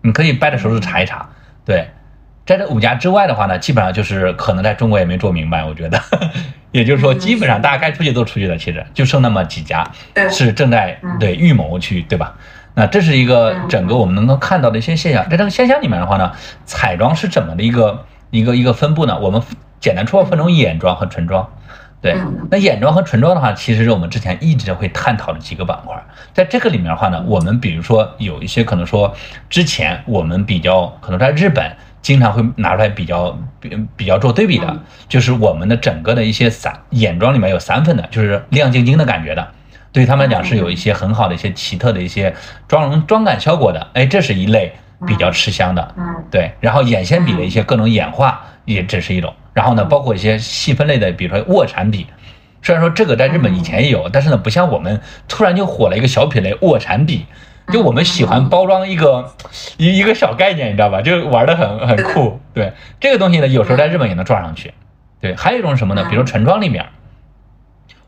[0.02, 1.30] 你可以掰着手指查一查。
[1.64, 1.88] 对，
[2.44, 5.98] 在这五家之外的话呢，基本上就是可能在中国也没做明白，我觉得。
[6.72, 9.90] 也就是说，基本上大家该出去都出去了，其实就剩那么几家
[10.30, 12.34] 是正在对预谋去，对吧？
[12.74, 15.26] 那这是一个整个我们能够看到的一些现象。
[15.30, 16.32] 在这个现象里面的话呢，
[16.66, 19.18] 彩妆是怎么的一个一个一个分布呢？
[19.18, 19.40] 我们
[19.80, 21.48] 简单说分成眼妆和唇妆。
[22.00, 26.00] 对嗯，那眼妆和唇妆的话，其实是我们之前一直会探讨的几个板块。
[26.32, 29.12] 在这个里面的话呢，我们比如说有一些可能说
[29.50, 39.48] 之前我们比较可能在日本经常会拿出来比较比比较做对比的嗯，就是我们的整个的一些散眼妆里面有散粉的，就是亮晶晶的感觉的。
[39.90, 42.32] 对于他们来讲是有一些很好的一些奇特的一些
[42.68, 44.72] 妆容妆感效果的，哎，这是一类
[45.06, 45.94] 比较吃香的。
[45.96, 52.06] 嗯对，然后眼线笔的一些各种演化也只是一种，然后呢，包括一些细分类的，比如说卧蚕笔，
[52.62, 57.26] 虽然说这个在日本以前也有，但是呢，不像我们突然就火了一个小品类卧蚕笔，
[57.72, 59.34] 就我们喜欢包装一个
[59.76, 61.02] 一一个小概念，你知道吧？
[61.02, 62.40] 就玩的很很酷。
[62.54, 64.72] 对，这个东西呢，有时候在日本也能撞上去。
[65.20, 66.06] 对，还有一种什么呢？
[66.08, 66.86] 比如说唇妆里面，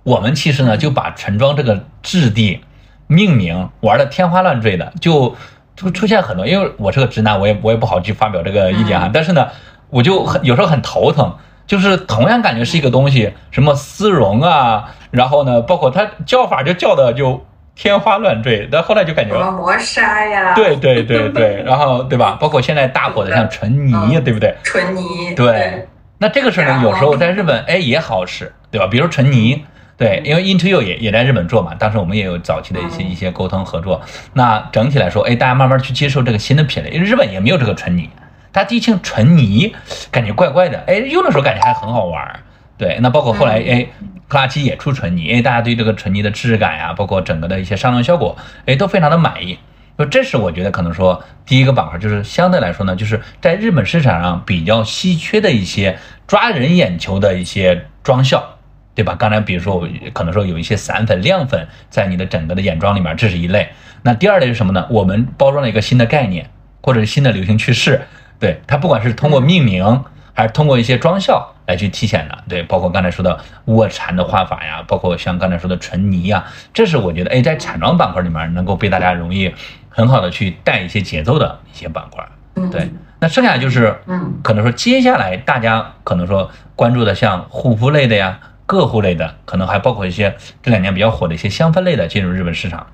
[0.03, 2.61] 我们其实呢就把唇妆这个质地、
[3.07, 5.35] 命名玩的天花乱坠的，就
[5.75, 6.47] 就出现很多。
[6.47, 9.11] 因为我是个直男，我也我也不好去发表这个意见啊。
[9.13, 9.49] 但是呢，
[9.91, 11.37] 我就很有时候很头疼，
[11.67, 17.45] 就是同样感觉是一个东西，什么丝绒啊，然后呢，包括它叫法就叫的就
[17.75, 22.37] 天花乱坠，但后来就感觉什么磨砂呀，对对对对， 然后对吧？
[22.41, 24.55] 包括现在大火的像唇泥，对不对？
[24.63, 25.87] 唇泥，对，
[26.19, 28.87] 那这个事儿呢，有时候在日本哎也好使，对吧？
[28.87, 29.65] 比如唇泥，
[29.97, 34.01] 对，因为 Into You 也也在日本做嘛，当时我们也有早期的一些一些沟通合作。
[34.35, 38.11] 那整体来说，哎，大家慢慢去接受这个新的品类，因为日本也没有这个唇泥，
[38.53, 39.75] 大家第一听唇泥
[40.11, 42.41] 感觉怪怪的，哎，用的时候感觉还很好玩儿。
[42.77, 43.87] 对，那包括后来哎，
[44.27, 48.37] 克拉奇也出唇泥，哎，大家对这个唇泥的质感呀，包括整个的一些上妆效果，
[48.67, 49.59] 哎，都非常的满意。
[49.97, 58.57] 说这是我觉得可能说第一个板块，就是相对来说呢，就是在日本市场上比较稀缺的一些抓人眼球的一些妆效，
[58.95, 59.15] 对吧？
[59.15, 63.69] 刚才比如说我可能说有一些散粉、亮粉在你的整个的眼妆里面，这是一类。
[64.03, 64.87] 那第二类是什么呢？
[64.89, 66.49] 我们包装了一个新的概念，
[66.81, 68.01] 或者是新的流行趋势，
[68.41, 70.05] 对它不管是通过命名，
[70.35, 76.45] 还是通过一些妆效来去体现的，对，包括刚才说的卧蚕的画法呀，包括像刚才说的唇泥呀，
[76.75, 79.55] 这是我觉得哎，在彩妆板块里面能够被大家容易
[79.89, 82.27] 很好的去带一些节奏的一些板块。
[82.57, 82.91] 嗯对，
[83.21, 92.87] 那剩下就是嗯可能说接下来大家可能说关注的像护肤类的呀、个护类的，可能还包括一些这两年比较火的一些香氛类的进入日本市场。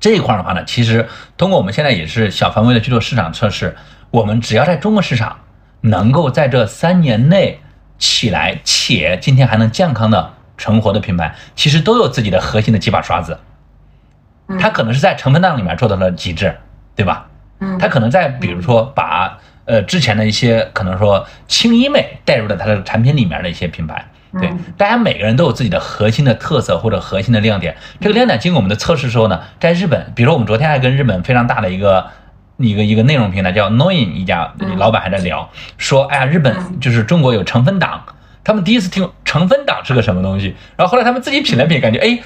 [0.00, 1.06] 这一块的话呢，其实
[1.36, 3.74] 通过我们现在也是小范围的去做市场测试，
[4.16, 5.36] 我们只要在中国市场
[5.82, 7.60] 能够在这三年内
[7.98, 13.38] 起来，且今天还能健康的存活的品牌，其实都有自己的核心的几把刷子。
[14.48, 16.56] 嗯它可能是在成分档里面做到了极致，
[16.94, 17.26] 对吧？
[17.60, 19.36] 嗯它可能在比如说把
[19.66, 24.02] 呃之前的一些可能说轻医美带入了它的产品里面的一些品牌。
[24.40, 27.76] 对嗯，大家每个人都有自己的核心的特色或者核心的亮点。
[28.00, 32.06] 这个亮点经过我们的测试之后呢，在日本，比如说我们昨天还跟日本非常大的一个
[32.58, 38.02] 一个一个内容平台叫 Knowing 一家嗯老板还在聊，说哎呀，日本嗯就是中国有成分党，
[38.42, 42.18] 他们第一次听成分党是个什么东西，然后后来他们自己品了品，感觉哎，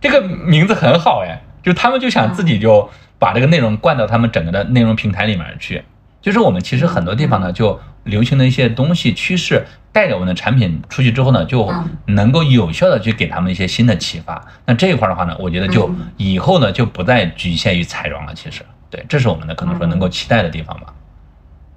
[0.00, 5.82] 这个名字很好哎，就他们就想自己就把这个内容灌到他们整个的内容平台里面去。
[6.20, 14.44] 就是我们其实很多地方呢，就流行的一些东西趋势，带着我们的产品出去之后呢，就嗯能够有效的去给他们一些新的启发。
[14.64, 18.34] 那这一块的话呢，我觉得就嗯以后呢就不再局限于彩妆了。
[18.34, 20.94] 其实，对，这是我们的可能说能够期待的地方吧。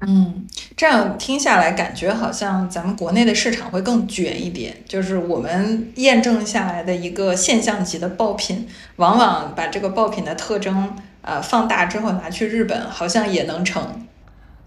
[0.02, 4.73] 嗯，这样听下来，感觉好像咱们国内的市场会更卷一点。
[4.88, 8.65] 就是我们验证下来的一个现象级的爆品，
[8.95, 13.84] 往往把这个爆品的特征呃放大之后拿去日本，好像也能成。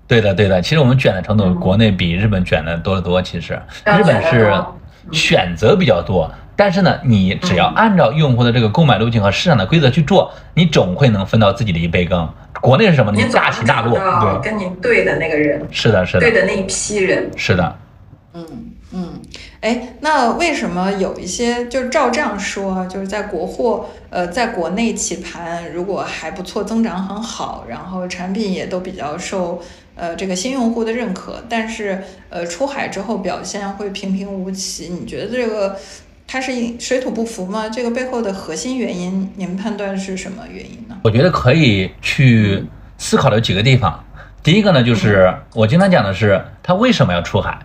[0.07, 0.61] 对的，对的。
[0.61, 3.23] 其实我们卷的程度，嗯国内比日本卷的多得多。
[3.23, 3.55] 其实
[3.87, 4.55] 日本是
[5.13, 12.29] 选择比较多，但是呢，你只要按照用户的这个购买路径和市场的规则去做，你总会能分到自己的一杯羹。
[12.61, 13.11] 国内是什么？
[13.11, 17.79] 你你大起大落，对，跟你对的那个人，是的，是的，对的那一批人，是的。
[18.35, 18.47] 嗯
[18.93, 19.21] 嗯，
[19.61, 29.61] 哎，那为什么有一些就是照这样说，就是在国货呃在国内起盘如果还不错，增长很好，然后产品也都比较受
[29.95, 34.89] 呃这个新用户的认可，但是呃出海之后表现会平平无奇。
[34.89, 35.77] 你觉得这个
[36.33, 37.69] 它是一水土不服吗？
[37.69, 40.97] 这个背后的核心原因，你们判断是什么原因呢？
[41.05, 42.65] 我觉得可以去
[42.97, 44.03] 思考的有几个地方。
[44.43, 47.59] 第一个呢，就是我经常讲的是，它为什么要出海？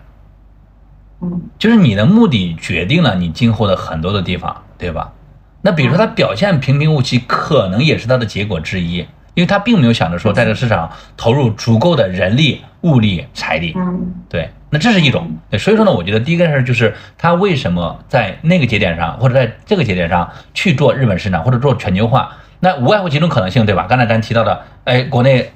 [1.22, 5.14] 嗯就是你的目的决定了你今后的很多的地方，对吧？
[5.62, 8.98] 那比如说它表现平平无奇，可能也是它的结果之一，
[9.32, 13.72] 因为它并没有想着说在这个市场投入足够的人力、物力、财力。
[13.74, 15.38] 嗯对，那这是一种。
[15.50, 22.30] 对，所以说呢，我觉得第一个事儿就是他为什么在那个节点上，或者在这个节点上去做日本市场，或者做全球化，
[22.60, 23.86] 那无外乎几种可能性，对吧？
[23.88, 25.50] 刚才咱提到的，哎，国内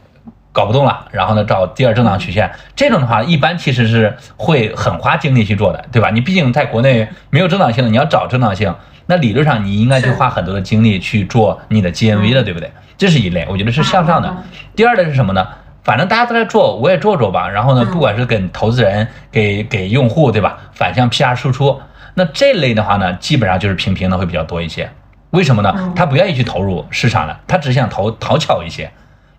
[0.52, 6.10] 搞不动了，然后呢找第二增长曲线，这种的话，一般其实是会很花精力去做的，对吧？
[6.10, 8.74] 你毕竟在国内没有增长性的，你要找增长性，
[9.06, 12.70] 那理论上你应该去花很多的精力去做你的 GMV 的，对不对？
[12.96, 14.44] 这是一类，我觉得是向上的嗯。
[14.76, 15.46] 第二类是什么呢？
[15.84, 17.48] 反正大家都在做，我也做做吧。
[17.48, 20.58] 然后呢，嗯不管是给投资人、给给用户，对吧？
[20.72, 21.80] 反向 PR 输出，
[22.14, 24.90] 那这类的话呢，基本上就是平平的会比较多一些。
[25.30, 25.92] 为什么呢嗯？
[25.94, 28.90] 他不愿意去投入市场了，他只想投讨巧一些。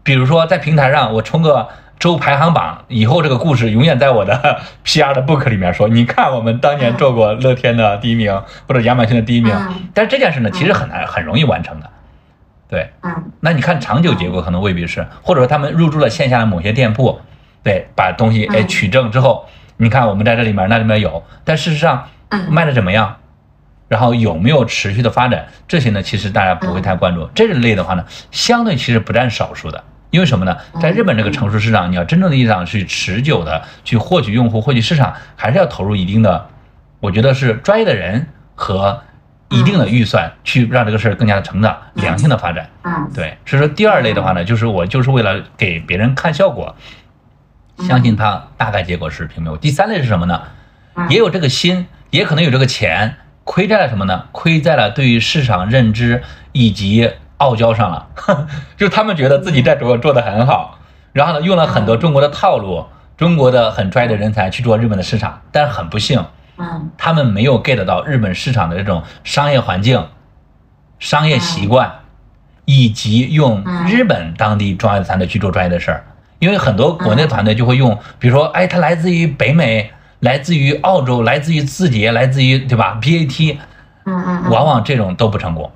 [0.04, 1.68] 比如说在平台上，我冲个
[2.00, 9.54] 周排行榜，以后这个故事永远在我的 PR 的 book 里面说，你看我们当年做过乐天的第一名，或者亚马逊的第一名。
[9.56, 11.90] 嗯但是这件事呢，其实很难很容易完成的。
[12.74, 13.32] 对，嗯。
[13.40, 17.22] 那你看长久结果可能未必是，或者说他们入驻了线下的某些店铺，
[17.62, 19.46] 对，把东西哎嗯取证之后，
[19.78, 22.52] 你看我们在这里面那里面有，但事实上嗯。
[22.52, 23.18] 卖的怎么样，
[23.88, 27.30] 然后有没有持续的发展，这些呢其实大家不会太关注。
[27.36, 29.84] 这类的话呢，相对其实不占少数的。
[30.10, 30.58] 因为什么呢？
[30.82, 36.48] 在日本这个成熟市场，你要真正的意义上去持久的去获取用户、获取市场，还是要投入一定的，
[37.00, 39.00] 我觉得是专业的人和
[39.50, 42.70] 一定的预算，去让这个事儿更加的成长、良性的发展。
[42.84, 46.76] 嗯对，所以说第二类的话呢，就是我就是为了给别人看效果，
[47.80, 49.58] 相信他大概结果是平平。
[49.60, 50.42] 第三类是什么呢？
[51.10, 54.26] 也有这个心，也可能有这个钱，亏在了什么呢？
[54.32, 58.08] 亏在了对于市场认知以及傲娇上了，
[58.78, 60.80] 就他们觉得自己在中国做的很好，
[61.12, 62.86] 然后呢用了很多中国的套路，
[63.18, 66.24] 中国的很专业的人才去做日本的市场，但是很不幸，
[66.64, 70.08] 嗯他们没有 get 到日本市场的这种商业环境、
[71.00, 71.92] 商业习惯，
[72.66, 76.06] 以及用日本当地专业的团队去做专业的事儿。
[76.40, 83.58] 因为很多国内团队就会用，比如说，哎，他来自于北美，来自于澳洲，来自于字节，来自于对吧？BAT，
[84.06, 85.72] 嗯嗯往往这种都不成功，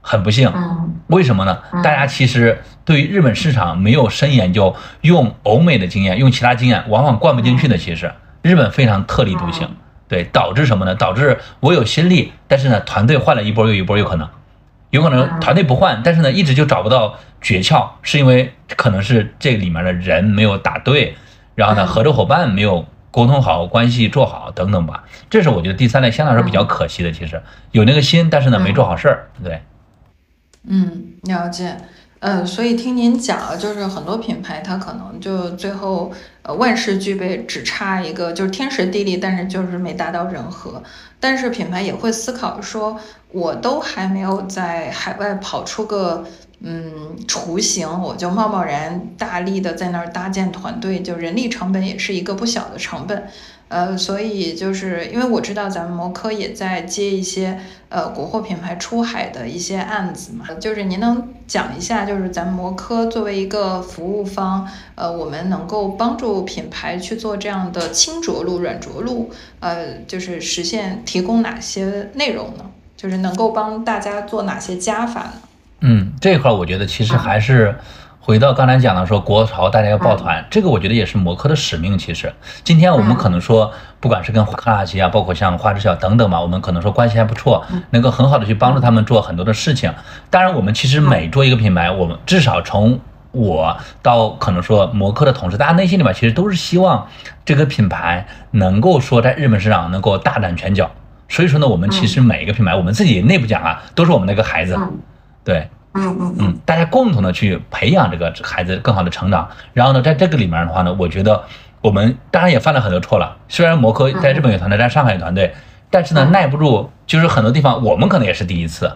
[0.00, 0.50] 很不幸。
[0.54, 1.58] 嗯为什么呢？
[1.84, 7.78] 大家其实对于日本市场没有深研究，用欧美的经验，用其他经验，往往灌不进去的。
[7.78, 8.10] 其实
[8.42, 9.68] 日本非常特立独行，
[10.08, 10.94] 对，导致什么呢？
[10.94, 14.28] 导致我有心力，但是呢，团队换了一波又一波，有可能，
[14.90, 21.16] 有可能团队不换，但是呢，一直就找不到诀窍，是因为可能是这里面的人没有打对，
[21.54, 25.04] 然后呢，嗯合作伙伴没有沟通好，关系做好等等吧。
[25.28, 27.42] 这是我觉得第三类相对来说比较可惜的，其实
[27.72, 29.60] 有那个心，但是呢，没做好事儿，对。
[30.68, 31.76] 嗯，了解。
[32.28, 36.12] 嗯，所以听您讲，就是很多品牌它可能就最后
[36.42, 40.82] 呃万事俱备，只差一个就是天时地利，但是就是没达到人和。
[41.20, 42.98] 但是品牌也会思考说，
[43.30, 46.24] 我都还没有在海外跑出个
[46.58, 53.28] 嗯雏形，我就贸贸然大力的在那儿搭建团队，就人力成本也是一个不小的成本。
[53.68, 72.64] 呃，所以就是因为我知道咱们摩科也在接一些呃国货品牌出海的一些案子嘛，就是您能讲一下，就是咱们摩科作为一个服务方，呃，我们能够帮助品牌去做这样的轻着陆、软着陆，呃，就是实现提供哪些内容呢？
[72.96, 75.32] 就是能够帮大家做哪些加法呢？
[75.80, 77.76] 嗯，这块儿我觉得其实还是
[78.26, 81.96] 回到刚才讲的说国潮大家要抱团，这个我觉得也是摩科的使命。
[81.96, 82.34] 其实
[82.64, 89.94] 今天我们可能说，不管是跟克拉奇啊，包括像花知晓等等嘛，我们可能说关系还不错，能够很好的去帮助他们做很多的事情。
[90.28, 92.98] 当然，我们其实每做一个品牌，我们至少从
[93.30, 97.06] 我到可能说摩科的同事，大家内心里面其实都是希望
[97.44, 100.90] 这个品牌能够说在日本市场能够大展拳脚。
[101.28, 104.98] 所以说呢，我们其实每一个品牌，我们自己内部讲啊，都是我们的一个孩子，嗯
[105.44, 105.68] 对。
[105.96, 109.48] 嗯嗯嗯，大家共同的去培养这个孩子更好的成长。
[109.72, 111.44] 然后呢，在这个里面的话呢，我觉得
[111.80, 113.36] 我们当然也犯了很多错了。
[113.48, 115.54] 虽然摩科在日本有团队，在上海有团队，
[115.90, 118.92] 但是呢，耐不住，就是很多地方我们可能也是第一次。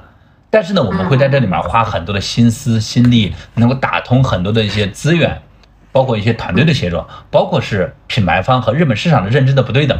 [0.50, 5.40] 但是呢，我们会在这里面花很多的心思、心力，能够打通很多的一些资源，
[5.92, 9.96] 包括一些团队的协作，包括是品牌方和日本市场的认知的不对等。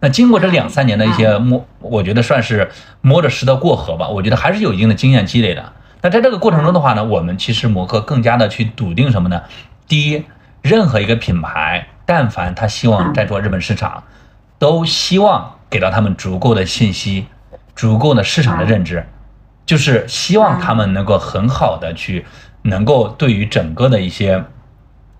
[0.00, 2.70] 那经过这两三年的一些摸，我觉得算是
[3.00, 4.08] 摸着石头过河吧。
[4.08, 5.72] 我觉得还是有一定的经验积累的。
[6.02, 9.42] 那在这个过程中的话呢，我们其实摩科更加的去笃定什么呢？
[9.86, 10.24] 第一，
[10.62, 14.02] 任何一个品牌，但凡他希望在做日本市场，
[14.58, 17.26] 都希望给到他们足够的信息，
[17.74, 19.04] 足够的市场的认知，
[19.66, 22.24] 就是希望他们能够很好的去，
[22.62, 24.44] 能够对于整个的一些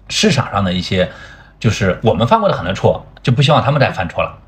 [0.08, 1.10] 市场上的一些，
[1.58, 4.38] 就是我们犯过的很多错，就不希望他们再犯错了。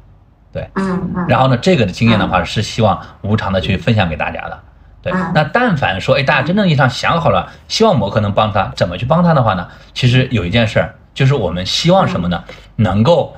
[0.52, 4.60] 对嗯，然后呢，这个的经验的话是希望无偿的去分享给大家的。
[5.02, 9.66] 对嗯，那但凡说，哎，大家真正意义上想好了，希望摩客能帮他，怎么去帮他的话呢？
[9.92, 12.44] 其实有一件事儿，就是我们希望什么呢？
[12.76, 13.36] 能够，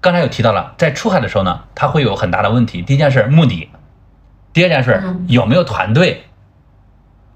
[0.00, 2.82] 刚才有提到了，在出海的时候呢，他会有很大的问题。
[2.82, 3.70] 第一件事目的，
[4.52, 6.24] 第二件事有没有团队，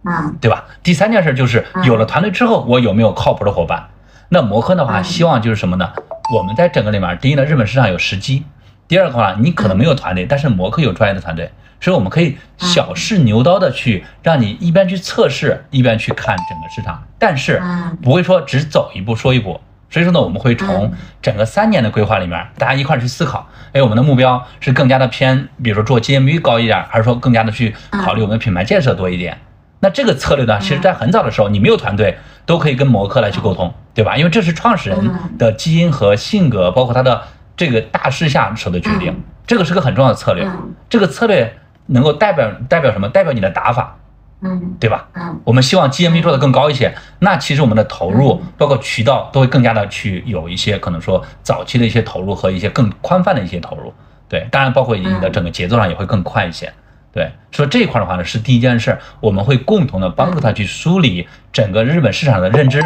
[0.05, 0.65] 嗯对吧？
[0.83, 3.89] 第三件事就是嗯有了团队之后，我有没有靠谱的伙伴？
[4.29, 5.93] 那摩科的话，嗯希望就是什么呢？
[6.35, 8.43] 我们在整个里面，第一呢，日本市场有时机；
[8.87, 11.51] 第二个话，你可能没有团队，但是摩科有专业的团队，
[11.81, 19.61] 所以我们可以小试牛刀的去让你一边去测试，一边去看整个市场，但是嗯不会说只走一步说一步。
[19.91, 20.93] 所以说呢，我们会从嗯
[21.23, 29.39] 整个三年的规划里面，大家一块儿去思考，哎，我们的目标是更加的偏，比如说做 GMV 高一点，还是说更加的去考虑我们的品牌建设多一点？
[29.81, 34.15] 那这个策略呢，其实在很早的时候，你没有团队都可以跟摩客来去沟通，对吧？
[34.17, 37.23] 因为这是创始人的基因和性格，包括他的
[37.57, 40.45] 这个大势下所的决定嗯，这个是个很重要的策略。
[40.45, 41.51] 嗯这个策略
[41.89, 43.09] 能够代表代表什么？
[43.09, 43.97] 代表你的打法，
[44.41, 45.09] 嗯对吧？
[45.15, 53.93] 嗯我们希望 GMV 做的更高一些，那其实我们的投入，包括渠道，都会更加的去有一些可能说早期的一些投入和一些更宽泛的一些投入。
[54.29, 56.73] 对，当然包括你的整个节奏上也会更快一些。
[57.11, 62.83] 对，所以这一块的话呢，是第一件事，我们会共同的帮助他去梳理整个日本市场的认知，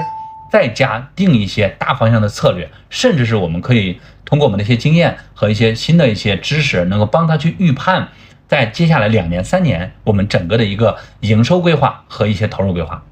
[0.51, 8.09] 再加定一些大方向的策略，甚至是我们可以通过我们的一些经验和一些新的一些知识，能够帮他去预判，
[8.53, 13.03] 在接下来两年、三年，我们整个的一个营收规划和一些投入规划。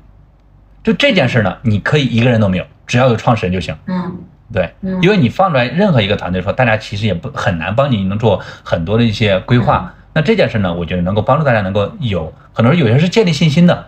[0.85, 3.75] 就这件事呢，你可以一个人都没有，只要有创始人就行。
[3.87, 4.19] 嗯
[4.53, 9.95] 对，嗯因为你放出来任何一个团队说，大家其实也不很难帮你能做很多的一些规划。
[10.13, 13.87] 那这件事呢，我觉得能够帮助大家能够有，可能有些是建立信心的，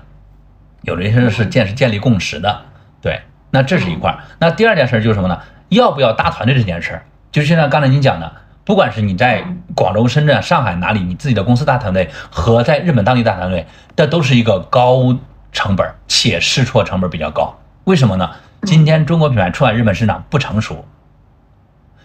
[0.80, 2.62] 有的些是建是建立共识的。
[3.02, 3.20] 对，
[3.50, 4.20] 那这是一块儿。
[4.38, 5.38] 那第二件事就是什么呢？
[5.68, 8.32] 要不要搭团队这件事儿，就像刚才您讲的，
[8.64, 9.44] 不管是你在
[9.74, 13.66] 广州、深圳、上海哪里，你自己的公司大团队和在日本当地大团队，
[13.96, 15.16] 这都是一个高
[15.50, 17.58] 成本且试错成本比较高。
[17.84, 18.30] 为什么呢？
[18.62, 20.84] 今天中国品牌出海日本市场不成熟，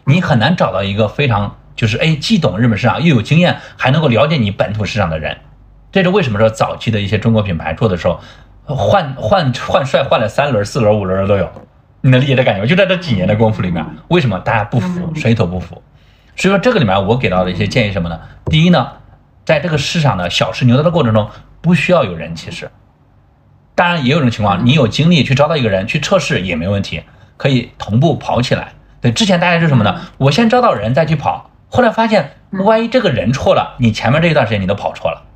[0.06, 5.38] 你很难找到一个非常就是哎既懂日本市场又有经验，还能够了解你本土市场的人。
[5.92, 8.20] 这是为什么说早期的一些中国品牌做的时候，
[8.64, 11.48] 换换换帅换了三轮、四轮、五轮都有。
[12.02, 12.68] 你能理解这感觉吗？
[12.68, 15.82] 就在这几年的功夫里面，为什么大家不服，水土不服？
[16.38, 18.20] 所以说这个里面我给到的一些建议什么呢？
[18.46, 18.94] 第一呢，
[19.44, 21.28] 在这个市场的小试牛刀的过程中，
[21.62, 22.70] 不需要有人其实。
[23.74, 27.04] 当然也有种情况，你有精力去招到一个人去测试也没问题，
[27.38, 28.74] 可以同步跑起来。
[29.02, 30.00] 对，之前大家是什么呢？
[30.18, 35.27] 我先招到人再去跑，后来发现万一这个人错了，你前面这一段时间你都跑错了。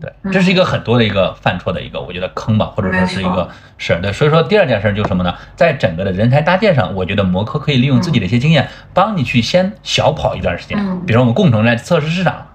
[0.00, 3.48] 对，这是一个很多的一个犯错的一个，我觉得坑吧，或者说是一个
[3.78, 4.12] 是对。
[4.12, 5.34] 所以说第二件事就是什么呢？
[5.56, 10.78] 在整个的人才搭建上，我觉得摩科可以利用自己的一些经验，帮你去先小跑一段时间。
[11.06, 12.46] 比如我们共同来测试市场，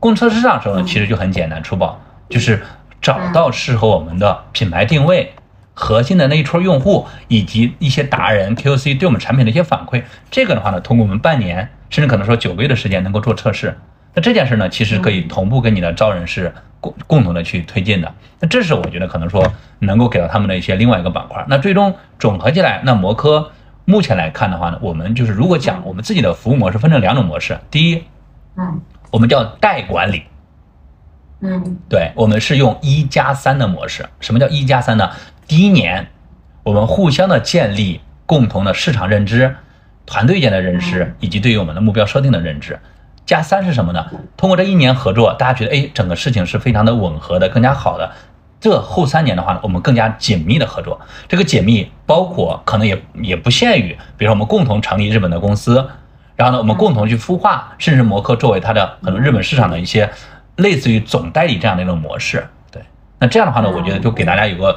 [0.00, 2.62] 共测试市场的时候呢，其实就很简单粗暴，就是
[3.00, 5.32] 找到适合我们的品牌定位。
[5.74, 13.78] 核心的那一撮用户以及一些达人 QC 对我们产品的一些反馈，这个的话呢，通过我们半年甚至可能说九个月的时间能够做测试。
[14.14, 18.12] 那这件事呢，其实可以同步跟你的招人是共共同的去推进的。
[18.40, 21.44] 那这是我觉得可能说能够给到他们的一些另外一个板块。
[21.48, 23.50] 那最终总合起来，那摩科
[23.84, 28.04] 目前来看的话呢，我们就是如果讲我们自己的服务模式分成两种模式，第一，
[28.56, 28.80] 嗯
[29.10, 30.24] 我们叫代管理。
[31.40, 34.06] 嗯对，我们是用一加三的模式。
[34.20, 35.10] 什么叫一加三呢？
[35.48, 36.06] 第一年，
[36.62, 39.56] 我们互相的建立共同的市场认知、
[40.06, 42.78] 团队间的认知，以及对于我们的目标设定的认知。
[43.24, 44.06] 加三是什么呢？
[44.36, 48.10] 通过这一年合作，大家觉得哎，整个事情是非常的吻合的，更加好的。
[48.60, 51.00] 这后三年的话呢，我们更加紧密的合作。
[51.28, 55.88] 这个紧密包括可能也也不限于，比如说我们共同成立日本的公司，
[56.36, 60.10] 然后呢，我们共同去孵化，甚至摩科作为它的可能日本市场的一些
[60.56, 62.46] 类似于总代理这样的一种模式。
[62.70, 62.82] 对，
[63.18, 64.76] 那这样的话呢，我觉得就给大家有个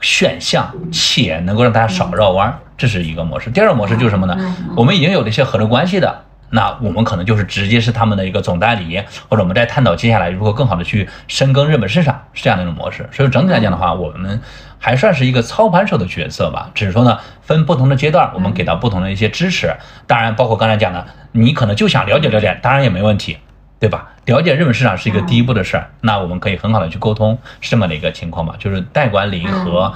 [0.00, 3.50] 选项，且能够让大家少绕弯儿，这是一个模式。
[3.50, 4.56] 第二个模式就是什么呢？
[4.76, 6.24] 我们已经有了一些合作关系的。
[6.54, 13.08] 那我们可能就是直接是他们的一个总代理，或者我们在探讨接下来如何更好的去深耕日本市场，是这样的一种模式。
[13.10, 14.38] 所以整体来讲的话，我们
[14.78, 16.70] 还算是一个操盘手的角色吧。
[16.74, 19.74] 只是说呢，分不同的阶段，我们给到不同的一些支持。
[20.06, 23.38] 当然，包括刚才讲的，你可能就想了解了解，当然也没问题，
[23.80, 24.10] 对吧？
[24.26, 28.54] 了解日本市场是一个第一步的事儿，那我们可以很好的去沟通，是这么的一个情况吧。
[28.58, 29.90] 就是代管理和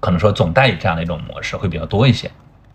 [0.00, 2.28] 可能说总代理这样的一种模式会比较多一些。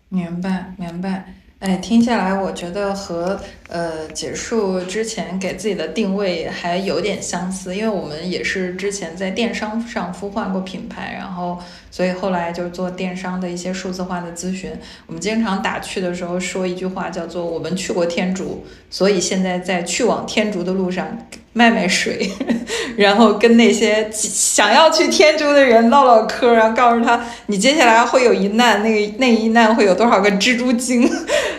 [0.07, 1.25] 明白，明白。
[1.59, 11.57] 哎，听下来，我觉得和呃结束之前给自己的定位还有点相似，因为我们也是之前在电商上孵化过品牌，然后
[11.95, 14.69] 所以后来就做电商的一些数字化的咨询。
[15.07, 21.17] 我们经常打趣的时候说一句话，叫做“我们去过天竺，所以现在在去往天竺的路上，
[21.53, 22.29] 卖卖水，
[22.97, 31.09] 然后跟那些想要去天竺的人唠唠嗑，然后告诉他你接下来会有一难，那个那一难会有多少个蜘蛛精，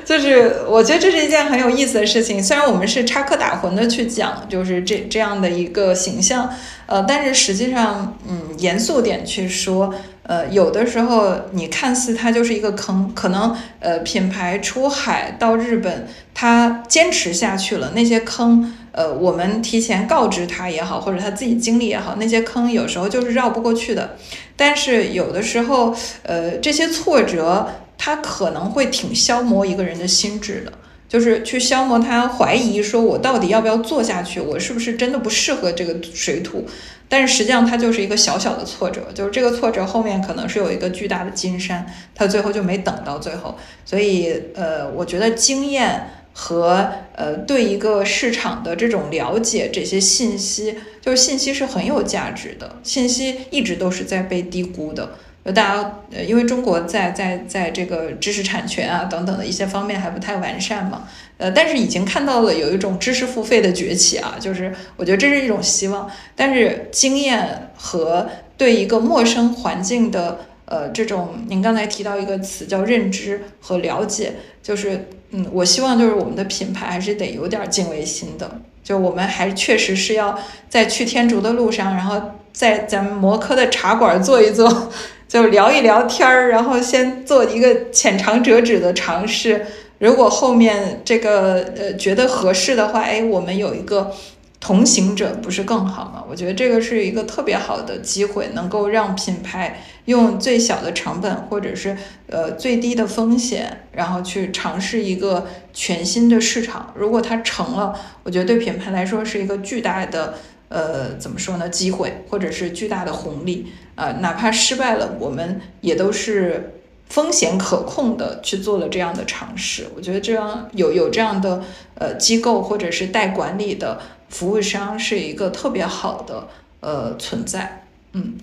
[0.05, 2.43] 就是我觉得这是一件很有意思的事情。
[2.43, 6.53] 虽然我们是插科打诨的去讲，就是这这样的一个形象，
[6.87, 9.95] 呃，但是实际上，嗯，严肃点去说。
[10.29, 24.17] 呃，有的时候你看似它就是一个坑，可能呃品牌出海到日本，它坚持下去了，那些坑，呃，我们提前告知他也好，或者他自己经历也好，那些坑有时候就是绕不过去的。
[24.57, 25.95] 但是有的时候，
[26.25, 30.73] 呃，这些挫折它可能会挺消磨一个人的心智的，
[31.09, 34.41] 就是去消磨他怀疑说，我到底要不要做下去？
[34.41, 36.67] 我是不是真的不适合这个水土？
[37.09, 43.57] 但是实际上，它就是一个小小的挫折，就是这个挫折后面可能是有一个巨大的金山，他最后就没等到最后。
[43.85, 52.81] 所以，呃，我觉得经验和呃对一个市场的这种了解，这些信息，就是信息是很有价值的。
[52.83, 55.11] 信息一直都是在被低估的。
[55.47, 61.05] 就大家，呃，因为中国在在在这个知识产权啊等等的一些方面还不太完善嘛。
[61.39, 66.11] 呃，但是已经看到了有一种知识付费的崛起啊，就是我觉得这是一种希望。
[66.35, 74.33] 但是经验和对一个陌生环境的呃这种，您刚才提到一个词叫认知和了解，
[74.63, 78.51] 就是嗯，我希望就是我们的品牌还是得有点敬畏心的，
[78.83, 80.37] 就我们还确实是要
[80.69, 82.21] 在去天竺的路上，然后
[82.53, 84.91] 在咱们摩科的茶馆坐一坐，
[85.29, 89.67] 就聊一聊天儿，然后先做一个浅尝辄止的尝试。
[89.99, 94.13] 如果后面这个呃觉得合适的话，哎，我们有一个
[94.61, 96.23] 同行者，不是更好吗？
[96.29, 101.97] 我觉得这个是一个特别好的机会，能够让品牌用最小的成本或者是
[102.29, 106.93] 呃最低的风险，然后去尝试一个全新的市场。
[106.95, 110.35] 如果它成了，我觉得对品牌来说是一个巨大的
[110.69, 111.69] 呃怎么说呢？
[111.69, 116.73] 机会或者是巨大的红利呃，哪怕失败了，我们也都是。
[117.09, 121.63] 风险可控的去做了这样的尝试，我觉得这样有有这样的
[121.95, 126.49] 呃机构或者是代管理的服务商是一个特别好的
[126.81, 128.35] 呃存在，嗯，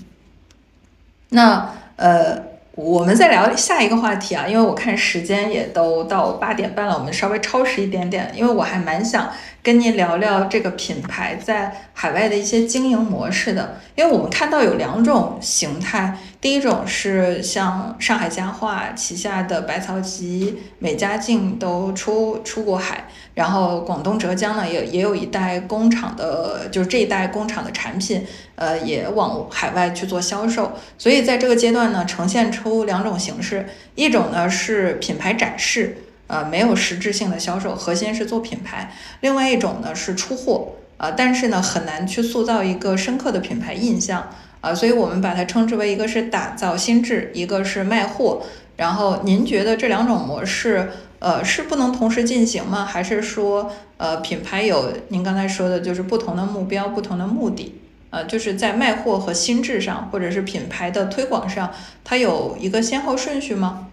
[1.31, 2.41] 那呃
[2.75, 9.29] 我们再聊下一个话题啊，因为我看时间也都到八点半了，我们稍微超时一点点，因为我还蛮想。
[9.61, 28.25] 跟您聊聊这个品牌在海外的一些经营模式的，因为我们看到有两种形态，第一种是像上海家化旗下的百草集、美加净都出出过海，然后广东、浙江呢也也有一代工厂的，就是这一代工厂的产品，
[28.55, 33.65] 呃，也往海外去做销售，所以在这个阶段呢，呈现出两种形式，
[33.95, 35.95] 一种呢是品牌展示。
[36.27, 38.91] 呃，没有实质性的销售，核心是做品牌。
[39.21, 44.29] 另外一种呢是出货，啊，但是呢很难去塑造一个深刻的品牌印象，
[44.63, 48.41] 啊，所以我们把它称之为一个是打造心智，一个是卖货。
[48.77, 52.85] 然后您觉得这两种模式，呃，是不能同时进行吗？
[52.85, 57.75] 还是说，呃，品牌有您刚才说的，就是不同的目标、不同的目的，
[58.09, 61.69] 呃，就是在卖货和心智上，或者是品牌的推广上，
[62.05, 63.87] 它有一个先后顺序吗？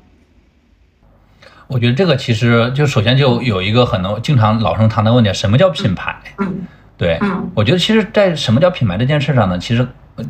[1.67, 6.17] 我觉得这个其实就首先就有一个很多经常老生常谈的问题，什么叫品牌？
[6.39, 6.61] 嗯，
[6.97, 7.19] 对，
[7.55, 9.87] 我觉得其实，在什么叫品牌这件事上呢，其实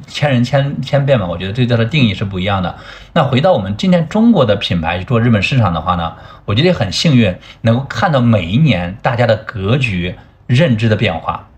[0.07, 2.77] 千人千千变嘛，我觉得对它的定义是不一样的。
[3.13, 6.15] 那回到我们今天中国的品牌做日本市场的话呢，
[6.45, 10.15] 我觉得也很幸运，能够看到每一年大家的格局
[10.47, 11.49] 认知的变化。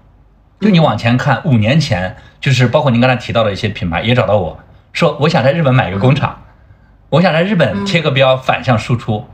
[0.60, 4.60] 就你往前看，五年前就是包括您刚才提到的一些品牌也找到我
[4.92, 6.42] 说，我想在日本买一个工厂，
[7.08, 9.26] 我想在日本贴个标反向输出。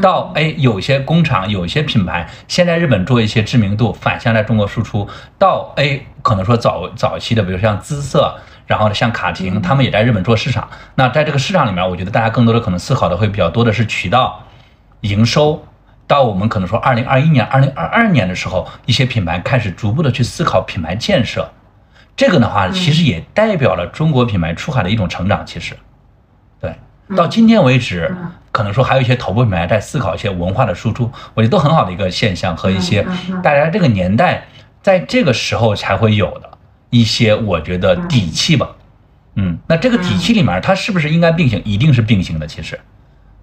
[0.00, 5.08] 到哎，有些工厂，有些品牌，先在日本做一些知名度，反向在中国输出。
[5.38, 8.36] 到哎，可能说早早期的，比如像姿色，
[8.66, 10.68] 然后像卡廷，他们也在日本做市场。
[10.94, 14.44] 那在这个市场里面，我觉得大家更多的可能思考的会比较多的是渠道
[15.00, 15.64] 营收。
[16.06, 21.50] 到我们可能说二零二一年、二零二二年的时候，一些品牌开始逐步的去思考品牌建设。
[22.16, 25.44] 这个的话，其实也代表了中国品牌出海的一种成长。
[25.44, 25.78] 其实，对，
[27.16, 28.14] 到今天为止。
[28.50, 33.06] 可能说还有一些头部品牌在思考一些文化的输出，我觉得都很好的一个现象和一些
[33.40, 34.42] 大家这个年代
[34.82, 36.50] 在这个时候才会有的
[36.90, 38.70] 一些我觉得底气吧。
[39.36, 41.62] 嗯，那这个底气里面它是不是应该并行？
[41.64, 42.48] 一定是并行的。
[42.48, 42.80] 其实，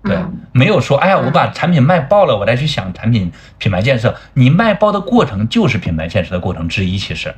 [0.03, 0.17] 对，
[0.51, 4.13] 没有说哎呀我把产品卖爆了，我再去想产品品牌建设。
[4.33, 6.97] 你卖爆的过程就是品牌建设的过程之一。
[6.97, 7.33] 其实，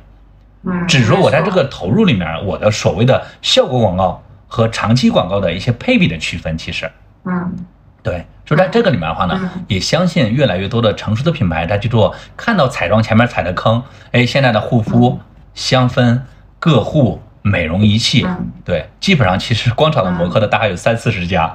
[0.88, 6.90] 只是说我在这个投入里面，我的所谓的效果广告和长期广告的一些配比的区分，其实。
[7.24, 7.54] 嗯，
[8.02, 9.38] 对，就在这个里面的话呢，
[9.68, 15.20] 也相信越来越多的成熟的品牌，在去做看到彩妆前面踩的坑，哎，现在的护肤、
[15.54, 16.20] 香氛、
[16.58, 18.26] 个护、美容仪器，
[18.64, 21.54] 对，基本上其实光找到摩科的大概有三四十家。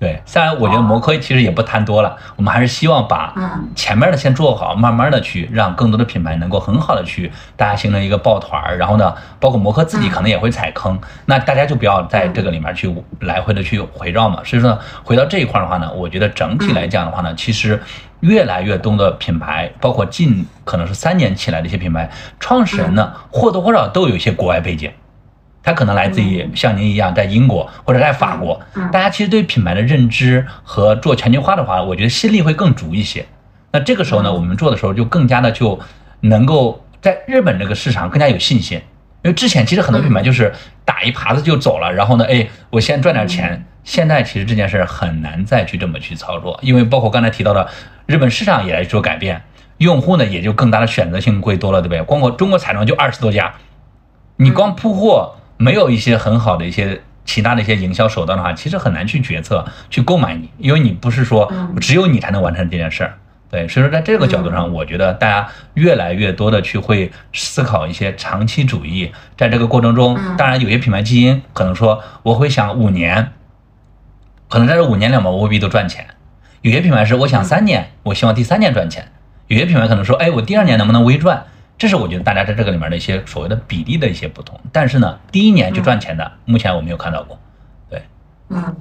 [0.00, 3.34] 对，虽然我觉得摩科其实也不贪多了，我们还是希望把
[3.76, 12.90] 前面的先做好，慢慢的去让更多的品牌能够很好的去大家形成一个抱团儿，然后呢，包括摩科自己可能也会踩坑，那大家就不要在这个里面去
[13.20, 14.40] 来回的去回绕嘛。
[14.42, 17.78] 所以说，回到这一块的话呢，我觉得整体来讲的话呢，其实
[18.20, 24.90] 越来越多的品牌，包括近可能是三年起来的一些品牌，创始人呢或多或少都有一些国外背景。
[25.62, 28.60] 他可能来自于像您一样在英国或者在法国，
[28.90, 33.26] 大家其实对品牌的认知和做全球化的话，我觉得心力会更足一些。
[33.72, 35.78] 那这个时候呢，我们做的时候就更加的就
[36.20, 38.78] 能够在日本这个市场更加有信心，
[39.22, 40.52] 因为之前其实很多品牌就是
[40.84, 43.64] 打一耙子就走了，然后呢，哎，我先赚点钱。
[43.84, 47.68] 现在其实这件事很难再去这么去操作，因为包括刚才提到的
[48.06, 49.42] 日本市场也在做改变，
[49.78, 52.02] 用户呢也就更大的选择性会多了，对不对？
[52.02, 53.54] 光我中国彩妆就二十多家，
[54.36, 55.36] 你光铺货。
[55.60, 63.18] 没有一些很好的一些其他的一些营销手段的话，其实很难去决策去购买你，因为你不是说只有你才能完成这件事儿。
[63.50, 73.32] 对，所以说在这个角度上，我觉得大家越来越多的去会思考一些长期主义，在这个过程中，当然有些品牌基因可能说我会想五年，
[74.48, 76.04] 可能在这五年里面我未必都赚钱；
[76.62, 79.02] 有些品牌是我想三年，我希望第三年赚钱；
[79.48, 81.44] 有些品牌可能说，哎，我第二年能不能微赚？
[81.80, 87.38] 这是我觉得大家在这个里面的一些所谓的比例的一些不同，但是呢，第一年就赚钱的，目前我没有看到过。
[87.88, 88.02] 对，
[88.50, 88.76] 嗯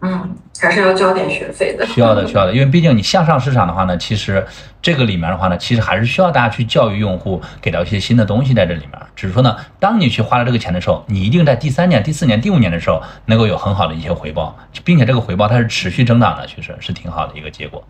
[0.00, 1.84] 嗯，还是要交点学费的。
[1.92, 4.42] 需要的，需要的，因为毕竟你向上市场的话呢，其实
[4.80, 8.92] 这个里面的话呢，其实还是需要大家去教育用户，给到一些新的东西在这里面。
[9.14, 17.86] 只是说呢，当你去花了这个钱的时候，你一定在第三年、第四年、第五年的时候能够有很好的一些回报，并且这个回报它是持续增长的，其实是挺好的一个结果。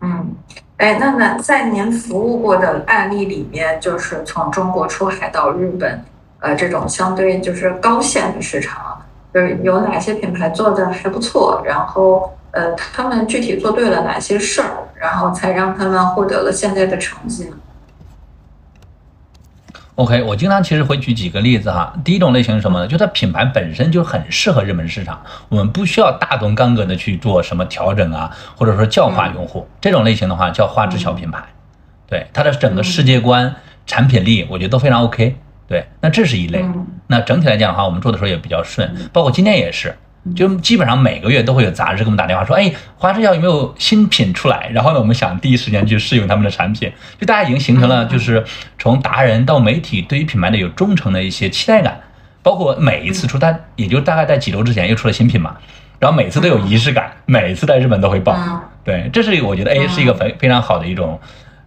[0.00, 0.34] 嗯。
[0.78, 6.04] 哎，那那在您服务过的案例里面，就是从中国出海到日本，
[6.40, 9.00] 呃，这种相对就是高线的市场，
[9.32, 17.56] 就是有哪些品牌做的还不错，然后呃，他们具体做对了哪些事儿，然后才让他们获得了现在的成绩呢？
[19.96, 21.92] ？OK，我经常其实会举几个例子哈。
[22.04, 22.86] 第一种类型是什么呢？
[22.86, 29.66] 就它品牌本身就很适合日本市场，我们不需要大动干戈的去做什么调整啊，或者说教化用户。
[29.80, 31.42] 这种类型的话叫花知小品牌，
[32.06, 33.54] 对它的整个世界观、
[33.86, 35.34] 产品力，我觉得都非常 OK。
[35.66, 36.64] 对，那这是一类。
[37.08, 39.96] 那整体来讲的话，我们做的时候也比较顺，包括今天也是。
[40.34, 44.68] 就基本上每个月都会有杂志给我们打电话说，哎，华之药有没有新品出来？
[44.72, 46.92] 然后呢，我们想第一时间去试用他们的产品。
[47.18, 48.44] 就大家已经形成了，就是
[48.78, 52.00] 从达人到媒体对于品牌的有忠诚的一些期待感。
[52.42, 55.56] 包括每一次出，单也就大概在几周之前又出了新品嘛，
[55.98, 58.38] 然后每次都有仪式感，每次在日本都会爆。
[58.84, 61.18] 对，这是我觉得哎是一个非非常好的一种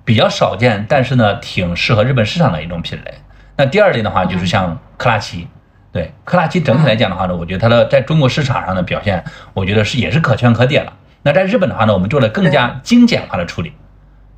[0.06, 3.14] 比较少见，但是呢挺适合日本市场的一种品类。
[3.57, 5.48] 那第二类的话就是像克拉奇。
[5.91, 10.94] 对克拉奇整体来讲的话呢，我觉得它的在中国市场上的表现，我觉得是也是可圈可点了。
[11.24, 13.74] 那在日本的话呢，我们做了更加精简化的处理，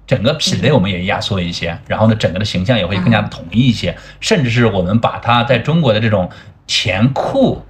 [0.07, 6.29] 整个品类我们也压缩一些，然后呢，整个的形象也会更加的统一一些，甚至是我们把它在中国的这种
[6.67, 7.61] 甜酷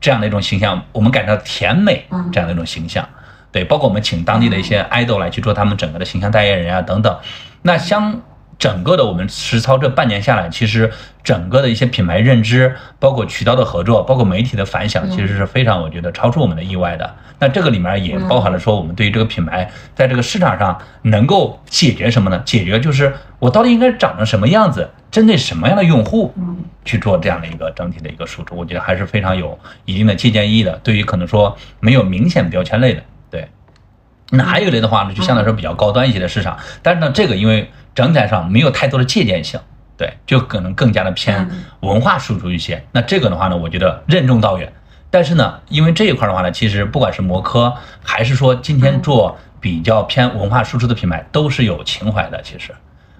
[0.00, 3.08] 这样的一种形象，我们改成甜美这样的一种形象。
[3.50, 7.16] 对，包括我们请当地的一些 idol 来去做他们整个的形象代言人啊等等。
[7.62, 8.20] 那相
[8.64, 10.90] 整个的我们实操这半年下来，其实
[11.22, 17.14] 整个的一些品牌认知，包括渠道的合作，包括媒体的反响，其实是非常我觉得超出我们的意外的。
[17.38, 22.40] 那这个里面也包含了说，我们对于这个品牌在这个市场上能够解决什么呢？
[22.46, 26.32] 解决就是我到底应该长成什么样子，针对什么样的用户
[26.86, 30.80] 去做这样的一个整体的一个输出，我觉得还是非常有一定的借鉴意义的。
[30.82, 33.46] 对于可能说没有明显标签类的，对。
[34.30, 39.60] 那还有一类的话呢，就相对来说比较高端一些的市场，但是呢，这个因为整体上没有太多的借鉴性，
[39.96, 41.48] 对，就可能更加的偏
[41.80, 42.84] 文化输出一些。
[42.92, 44.72] 那这个的话呢，我觉得任重道远。
[45.10, 47.72] 但是呢，因为这一块的话呢，其实不管是摩科，
[48.02, 52.42] 还是说今天做比较偏文化输出的品牌，都是有情怀的。
[52.42, 52.74] 其实，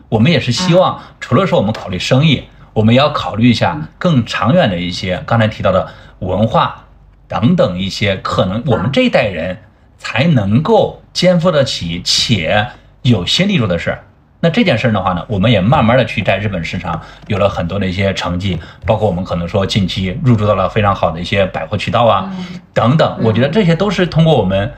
[0.09, 2.42] 我们也是希望，除了说我们考虑生意，
[2.72, 5.88] 我们也要考虑一下更长远的一些刚才提到的
[6.18, 6.84] 文化
[7.28, 9.56] 等等一些可能，我们这一代人
[9.96, 12.66] 才能够肩负得起且
[13.02, 14.02] 有心力做的事儿。
[14.44, 22.30] 那这件事儿的话呢，我们也慢慢的去在日本市场有了很多的一些成绩，包括我们可能说近期入驻到了非常好的一些百货渠道啊，
[22.74, 23.18] 等等。
[23.22, 24.70] 我觉得这些都是通过我们，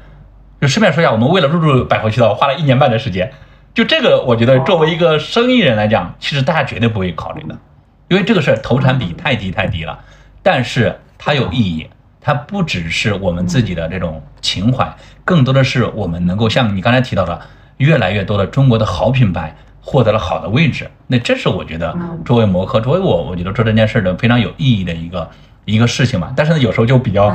[0.61, 3.33] 就顺便说一下，我们为了入驻百货渠道花了一年半的时间。
[3.75, 7.59] 就这个，我觉得作为一个生意人来讲，其实大家绝对不会考虑的，
[8.07, 9.99] 因为这个事儿投产比太低太低了，
[10.45, 11.91] 但是它有意义。
[12.21, 17.41] 它不只是我们自己的这种情怀，更多的是我们能够像你刚才提到的，
[17.79, 20.91] 越来越多的中国的好品牌获得了好的位置。
[21.07, 25.31] 那这是我觉得作为摩科，作为我，我觉得做这件事的非常有意义的一个
[25.65, 26.33] 一个事情嘛。
[26.37, 27.35] 但是呢，有时候就比较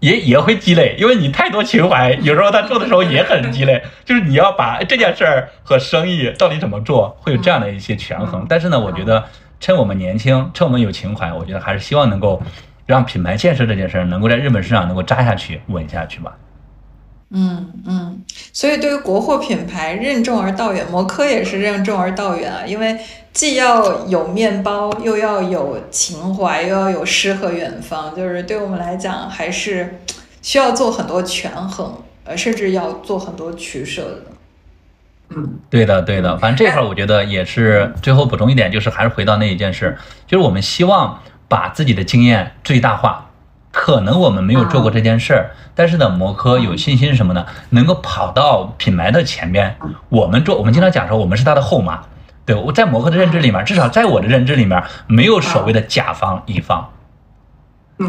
[0.00, 3.82] 也也会鸡肋，因为你太多情怀， 有时候他做的时候也很鸡肋。
[4.04, 8.46] 就是你要把这件事儿和生意到底怎么做，会有这样的一些权衡。
[8.48, 9.24] 但是呢，我觉得
[9.60, 12.42] 趁我们年轻，趁我们有情怀，我觉得还是希望能够。
[12.84, 16.36] 让品牌建设这件事儿能够在日本市场能够扎下去、稳下去吧。
[17.34, 18.22] 嗯嗯，
[18.52, 22.98] 所以对于国货品牌任重而道远，摩科也是任重而道远啊，因为
[23.32, 29.98] 既要有面包，又要有情怀，又要有诗和远方，就是对我们来讲还是
[30.42, 34.22] 需要做很多权衡，呃，甚至要做很多取舍的。
[35.30, 39.96] 嗯，对的对的，反正这块儿我觉得也是最后补充一点，就是还是回到那一件事，
[40.26, 41.18] 就是我们希望。
[41.48, 43.30] 把自己的经验最大化，
[43.72, 47.46] 可能我们没有做过这件事儿，但是呢，摩科有信心什么呢？
[47.70, 49.76] 能够跑到品牌的前边。
[50.10, 52.02] 我们做，我们经常讲说，我们是他的后妈。
[52.44, 56.90] 对我在摩科的认知里面，至少在我的认知里面，没有所谓的甲方乙方。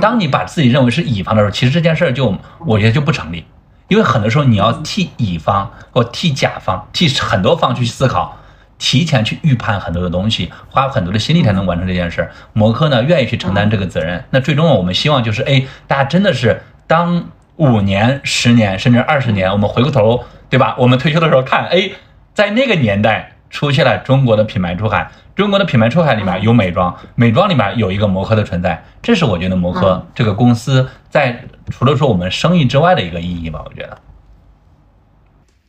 [0.01, 2.35] 当你把自己认为是乙方的时候，其实这件事儿就
[2.65, 3.45] 我觉得就不成立，
[3.87, 8.37] 因为很多时候你要替乙方或替甲方替很多方去思考。
[8.77, 12.29] 提前去预判很多的东西，花很多的心力才能完成这件事。
[12.53, 14.23] 摩科呢，愿意去承担这个责任。
[14.31, 20.75] 那最终我们希望就是，哎，大家真的是当五年、十年甚至二十年，我们回过头，对吧？
[20.77, 21.91] 我们退休的时候看，哎，
[22.33, 33.97] 在那个年代出现了中国的品牌出海，中国的品牌出海里面有美妆，美妆里面有一个摩科的存在，这是我觉得摩科这个公司在除了说我们生意之外的一个意义吧，我觉得。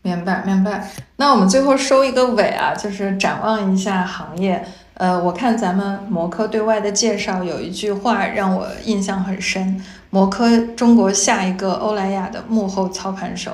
[0.05, 0.86] 明白，明白。
[1.16, 4.62] 那我们最后收一个尾啊，就是展望一下行业。
[4.93, 13.52] 呃，我看咱们摩科对外的介绍有一句话让我印象很深：摩科中国下一个欧莱雅的幕后操盘手。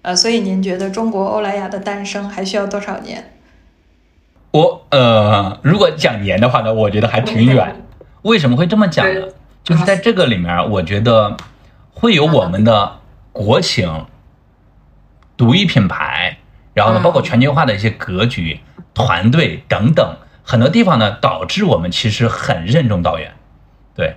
[0.00, 3.22] 呃，所以您觉得中国欧莱雅的诞生还需要多少年？
[4.52, 7.76] 我呃，如果讲年的话呢，我觉得还挺远。
[8.22, 9.20] 为什么会这么讲呢？
[9.62, 11.36] 就是在这个里面，我觉得
[11.92, 12.92] 会有我们的
[13.32, 14.06] 国情。
[15.40, 16.36] 独一品牌，
[16.74, 18.60] 然后呢，包括全球化的一些格局、
[18.92, 23.32] 团队等等，很多地方呢，导致我们其实很任重道远。
[23.94, 24.16] 对，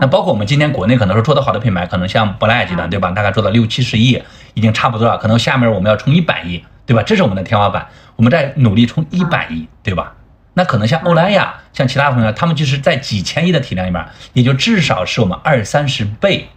[0.00, 3.10] 那包括我们今天国内可能说做的好的品牌，可能像珀莱雅集团，对吧？
[3.10, 4.22] 大概做到六七十亿，
[4.54, 5.18] 已经差不多了。
[5.18, 7.02] 可能下面我们要冲一百亿，对吧？
[7.02, 7.86] 这是我们的天花板，
[8.16, 10.14] 我们在努力冲一百亿，对吧？
[10.54, 16.48] 那可能像欧莱雅，像其他朋友，他们就是在几千亿的体量里面，也就至少是我们二三十倍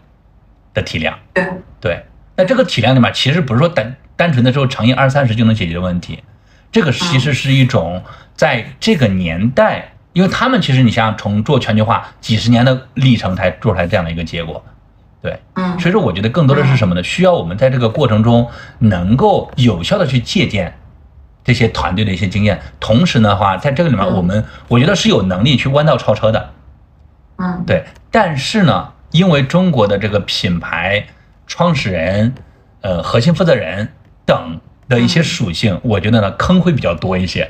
[0.73, 1.19] 的体量。
[1.33, 1.45] 对，
[1.81, 2.05] 对。
[2.37, 6.23] 那这个体量里面，其实不是说单单纯的时候乘以二三十就能解决的问题，
[6.71, 8.03] 这个其实是一种
[8.35, 14.63] 在这个年代，因为他们其实你想从做全球化几十年的历程才做出来这样的一个结果，
[15.19, 17.01] 对，嗯，所以说我觉得更多的是什么呢？
[17.01, 18.47] 需要我们在这个过程中
[18.77, 20.77] 能够有效的去借鉴
[21.43, 26.53] 这些团队的一些经验，同时的话，在这个里面我们我觉得是有能力去弯道超车的，
[27.37, 31.03] 嗯，对，但是呢，因为中国的这个品牌。
[31.47, 32.35] 创始人，
[32.81, 33.87] 呃，核心负责人
[34.25, 37.49] 等的一些属性，我觉得呢坑会比较多一些。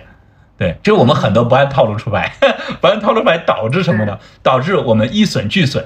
[0.58, 2.32] 对，就是我们很多不按套路出牌，
[2.80, 4.18] 不按套路出牌导致什么呢？
[4.42, 5.86] 导致我们一损俱损。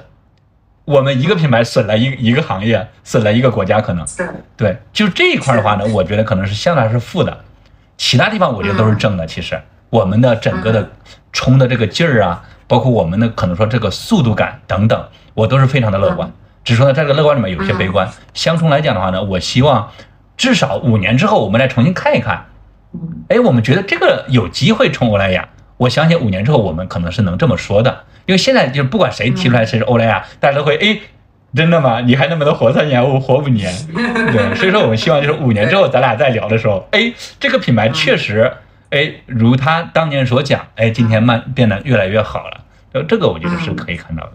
[0.84, 4.04] 我们一个品牌损了一一个行业，损了一个国家，可能
[4.56, 7.38] 对，就这一块的话呢，我觉得可能是相对来说是负的。
[7.96, 9.26] 其他地方我觉得都是正的。
[9.26, 9.60] 其实
[9.90, 10.90] 我们的整个的
[11.32, 16.32] 冲的这个劲儿啊，包括我们的可能说这个速度感等等，我都是非常的乐观。
[16.64, 18.08] 只是说呢，在这个乐观里面有些悲观。
[18.34, 19.90] 相冲来讲的话呢，我希望
[20.36, 22.46] 至少五年之后我们来重新看一看。
[23.28, 25.48] 哎，我们觉得这个有机会冲欧莱雅。
[25.78, 31.00] 我相信五年之后我们可能是能这么说的，因为现在就是不管谁提出来谁是欧莱雅，大家都会哎，
[31.54, 32.00] 真的吗？
[32.00, 33.02] 你还能不能活三年？
[33.02, 33.72] 我活五年？
[33.94, 38.52] 对，所以说我们希望就是五年之后咱俩再聊的时候，哎，这个品牌确实
[38.90, 42.60] 哎，如他当年所讲，哎，今天慢变得越来越好了。
[42.92, 44.32] 呃，这个我觉得是可以看到的。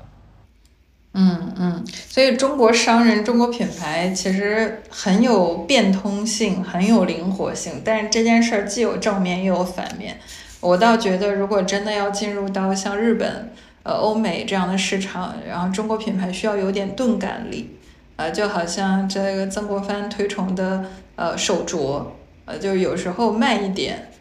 [1.19, 7.81] 嗯嗯，所以中国商人、中国品牌其实很有变通性，很有灵活性。
[7.84, 10.19] 但是这件事儿既有正面又有反面。
[10.60, 17.77] 我倒觉得，如果真的要进入到像日本、呃欧美这样的市场，然后中国品牌需要有点钝感力，
[18.15, 20.85] 呃，就好像这个曾国藩推崇的
[21.15, 22.03] 呃手镯，
[22.45, 24.11] 呃，就有时候慢一点，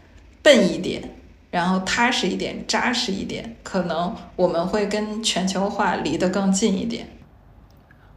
[0.43, 1.02] 笨一点。
[1.57, 7.09] 然后踏实一点，扎实一点，可能我们会跟全球化离得更近一点。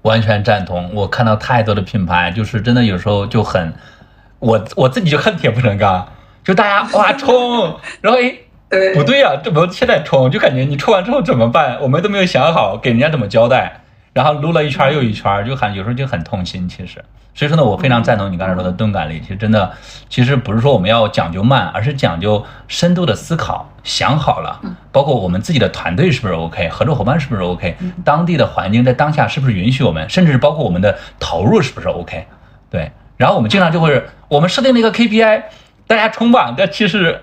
[0.01, 0.93] 完全赞同。
[0.93, 3.73] 我看到太多的品牌，就是真的有时候就很，
[4.39, 6.05] 我我自己就恨铁不成钢，
[6.43, 8.19] 就大家哇冲，然后
[8.71, 11.79] 哎，不对呀，这不现在冲，就感觉你冲完之后怎么办？
[11.81, 13.83] 我们都没有想好给人家怎么交代。
[14.19, 16.67] 然后撸了一圈又一圈，就很有时候就很痛心。
[16.67, 17.01] 其实，
[17.33, 19.21] 所以说呢，我非常赞同你刚才说的钝感力。
[19.21, 19.71] 其实真的，
[20.09, 24.59] 其实不是说我们要讲究慢，而是讲究深度的思考，想好了，
[24.91, 32.25] 包括我们自己的团队是不是 OK，合作伙伴是不是 OK，当地的环境在当下是不是允许我们，甚至包括我们的投入是不是 OK，
[32.69, 32.91] 对。
[33.15, 35.43] 然后我们经常就会，我们设定了一个 KPI，
[35.87, 37.21] 大家冲吧，但其实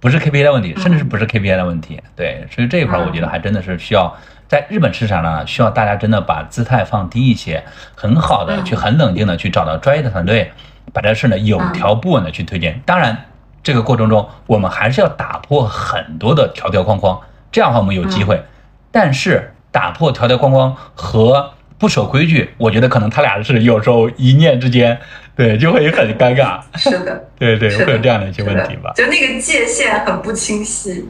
[0.00, 2.46] 不是 KPI 的问题，甚至是不是 KPI 的问题，对。
[2.50, 4.16] 所以这一块我觉得还真的是需要。
[4.50, 7.62] 在日本市场呢，需要大家真的把姿态放低一些，
[7.94, 10.50] 很好的去很冷静的去找到专业的团队，
[10.92, 12.82] 把这事呢有条不紊的去推进。
[12.84, 13.16] 当然，
[13.62, 17.20] 这个过程中我们还是要打破很多的条条框框，
[17.52, 18.42] 这样的话我们有机会。
[18.90, 24.98] 但是打破条条框框和不守规矩，我觉得可能他俩是有时候一念之间，
[25.36, 26.58] 对，就会很尴尬。
[26.74, 28.92] 是的， 对对，会有这样的一些问题吧？
[28.96, 31.08] 就那个界限很不清晰。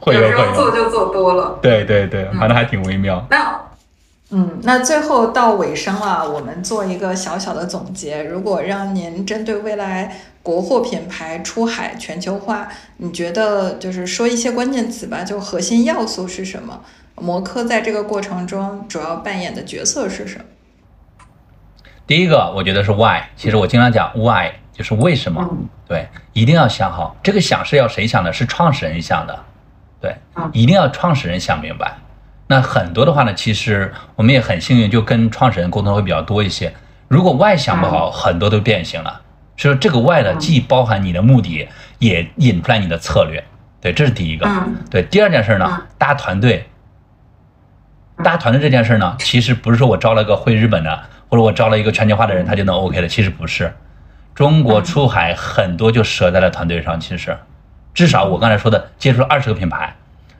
[0.00, 3.24] 会有时候做就做多了，对对对，反正还挺微妙。
[3.30, 3.60] 那，
[4.30, 8.22] 嗯，那最后到尾声了，我们做一个小小的总结。
[8.24, 15.22] 如果让您针对未来国货品牌出海全球化，你觉得就是说一些关键词吧？
[15.22, 16.80] 就核心要素是什么？
[17.16, 20.44] 摩科在这个过程中主要扮演的角色是什么？
[22.06, 23.20] 第一个，我觉得是 why。
[23.36, 25.46] 其实我经常讲 why，就是为什么？
[25.86, 27.14] 对，一定要想好。
[27.22, 28.32] 这个想是要谁想的？
[28.32, 29.38] 是创始人想的。
[30.00, 30.16] 对，
[30.52, 31.94] 一定要创始人想明白。
[32.46, 36.72] 那很多的话呢，其实我们也很幸运，就跟创始人沟通会比较多一些。
[37.06, 39.20] 如果外想不好，很多都变形了。
[39.56, 41.68] 所以说这个外呢，既包含你的目的，
[41.98, 43.44] 也引出来你的策略。
[43.80, 44.48] 对，这是第一个。
[44.90, 46.66] 对，第二件事呢，搭团队。
[48.24, 53.06] 搭团队这件事呢，其实不是说我招了个会日本的，或者我招了一个全球化的人，他就能 OK 的。
[53.06, 53.72] 其实不是，
[54.34, 56.98] 中国出海很多就折在了团队上。
[56.98, 57.36] 其实。
[57.92, 59.94] 至少我刚才说的接触了二十个品牌，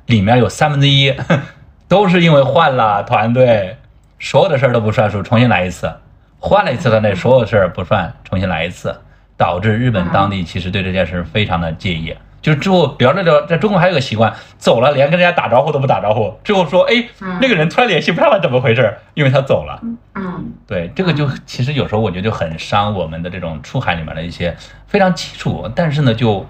[0.07, 1.15] 里面有三分之一
[1.89, 3.77] 都是因为换了团队，
[4.19, 5.93] 所有的事儿都不算数，重新来一次，
[6.39, 8.95] 换了一次团队，所有事儿不算，重新来一次，
[9.37, 12.17] 导致日本当地其实对这件事非常的介意。
[12.41, 17.09] 就是之后聊着聊，在中国还有个习惯，走了连跟人家打招呼都不打招呼，最后说哎，
[17.41, 18.97] 那个人突然联系不上了，怎么回事？
[19.15, 19.79] 因为他走了。
[20.15, 24.57] 嗯，对，这个就其实有时候我觉得就很伤我们的这种出海里面的一些
[24.87, 26.47] 非常基础，但是呢就。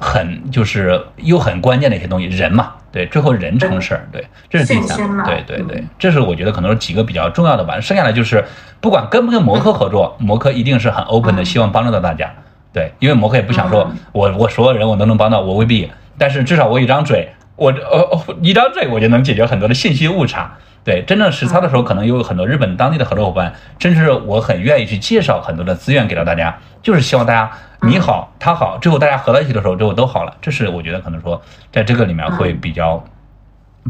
[0.00, 7.80] 很就是又很关键的一些东西，人嘛，对，最后人成事儿，对，这是第三，对对对，这是我觉得可能是几个比较重要的吧。
[7.80, 8.44] 剩下的就是
[8.80, 12.32] 不管跟不跟摩科合作，摩科一定是很 open 的，希望帮助到大家，
[12.72, 20.56] 对，因为摩科也不想说我我所有人我都能帮到，我未必，但是至少我一张嘴，我呃一张嘴我就能解决很多的信息误差。
[20.82, 27.50] 对，真正实操的时候，可能有很多日本当地的合作伙伴，甚至我很愿意去介绍很多的资源给到大家，就是希望大家
[27.82, 30.34] 你好他好，最后大家合到一起的时候，最后都好了。
[30.40, 31.40] 这是我觉得可能说
[31.70, 33.04] 在这个里面会比较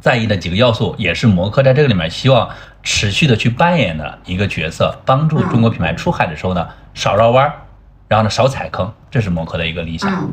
[0.03, 2.51] 在意的几个要素，也是摩科在这个里面希望
[2.83, 7.53] 持续的去扮演的一个角色，帮助中国品牌出海的时候呢少绕弯儿，
[8.09, 10.29] 然后呢少踩坑，这是摩科的一个理想。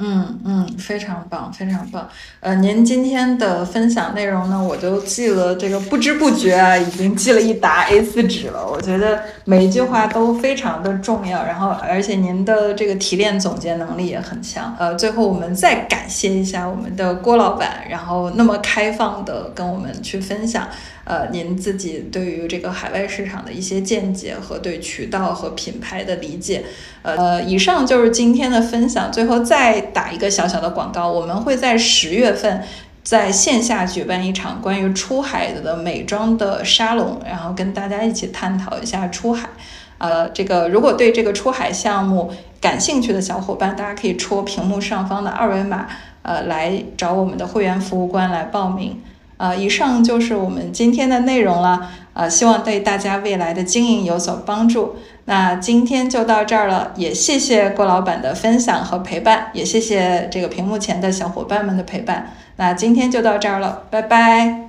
[0.00, 2.08] 嗯嗯，非常棒，非常棒。
[2.38, 8.64] 呃，您今天的分享内容呢，我就记了这个不知不觉啊，已经记了一沓 A4 纸了。
[8.64, 14.72] 我觉得每一句话都非常的重要，然后而且您的这个提炼总结能力也很强。
[14.78, 20.68] 呃，最后我们再感谢一下我们的郭老板，然后那么开放的跟我们去分享。
[21.08, 26.62] 呃，您自己对于这个海外市场的一些见解和对渠道和品牌的理解，
[27.00, 29.10] 呃，以上就是今天的分享。
[29.10, 32.62] 最后再打一个小小的广告，我们会在十月份
[33.02, 39.48] 在线下举办一场关于出海的美妆的沙龙，然后跟大家一起探讨一下出海。
[39.96, 42.30] 呃，这个如果对这个出海项目
[42.60, 45.86] 感兴趣的小伙伴，大家可以戳屏幕上方的二维码，
[46.20, 49.00] 呃，来找我们的会员服务官来报名。
[49.38, 51.90] 呃，以上就是我们今天的内容了。
[52.12, 54.96] 呃，希望对大家未来的经营有所帮助。
[55.26, 62.32] 那今天就到这儿了，也谢谢郭老板的分享和陪伴，也谢谢这个屏幕前的小伙伴们的陪伴。
[62.56, 64.64] 那今天就到这儿了，拜拜。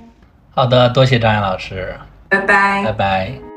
[0.54, 1.96] 好的，多谢张岩老师，
[2.28, 3.49] 拜拜，拜拜。